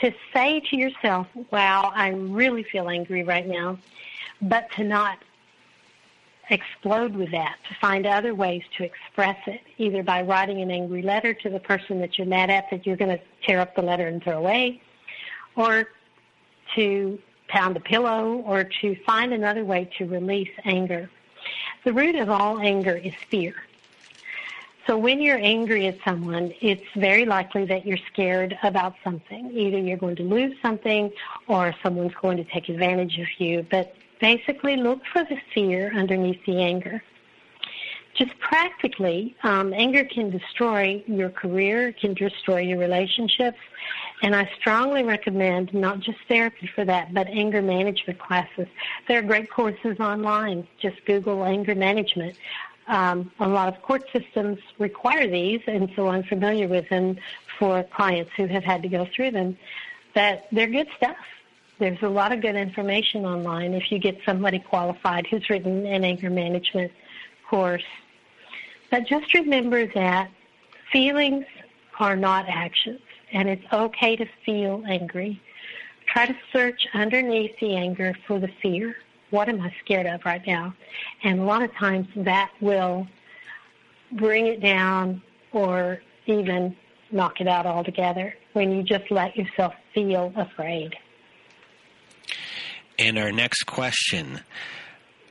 to 0.00 0.12
say 0.34 0.60
to 0.60 0.76
yourself, 0.76 1.26
wow, 1.50 1.90
I 1.94 2.08
really 2.08 2.64
feel 2.64 2.90
angry 2.90 3.22
right 3.22 3.46
now, 3.46 3.78
but 4.42 4.70
to 4.72 4.84
not 4.84 5.18
explode 6.50 7.14
with 7.14 7.30
that, 7.30 7.56
to 7.68 7.74
find 7.76 8.04
other 8.04 8.34
ways 8.34 8.62
to 8.76 8.84
express 8.84 9.38
it, 9.46 9.60
either 9.78 10.02
by 10.02 10.20
writing 10.20 10.60
an 10.60 10.70
angry 10.70 11.00
letter 11.00 11.32
to 11.32 11.48
the 11.48 11.60
person 11.60 12.00
that 12.00 12.18
you're 12.18 12.26
mad 12.26 12.50
at 12.50 12.68
that 12.70 12.86
you're 12.86 12.96
going 12.96 13.16
to 13.16 13.22
tear 13.42 13.60
up 13.60 13.74
the 13.74 13.82
letter 13.82 14.06
and 14.08 14.22
throw 14.22 14.38
away, 14.38 14.82
or 15.56 15.88
to 16.74 17.18
pound 17.52 17.76
a 17.76 17.80
pillow, 17.80 18.42
or 18.46 18.64
to 18.80 18.96
find 19.06 19.32
another 19.32 19.64
way 19.64 19.88
to 19.98 20.06
release 20.06 20.50
anger. 20.64 21.10
The 21.84 21.92
root 21.92 22.16
of 22.16 22.30
all 22.30 22.58
anger 22.58 22.96
is 22.96 23.14
fear. 23.28 23.54
So 24.86 24.96
when 24.96 25.20
you're 25.20 25.38
angry 25.38 25.86
at 25.86 25.98
someone, 26.04 26.52
it's 26.60 26.90
very 26.96 27.24
likely 27.24 27.64
that 27.66 27.86
you're 27.86 28.04
scared 28.12 28.58
about 28.64 28.94
something. 29.04 29.50
Either 29.52 29.78
you're 29.78 29.96
going 29.96 30.16
to 30.16 30.24
lose 30.24 30.56
something 30.60 31.12
or 31.46 31.74
someone's 31.82 32.14
going 32.20 32.38
to 32.38 32.44
take 32.44 32.68
advantage 32.68 33.18
of 33.18 33.28
you. 33.38 33.64
But 33.70 33.94
basically 34.20 34.76
look 34.76 35.00
for 35.12 35.22
the 35.24 35.38
fear 35.54 35.92
underneath 35.94 36.44
the 36.46 36.60
anger. 36.60 37.02
Just 38.14 38.38
practically, 38.40 39.36
um, 39.42 39.72
anger 39.72 40.04
can 40.04 40.30
destroy 40.30 41.02
your 41.06 41.30
career, 41.30 41.92
can 41.92 42.14
destroy 42.14 42.60
your 42.60 42.78
relationships, 42.78 43.58
and 44.22 44.36
I 44.36 44.48
strongly 44.58 45.02
recommend 45.02 45.74
not 45.74 46.00
just 46.00 46.18
therapy 46.28 46.68
for 46.72 46.84
that, 46.84 47.12
but 47.12 47.26
anger 47.28 47.60
management 47.60 48.20
classes. 48.20 48.68
There 49.08 49.18
are 49.18 49.22
great 49.22 49.50
courses 49.50 49.98
online. 49.98 50.66
Just 50.80 51.04
Google 51.04 51.44
anger 51.44 51.74
management. 51.74 52.36
Um, 52.86 53.32
a 53.40 53.48
lot 53.48 53.68
of 53.68 53.82
court 53.82 54.04
systems 54.12 54.58
require 54.78 55.26
these, 55.28 55.60
and 55.66 55.90
so 55.94 56.08
I'm 56.08 56.22
familiar 56.22 56.68
with 56.68 56.88
them 56.88 57.18
for 57.58 57.82
clients 57.82 58.30
who 58.36 58.46
have 58.46 58.64
had 58.64 58.82
to 58.82 58.88
go 58.88 59.06
through 59.14 59.32
them. 59.32 59.56
That 60.14 60.46
they're 60.52 60.66
good 60.68 60.88
stuff. 60.96 61.16
There's 61.78 62.02
a 62.02 62.08
lot 62.08 62.32
of 62.32 62.40
good 62.40 62.54
information 62.54 63.24
online 63.24 63.74
if 63.74 63.90
you 63.90 63.98
get 63.98 64.18
somebody 64.24 64.60
qualified 64.60 65.26
who's 65.26 65.48
written 65.50 65.84
an 65.84 66.04
anger 66.04 66.30
management 66.30 66.92
course. 67.48 67.84
But 68.90 69.06
just 69.06 69.34
remember 69.34 69.86
that 69.94 70.30
feelings 70.92 71.46
are 71.98 72.16
not 72.16 72.46
actions, 72.48 73.00
and 73.32 73.48
it's 73.48 73.64
okay 73.72 74.16
to 74.16 74.26
feel 74.44 74.82
angry. 74.86 75.40
Try 76.06 76.26
to 76.26 76.36
search 76.52 76.86
underneath 76.94 77.58
the 77.60 77.74
anger 77.76 78.14
for 78.26 78.38
the 78.38 78.48
fear 78.60 78.96
what 79.32 79.48
am 79.48 79.60
I 79.62 79.74
scared 79.82 80.06
of 80.06 80.24
right 80.24 80.46
now? 80.46 80.74
And 81.24 81.40
a 81.40 81.42
lot 81.42 81.62
of 81.62 81.74
times 81.74 82.06
that 82.16 82.50
will 82.60 83.08
bring 84.12 84.46
it 84.46 84.60
down 84.60 85.22
or 85.52 86.00
even 86.26 86.76
knock 87.10 87.40
it 87.40 87.48
out 87.48 87.64
altogether 87.66 88.34
when 88.52 88.70
you 88.70 88.82
just 88.82 89.10
let 89.10 89.34
yourself 89.34 89.72
feel 89.94 90.32
afraid. 90.36 90.94
And 92.98 93.18
our 93.18 93.32
next 93.32 93.64
question 93.64 94.40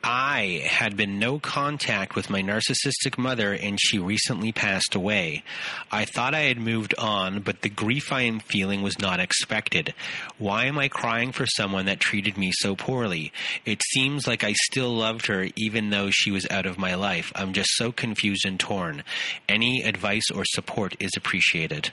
I 0.04 0.62
had 0.66 0.96
been 0.96 1.20
no 1.20 1.38
contact 1.38 2.16
with 2.16 2.28
my 2.28 2.42
narcissistic 2.42 3.16
mother 3.16 3.52
and 3.52 3.78
she 3.80 4.00
recently 4.00 4.50
passed 4.50 4.96
away. 4.96 5.44
I 5.92 6.06
thought 6.06 6.34
I 6.34 6.40
had 6.40 6.58
moved 6.58 6.92
on, 6.98 7.40
but 7.40 7.62
the 7.62 7.68
grief 7.68 8.12
I 8.12 8.22
am 8.22 8.40
feeling 8.40 8.82
was 8.82 8.98
not 8.98 9.20
expected. 9.20 9.94
Why 10.38 10.64
am 10.64 10.76
I 10.76 10.88
crying 10.88 11.30
for 11.30 11.46
someone 11.46 11.86
that 11.86 12.00
treated 12.00 12.36
me 12.36 12.50
so 12.52 12.74
poorly? 12.74 13.32
It 13.64 13.80
seems 13.92 14.26
like 14.26 14.42
I 14.42 14.54
still 14.54 14.92
loved 14.92 15.26
her 15.26 15.48
even 15.54 15.90
though 15.90 16.10
she 16.10 16.32
was 16.32 16.48
out 16.50 16.66
of 16.66 16.78
my 16.78 16.96
life. 16.96 17.30
I'm 17.36 17.52
just 17.52 17.70
so 17.76 17.92
confused 17.92 18.44
and 18.44 18.58
torn. 18.58 19.04
Any 19.48 19.82
advice 19.82 20.30
or 20.34 20.44
support 20.46 20.96
is 20.98 21.12
appreciated. 21.16 21.92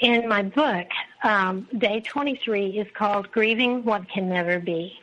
In 0.00 0.28
my 0.28 0.42
book, 0.42 0.88
um, 1.22 1.66
day 1.78 2.00
23 2.00 2.78
is 2.78 2.86
called 2.92 3.32
Grieving 3.32 3.84
What 3.84 4.06
Can 4.10 4.28
Never 4.28 4.58
Be 4.58 4.98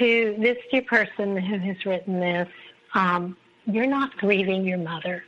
to 0.00 0.34
this 0.38 0.56
dear 0.70 0.82
person 0.82 1.36
who 1.36 1.58
has 1.58 1.76
written 1.84 2.20
this, 2.20 2.48
um, 2.94 3.36
you're 3.66 3.86
not 3.86 4.16
grieving 4.16 4.64
your 4.64 4.78
mother. 4.78 5.22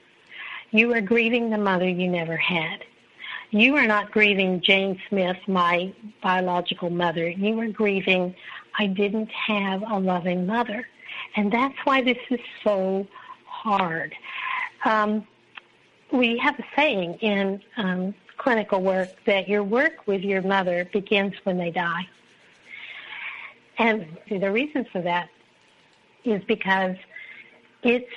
You 0.70 0.92
are 0.94 1.02
grieving 1.02 1.50
the 1.50 1.58
mother 1.58 1.88
you 1.88 2.08
never 2.08 2.36
had. 2.36 2.84
You 3.50 3.76
are 3.76 3.86
not 3.86 4.10
grieving 4.10 4.62
Jane 4.62 4.98
Smith, 5.08 5.36
my 5.46 5.92
biological 6.22 6.88
mother. 6.88 7.28
You 7.28 7.60
are 7.60 7.68
grieving, 7.68 8.34
I 8.78 8.86
didn't 8.86 9.30
have 9.30 9.82
a 9.82 9.98
loving 9.98 10.46
mother. 10.46 10.88
And 11.36 11.52
that's 11.52 11.76
why 11.84 12.00
this 12.00 12.16
is 12.30 12.40
so 12.64 13.06
hard. 13.46 14.14
Um, 14.86 15.26
we 16.10 16.38
have 16.38 16.58
a 16.58 16.64
saying 16.74 17.14
in 17.20 17.60
um, 17.76 18.14
clinical 18.38 18.80
work 18.80 19.10
that 19.26 19.48
your 19.48 19.62
work 19.62 20.06
with 20.06 20.22
your 20.22 20.40
mother 20.40 20.88
begins 20.90 21.34
when 21.44 21.58
they 21.58 21.70
die. 21.70 22.08
And 23.82 24.06
the 24.30 24.48
reason 24.48 24.86
for 24.92 25.02
that 25.02 25.28
is 26.24 26.40
because 26.44 26.94
it's 27.82 28.12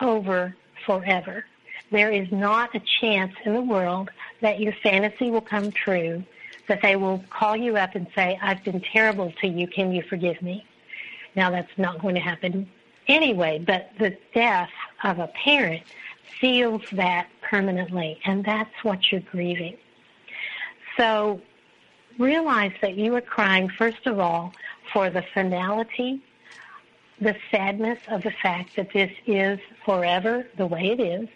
over 0.00 0.54
forever. 0.84 1.46
There 1.90 2.12
is 2.12 2.30
not 2.30 2.74
a 2.74 2.82
chance 3.00 3.32
in 3.46 3.54
the 3.54 3.62
world 3.62 4.10
that 4.42 4.60
your 4.60 4.74
fantasy 4.82 5.30
will 5.30 5.40
come 5.40 5.72
true, 5.72 6.22
that 6.66 6.82
they 6.82 6.96
will 6.96 7.24
call 7.30 7.56
you 7.56 7.78
up 7.78 7.94
and 7.94 8.06
say, 8.14 8.38
I've 8.42 8.62
been 8.62 8.82
terrible 8.82 9.32
to 9.40 9.48
you, 9.48 9.66
can 9.66 9.92
you 9.92 10.02
forgive 10.02 10.42
me? 10.42 10.66
Now 11.34 11.50
that's 11.50 11.72
not 11.78 12.02
going 12.02 12.14
to 12.16 12.20
happen 12.20 12.68
anyway, 13.06 13.64
but 13.66 13.90
the 13.98 14.14
death 14.34 14.68
of 15.04 15.20
a 15.20 15.28
parent 15.28 15.84
seals 16.38 16.82
that 16.92 17.28
permanently, 17.40 18.20
and 18.26 18.44
that's 18.44 18.74
what 18.82 19.10
you're 19.10 19.22
grieving. 19.22 19.78
So 20.98 21.40
realize 22.18 22.72
that 22.82 22.96
you 22.98 23.14
are 23.16 23.22
crying, 23.22 23.70
first 23.70 24.06
of 24.06 24.18
all, 24.18 24.52
for 24.92 25.10
the 25.10 25.22
finality, 25.34 26.20
the 27.20 27.36
sadness 27.50 27.98
of 28.08 28.22
the 28.22 28.30
fact 28.30 28.76
that 28.76 28.92
this 28.92 29.10
is 29.26 29.58
forever 29.84 30.46
the 30.56 30.66
way 30.66 30.90
it 30.90 31.00
is. 31.00 31.28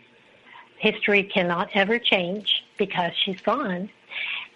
History 0.79 1.23
cannot 1.23 1.71
ever 1.75 1.99
change 1.99 2.65
because 2.77 3.13
she's 3.17 3.41
gone. 3.41 3.89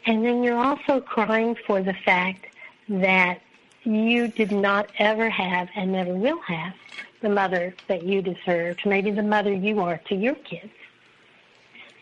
And 0.07 0.25
then 0.25 0.43
you're 0.43 0.59
also 0.59 1.01
crying 1.01 1.57
for 1.67 1.83
the 1.83 1.95
fact 1.95 2.47
that 2.89 3.41
you 3.85 4.29
did 4.29 4.53
not 4.53 4.91
ever 4.99 5.29
have 5.31 5.69
and 5.77 5.93
never 5.93 6.15
will 6.15 6.41
have 6.41 6.75
the 7.23 7.29
mother 7.29 7.75
that 7.89 8.03
you 8.03 8.23
deserved, 8.23 8.85
maybe 8.85 9.11
the 9.11 9.23
mother 9.23 9.53
you 9.53 9.81
are 9.81 9.99
to 10.09 10.15
your 10.15 10.35
kids. 10.35 10.73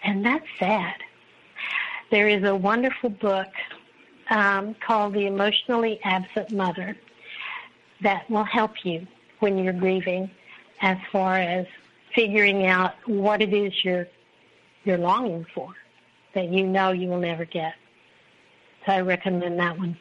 And 0.02 0.24
that's 0.24 0.46
sad. 0.58 0.96
There 2.10 2.28
is 2.28 2.44
a 2.44 2.54
wonderful 2.54 3.10
book 3.10 3.48
um, 4.30 4.74
called 4.86 5.14
The 5.14 5.26
Emotionally 5.26 6.00
Absent 6.04 6.50
Mother 6.52 6.96
that 8.02 8.28
will 8.30 8.44
help 8.44 8.84
you 8.84 9.06
when 9.40 9.58
you're 9.58 9.72
grieving 9.72 10.30
as 10.80 10.98
far 11.10 11.36
as 11.36 11.66
figuring 12.14 12.66
out 12.66 12.94
what 13.06 13.42
it 13.42 13.52
is 13.52 13.72
you're 13.84 14.06
you're 14.84 14.98
longing 14.98 15.46
for 15.54 15.74
that 16.34 16.48
you 16.48 16.66
know 16.66 16.90
you 16.90 17.08
will 17.08 17.20
never 17.20 17.44
get. 17.44 17.74
So 18.84 18.92
I 18.92 19.00
recommend 19.00 19.58
that 19.58 19.78
one. 19.78 19.96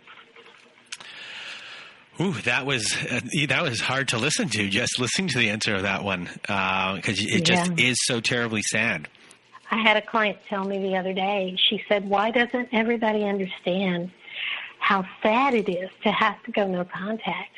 Ooh, 2.22 2.34
that 2.42 2.66
was 2.66 2.96
uh, 3.10 3.22
that 3.48 3.64
was 3.64 3.80
hard 3.80 4.10
to 4.10 4.18
listen 4.18 4.50
to. 4.50 4.70
Just 4.70 5.00
listening 5.00 5.30
to 5.30 5.40
the 5.40 5.50
answer 5.50 5.74
of 5.74 5.82
that 5.84 6.04
one 6.04 6.26
because 6.26 7.20
uh, 7.20 7.28
it 7.28 7.46
just 7.46 7.72
yeah. 7.78 7.88
is 7.88 7.98
so 8.04 8.20
terribly 8.20 8.62
sad. 8.62 9.08
I 9.72 9.78
had 9.78 9.98
a 9.98 10.02
client 10.02 10.38
tell 10.50 10.66
me 10.66 10.78
the 10.80 10.96
other 10.98 11.14
day, 11.14 11.58
she 11.70 11.84
said, 11.88 12.08
Why 12.08 12.32
doesn't 12.32 12.70
everybody 12.72 13.24
understand 13.24 14.12
how 14.80 15.06
sad 15.22 15.54
it 15.54 15.70
is 15.70 15.90
to 16.04 16.12
have 16.12 16.42
to 16.44 16.52
go 16.52 16.68
no 16.68 16.86
contact? 16.86 17.56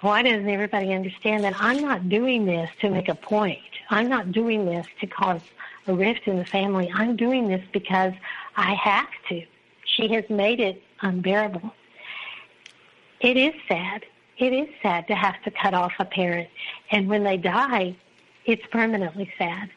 Why 0.00 0.22
doesn't 0.22 0.48
everybody 0.48 0.92
understand 0.92 1.44
that 1.44 1.54
I'm 1.58 1.80
not 1.80 2.08
doing 2.08 2.44
this 2.44 2.70
to 2.80 2.90
make 2.90 3.08
a 3.08 3.14
point? 3.14 3.58
I'm 3.90 4.08
not 4.08 4.32
doing 4.32 4.66
this 4.66 4.86
to 5.00 5.06
cause 5.06 5.40
a 5.86 5.94
rift 5.94 6.26
in 6.26 6.38
the 6.38 6.44
family. 6.44 6.90
I'm 6.94 7.16
doing 7.16 7.48
this 7.48 7.64
because 7.72 8.12
I 8.56 8.74
have 8.74 9.08
to. 9.30 9.42
She 9.84 10.08
has 10.08 10.28
made 10.28 10.60
it 10.60 10.82
unbearable. 11.00 11.72
It 13.20 13.36
is 13.36 13.54
sad. 13.68 14.04
It 14.38 14.52
is 14.52 14.68
sad 14.82 15.06
to 15.08 15.14
have 15.14 15.42
to 15.44 15.50
cut 15.50 15.74
off 15.74 15.92
a 15.98 16.04
parent. 16.04 16.48
And 16.90 17.08
when 17.08 17.24
they 17.24 17.36
die, 17.36 17.96
it's 18.44 18.66
permanently 18.70 19.32
sad. 19.38 19.70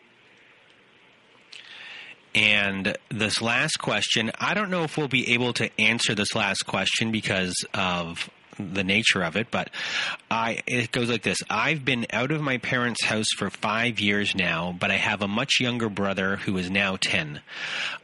And 2.38 2.96
this 3.10 3.42
last 3.42 3.80
question, 3.80 4.32
I 4.40 4.54
don't 4.54 4.70
know 4.70 4.84
if 4.84 4.96
we'll 4.96 5.08
be 5.08 5.34
able 5.34 5.54
to 5.54 5.72
answer 5.82 6.14
this 6.14 6.36
last 6.36 6.68
question 6.68 7.12
because 7.12 7.56
of 7.74 8.30
the 8.60 8.84
nature 8.84 9.24
of 9.24 9.36
it, 9.36 9.48
but 9.52 9.70
I 10.30 10.62
it 10.68 10.92
goes 10.92 11.10
like 11.10 11.24
this. 11.24 11.40
I've 11.50 11.86
been 11.86 12.06
out 12.12 12.32
of 12.32 12.42
my 12.42 12.58
parents' 12.58 13.04
house 13.04 13.30
for 13.38 13.50
five 13.50 14.00
years 14.00 14.36
now, 14.36 14.76
but 14.78 14.92
I 14.92 14.96
have 14.96 15.22
a 15.22 15.28
much 15.28 15.60
younger 15.60 15.90
brother 15.90 16.38
who 16.38 16.58
is 16.58 16.70
now 16.70 16.98
ten. 16.98 17.42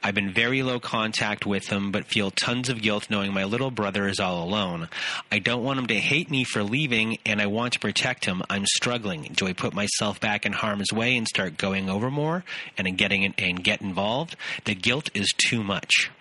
I've 0.02 0.16
been 0.16 0.34
very 0.34 0.64
low 0.64 0.80
contact 0.80 1.46
with 1.46 1.68
him, 1.68 1.92
but 1.92 2.06
feel 2.06 2.32
tons 2.32 2.70
of 2.70 2.82
guilt 2.82 3.10
knowing 3.10 3.34
my 3.34 3.44
little 3.46 3.72
brother 3.72 4.08
is 4.08 4.20
all 4.20 4.44
alone. 4.44 4.90
I 5.32 5.40
don't 5.40 5.64
want 5.64 5.80
him 5.80 5.88
to 5.88 6.00
hate 6.00 6.30
me 6.30 6.44
for 6.44 6.64
leaving, 6.64 7.18
and 7.26 7.42
I 7.42 7.48
want 7.48 7.74
to 7.74 7.80
protect 7.80 8.26
him. 8.26 8.42
I'm 8.50 8.66
struggling. 8.66 9.32
Do 9.36 9.48
I 9.48 9.54
put 9.54 9.74
myself 9.74 10.20
back 10.20 10.46
in 10.46 10.54
harm's 10.54 10.92
way 10.92 11.16
and 11.18 11.28
start 11.28 11.58
going 11.58 11.90
over 11.90 12.10
more 12.12 12.44
and 12.78 12.98
getting 12.98 13.34
and 13.38 13.64
get 13.64 13.82
involved? 13.82 14.36
The 14.66 14.76
guilt 14.76 15.10
is 15.14 15.34
too 15.38 15.64
much 15.64 16.12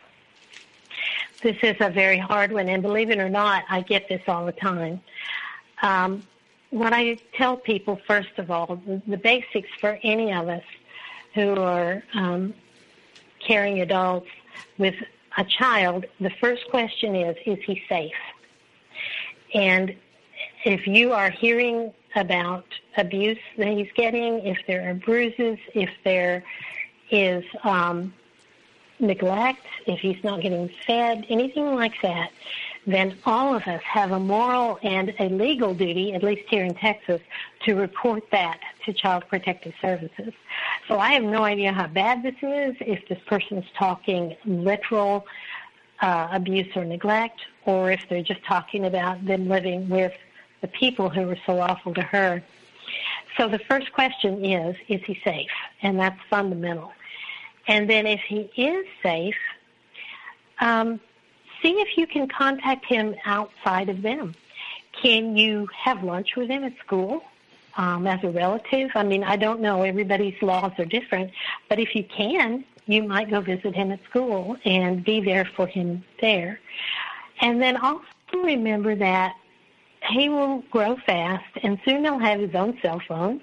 this 1.42 1.56
is 1.62 1.76
a 1.80 1.90
very 1.90 2.18
hard 2.18 2.52
one, 2.52 2.68
and 2.68 2.82
believe 2.82 3.10
it 3.10 3.18
or 3.18 3.28
not, 3.28 3.64
I 3.68 3.80
get 3.80 4.08
this 4.08 4.22
all 4.28 4.46
the 4.46 4.52
time. 4.52 5.00
Um, 5.82 6.22
what 6.70 6.92
I 6.92 7.18
tell 7.34 7.56
people, 7.56 8.00
first 8.06 8.38
of 8.38 8.50
all, 8.50 8.80
the, 8.86 9.02
the 9.06 9.16
basics 9.16 9.68
for 9.80 9.98
any 10.02 10.32
of 10.32 10.48
us 10.48 10.64
who 11.34 11.54
are 11.56 12.02
um, 12.14 12.54
caring 13.46 13.80
adults 13.80 14.28
with 14.78 14.94
a 15.36 15.44
child, 15.44 16.06
the 16.20 16.30
first 16.30 16.68
question 16.70 17.14
is, 17.14 17.36
is 17.46 17.58
he 17.64 17.82
safe? 17.88 18.12
And 19.54 19.94
if 20.64 20.86
you 20.86 21.12
are 21.12 21.30
hearing 21.30 21.92
about 22.14 22.64
abuse 22.96 23.38
that 23.58 23.68
he's 23.68 23.90
getting, 23.94 24.46
if 24.46 24.58
there 24.66 24.88
are 24.88 24.94
bruises, 24.94 25.58
if 25.74 25.90
there 26.04 26.44
is 27.10 27.44
um, 27.64 28.14
neglect, 29.02 29.66
if 29.86 30.00
he's 30.00 30.22
not 30.24 30.40
getting 30.40 30.70
fed, 30.86 31.26
anything 31.28 31.74
like 31.74 32.00
that, 32.02 32.30
then 32.86 33.16
all 33.26 33.54
of 33.54 33.62
us 33.66 33.82
have 33.82 34.10
a 34.12 34.18
moral 34.18 34.78
and 34.82 35.14
a 35.20 35.28
legal 35.28 35.74
duty, 35.74 36.14
at 36.14 36.22
least 36.22 36.42
here 36.48 36.64
in 36.64 36.74
Texas, 36.74 37.20
to 37.64 37.74
report 37.74 38.24
that 38.32 38.58
to 38.84 38.92
Child 38.92 39.24
Protective 39.28 39.74
Services. 39.80 40.32
So 40.88 40.98
I 40.98 41.12
have 41.12 41.22
no 41.22 41.44
idea 41.44 41.72
how 41.72 41.86
bad 41.86 42.22
this 42.22 42.34
is, 42.42 42.74
if 42.80 43.06
this 43.08 43.20
person 43.26 43.58
is 43.58 43.64
talking 43.78 44.36
literal 44.44 45.26
uh, 46.00 46.28
abuse 46.32 46.74
or 46.74 46.84
neglect, 46.84 47.40
or 47.66 47.92
if 47.92 48.04
they're 48.08 48.22
just 48.22 48.44
talking 48.44 48.86
about 48.86 49.24
them 49.24 49.48
living 49.48 49.88
with 49.88 50.12
the 50.60 50.68
people 50.68 51.08
who 51.08 51.22
were 51.22 51.38
so 51.46 51.60
awful 51.60 51.94
to 51.94 52.02
her. 52.02 52.42
So 53.36 53.48
the 53.48 53.60
first 53.60 53.92
question 53.92 54.44
is, 54.44 54.76
is 54.88 55.00
he 55.04 55.20
safe? 55.24 55.50
And 55.82 55.98
that's 55.98 56.18
fundamental. 56.28 56.92
And 57.66 57.88
then 57.88 58.06
if 58.06 58.20
he 58.20 58.50
is 58.56 58.86
safe, 59.02 59.36
um, 60.60 61.00
see 61.62 61.72
if 61.80 61.96
you 61.96 62.06
can 62.06 62.28
contact 62.28 62.84
him 62.86 63.14
outside 63.24 63.88
of 63.88 64.02
them. 64.02 64.34
Can 64.92 65.36
you 65.36 65.68
have 65.74 66.02
lunch 66.02 66.36
with 66.36 66.48
him 66.48 66.64
at 66.64 66.76
school 66.78 67.22
um, 67.76 68.06
as 68.06 68.22
a 68.24 68.30
relative? 68.30 68.90
I 68.94 69.04
mean, 69.04 69.24
I 69.24 69.36
don't 69.36 69.60
know. 69.60 69.82
Everybody's 69.82 70.40
laws 70.42 70.72
are 70.78 70.84
different. 70.84 71.30
But 71.68 71.78
if 71.78 71.94
you 71.94 72.04
can, 72.04 72.64
you 72.86 73.02
might 73.04 73.30
go 73.30 73.40
visit 73.40 73.74
him 73.74 73.92
at 73.92 74.02
school 74.04 74.56
and 74.64 75.04
be 75.04 75.20
there 75.20 75.44
for 75.44 75.66
him 75.66 76.04
there. 76.20 76.60
And 77.40 77.60
then 77.60 77.76
also 77.76 78.04
remember 78.32 78.94
that 78.96 79.36
he 80.10 80.28
will 80.28 80.64
grow 80.70 80.96
fast 80.96 81.44
and 81.62 81.78
soon 81.84 82.04
he'll 82.04 82.18
have 82.18 82.40
his 82.40 82.54
own 82.54 82.78
cell 82.82 83.00
phone 83.06 83.40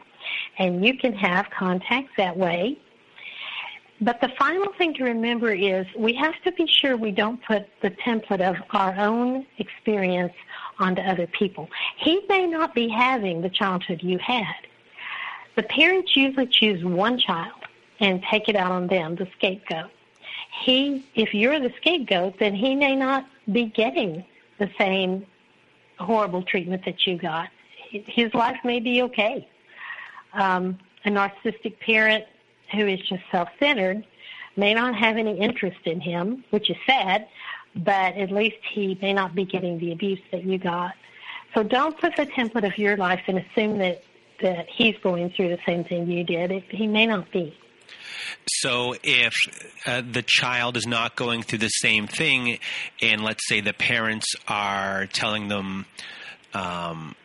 and 0.58 0.86
you 0.86 0.98
can 0.98 1.14
have 1.14 1.50
contacts 1.50 2.12
that 2.18 2.36
way 2.38 2.78
but 4.02 4.22
the 4.22 4.30
final 4.38 4.72
thing 4.78 4.94
to 4.96 5.04
remember 5.04 5.52
is 5.52 5.86
we 5.98 6.14
have 6.14 6.42
to 6.44 6.52
be 6.54 6.66
sure 6.68 6.96
we 6.96 7.12
don't 7.12 7.44
put 7.44 7.68
the 7.82 7.92
template 7.92 8.42
of 8.42 8.56
our 8.72 8.98
own 8.98 9.46
experience 9.58 10.34
onto 10.80 11.02
other 11.02 11.28
people. 11.28 11.70
He 11.98 12.22
may 12.30 12.48
not 12.48 12.74
be 12.74 12.88
having 12.88 13.42
the 13.42 13.50
childhood 13.50 14.02
you 14.02 14.18
had. 14.18 14.56
The 15.56 15.64
parents 15.64 16.16
usually 16.16 16.48
choose 16.48 16.84
one 16.84 17.18
child 17.18 17.62
and 18.00 18.24
take 18.24 18.48
it 18.48 18.56
out 18.56 18.72
on 18.72 18.88
them, 18.88 19.16
the 19.16 19.28
scapegoat. 19.38 19.92
He, 20.64 21.06
if 21.16 21.34
you're 21.34 21.60
the 21.60 21.74
scapegoat, 21.78 22.40
then 22.40 22.56
he 22.56 22.76
may 22.76 22.96
not 22.96 23.28
be 23.52 23.66
getting 23.66 24.24
the 24.58 24.70
same 24.78 25.26
horrible 25.98 26.44
treatment 26.44 26.86
that 26.86 27.06
you 27.06 27.18
got. 27.18 27.50
His 27.90 28.34
life 28.34 28.58
may 28.64 28.80
be 28.80 29.02
okay. 29.04 29.48
Um, 30.34 30.80
a 31.06 31.10
narcissistic 31.10 31.80
parent 31.80 32.26
who 32.72 32.88
is 32.88 33.00
just 33.02 33.24
self-centered 33.32 34.06
may 34.56 34.74
not 34.74 34.96
have 34.96 35.18
any 35.18 35.40
interest 35.40 35.80
in 35.86 36.00
him, 36.02 36.44
which 36.50 36.70
is 36.70 36.78
sad, 36.86 37.28
but 37.76 38.16
at 38.16 38.32
least 38.32 38.58
he 38.74 38.98
may 39.02 39.14
not 39.14 39.36
be 39.36 39.46
getting 39.46 39.80
the 39.80 39.92
abuse 39.92 40.20
that 40.32 40.44
you 40.44 40.58
got. 40.58 40.94
So 41.54 41.64
don't 41.64 42.00
put 42.00 42.16
the 42.16 42.26
template 42.26 42.66
of 42.66 42.78
your 42.78 42.98
life 42.98 43.22
and 43.28 43.40
assume 43.40 43.80
that, 43.80 44.04
that 44.42 44.68
he's 44.70 44.96
going 45.02 45.32
through 45.32 45.50
the 45.50 45.60
same 45.66 45.84
thing 45.84 46.10
you 46.10 46.24
did. 46.24 46.52
It, 46.52 46.64
he 46.70 46.88
may 46.88 47.06
not 47.06 47.32
be. 47.32 47.56
So 48.48 48.96
if 49.04 49.34
uh, 49.86 50.02
the 50.02 50.24
child 50.26 50.78
is 50.78 50.86
not 50.86 51.16
going 51.16 51.44
through 51.44 51.60
the 51.60 51.70
same 51.70 52.08
thing, 52.08 52.60
and 53.02 53.24
let's 53.24 53.48
say 53.48 53.62
the 53.62 53.74
parents 53.74 54.36
are 54.48 55.08
telling 55.08 55.48
them, 55.48 55.86
um, 56.54 57.16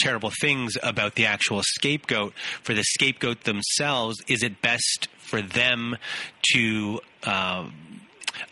terrible 0.00 0.32
things 0.40 0.76
about 0.82 1.14
the 1.14 1.26
actual 1.26 1.62
scapegoat. 1.62 2.34
For 2.62 2.74
the 2.74 2.82
scapegoat 2.82 3.44
themselves, 3.44 4.22
is 4.26 4.42
it 4.42 4.60
best 4.62 5.08
for 5.18 5.42
them 5.42 5.96
to? 6.54 7.00
Um, 7.24 7.99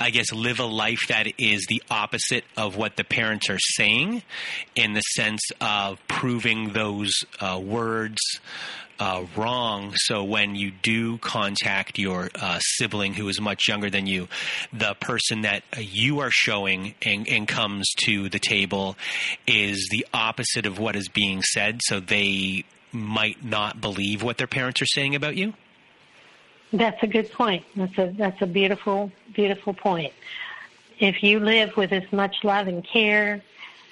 I 0.01 0.11
guess, 0.11 0.33
live 0.33 0.61
a 0.61 0.65
life 0.65 1.09
that 1.09 1.27
is 1.39 1.67
the 1.69 1.83
opposite 1.91 2.45
of 2.57 2.77
what 2.77 2.97
the 2.97 3.05
parents 3.05 3.51
are 3.51 3.59
saying 3.59 4.23
in 4.75 4.95
the 4.95 5.01
sense 5.01 5.43
of 5.61 5.99
proving 6.09 6.73
those 6.73 7.13
uh, 7.41 7.61
words 7.63 8.21
uh, 8.99 9.25
wrong. 9.37 9.93
So 9.97 10.25
when 10.25 10.55
you 10.55 10.71
do 10.71 11.19
contact 11.19 11.99
your 11.99 12.31
uh, 12.35 12.59
sibling 12.61 13.15
who 13.15 13.29
is 13.29 13.41
much 13.41 13.69
younger 13.69 13.91
than 13.91 14.07
you, 14.07 14.29
the 14.73 14.95
person 14.95 15.43
that 15.43 15.63
you 15.77 16.21
are 16.21 16.31
showing 16.31 16.95
and, 17.03 17.29
and 17.29 17.47
comes 17.47 17.89
to 18.05 18.29
the 18.29 18.39
table 18.39 18.97
is 19.47 19.89
the 19.91 20.07
opposite 20.13 20.67
of 20.67 20.79
what 20.79 20.97
is 20.97 21.09
being 21.09 21.43
said. 21.43 21.81
So 21.85 22.01
they 22.01 22.65
might 22.93 23.45
not 23.45 23.81
believe 23.81 24.23
what 24.23 24.39
their 24.39 24.47
parents 24.47 24.83
are 24.83 24.87
saying 24.87 25.15
about 25.15 25.37
you. 25.37 25.55
That's 26.73 27.03
a 27.03 27.07
good 27.07 27.33
point. 27.33 27.65
That's 27.77 27.97
a 27.99 28.13
that's 28.17 28.43
a 28.43 28.47
beautiful 28.47 29.11
beautiful 29.33 29.73
point. 29.73 30.13
If 30.99 31.23
you 31.23 31.41
live 31.41 31.77
with 31.77 31.93
as 31.93 32.11
much 32.13 32.45
love 32.45 32.67
and 32.69 32.85
care 32.85 33.43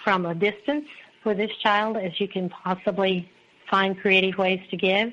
from 0.02 0.26
a 0.26 0.34
distance 0.34 0.88
for 1.22 1.34
this 1.34 1.50
child 1.56 1.96
as 1.96 2.20
you 2.20 2.28
can 2.28 2.50
possibly 2.50 3.30
find 3.70 3.98
creative 3.98 4.36
ways 4.38 4.60
to 4.70 4.76
give, 4.76 5.12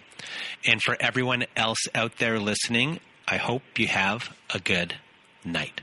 And 0.68 0.82
for 0.82 0.98
everyone 1.00 1.46
else 1.56 1.80
out 1.96 2.18
there 2.18 2.38
listening, 2.40 3.00
I 3.26 3.38
hope 3.38 3.62
you 3.78 3.88
have 3.88 4.36
a 4.54 4.60
good 4.60 4.96
night. 5.46 5.80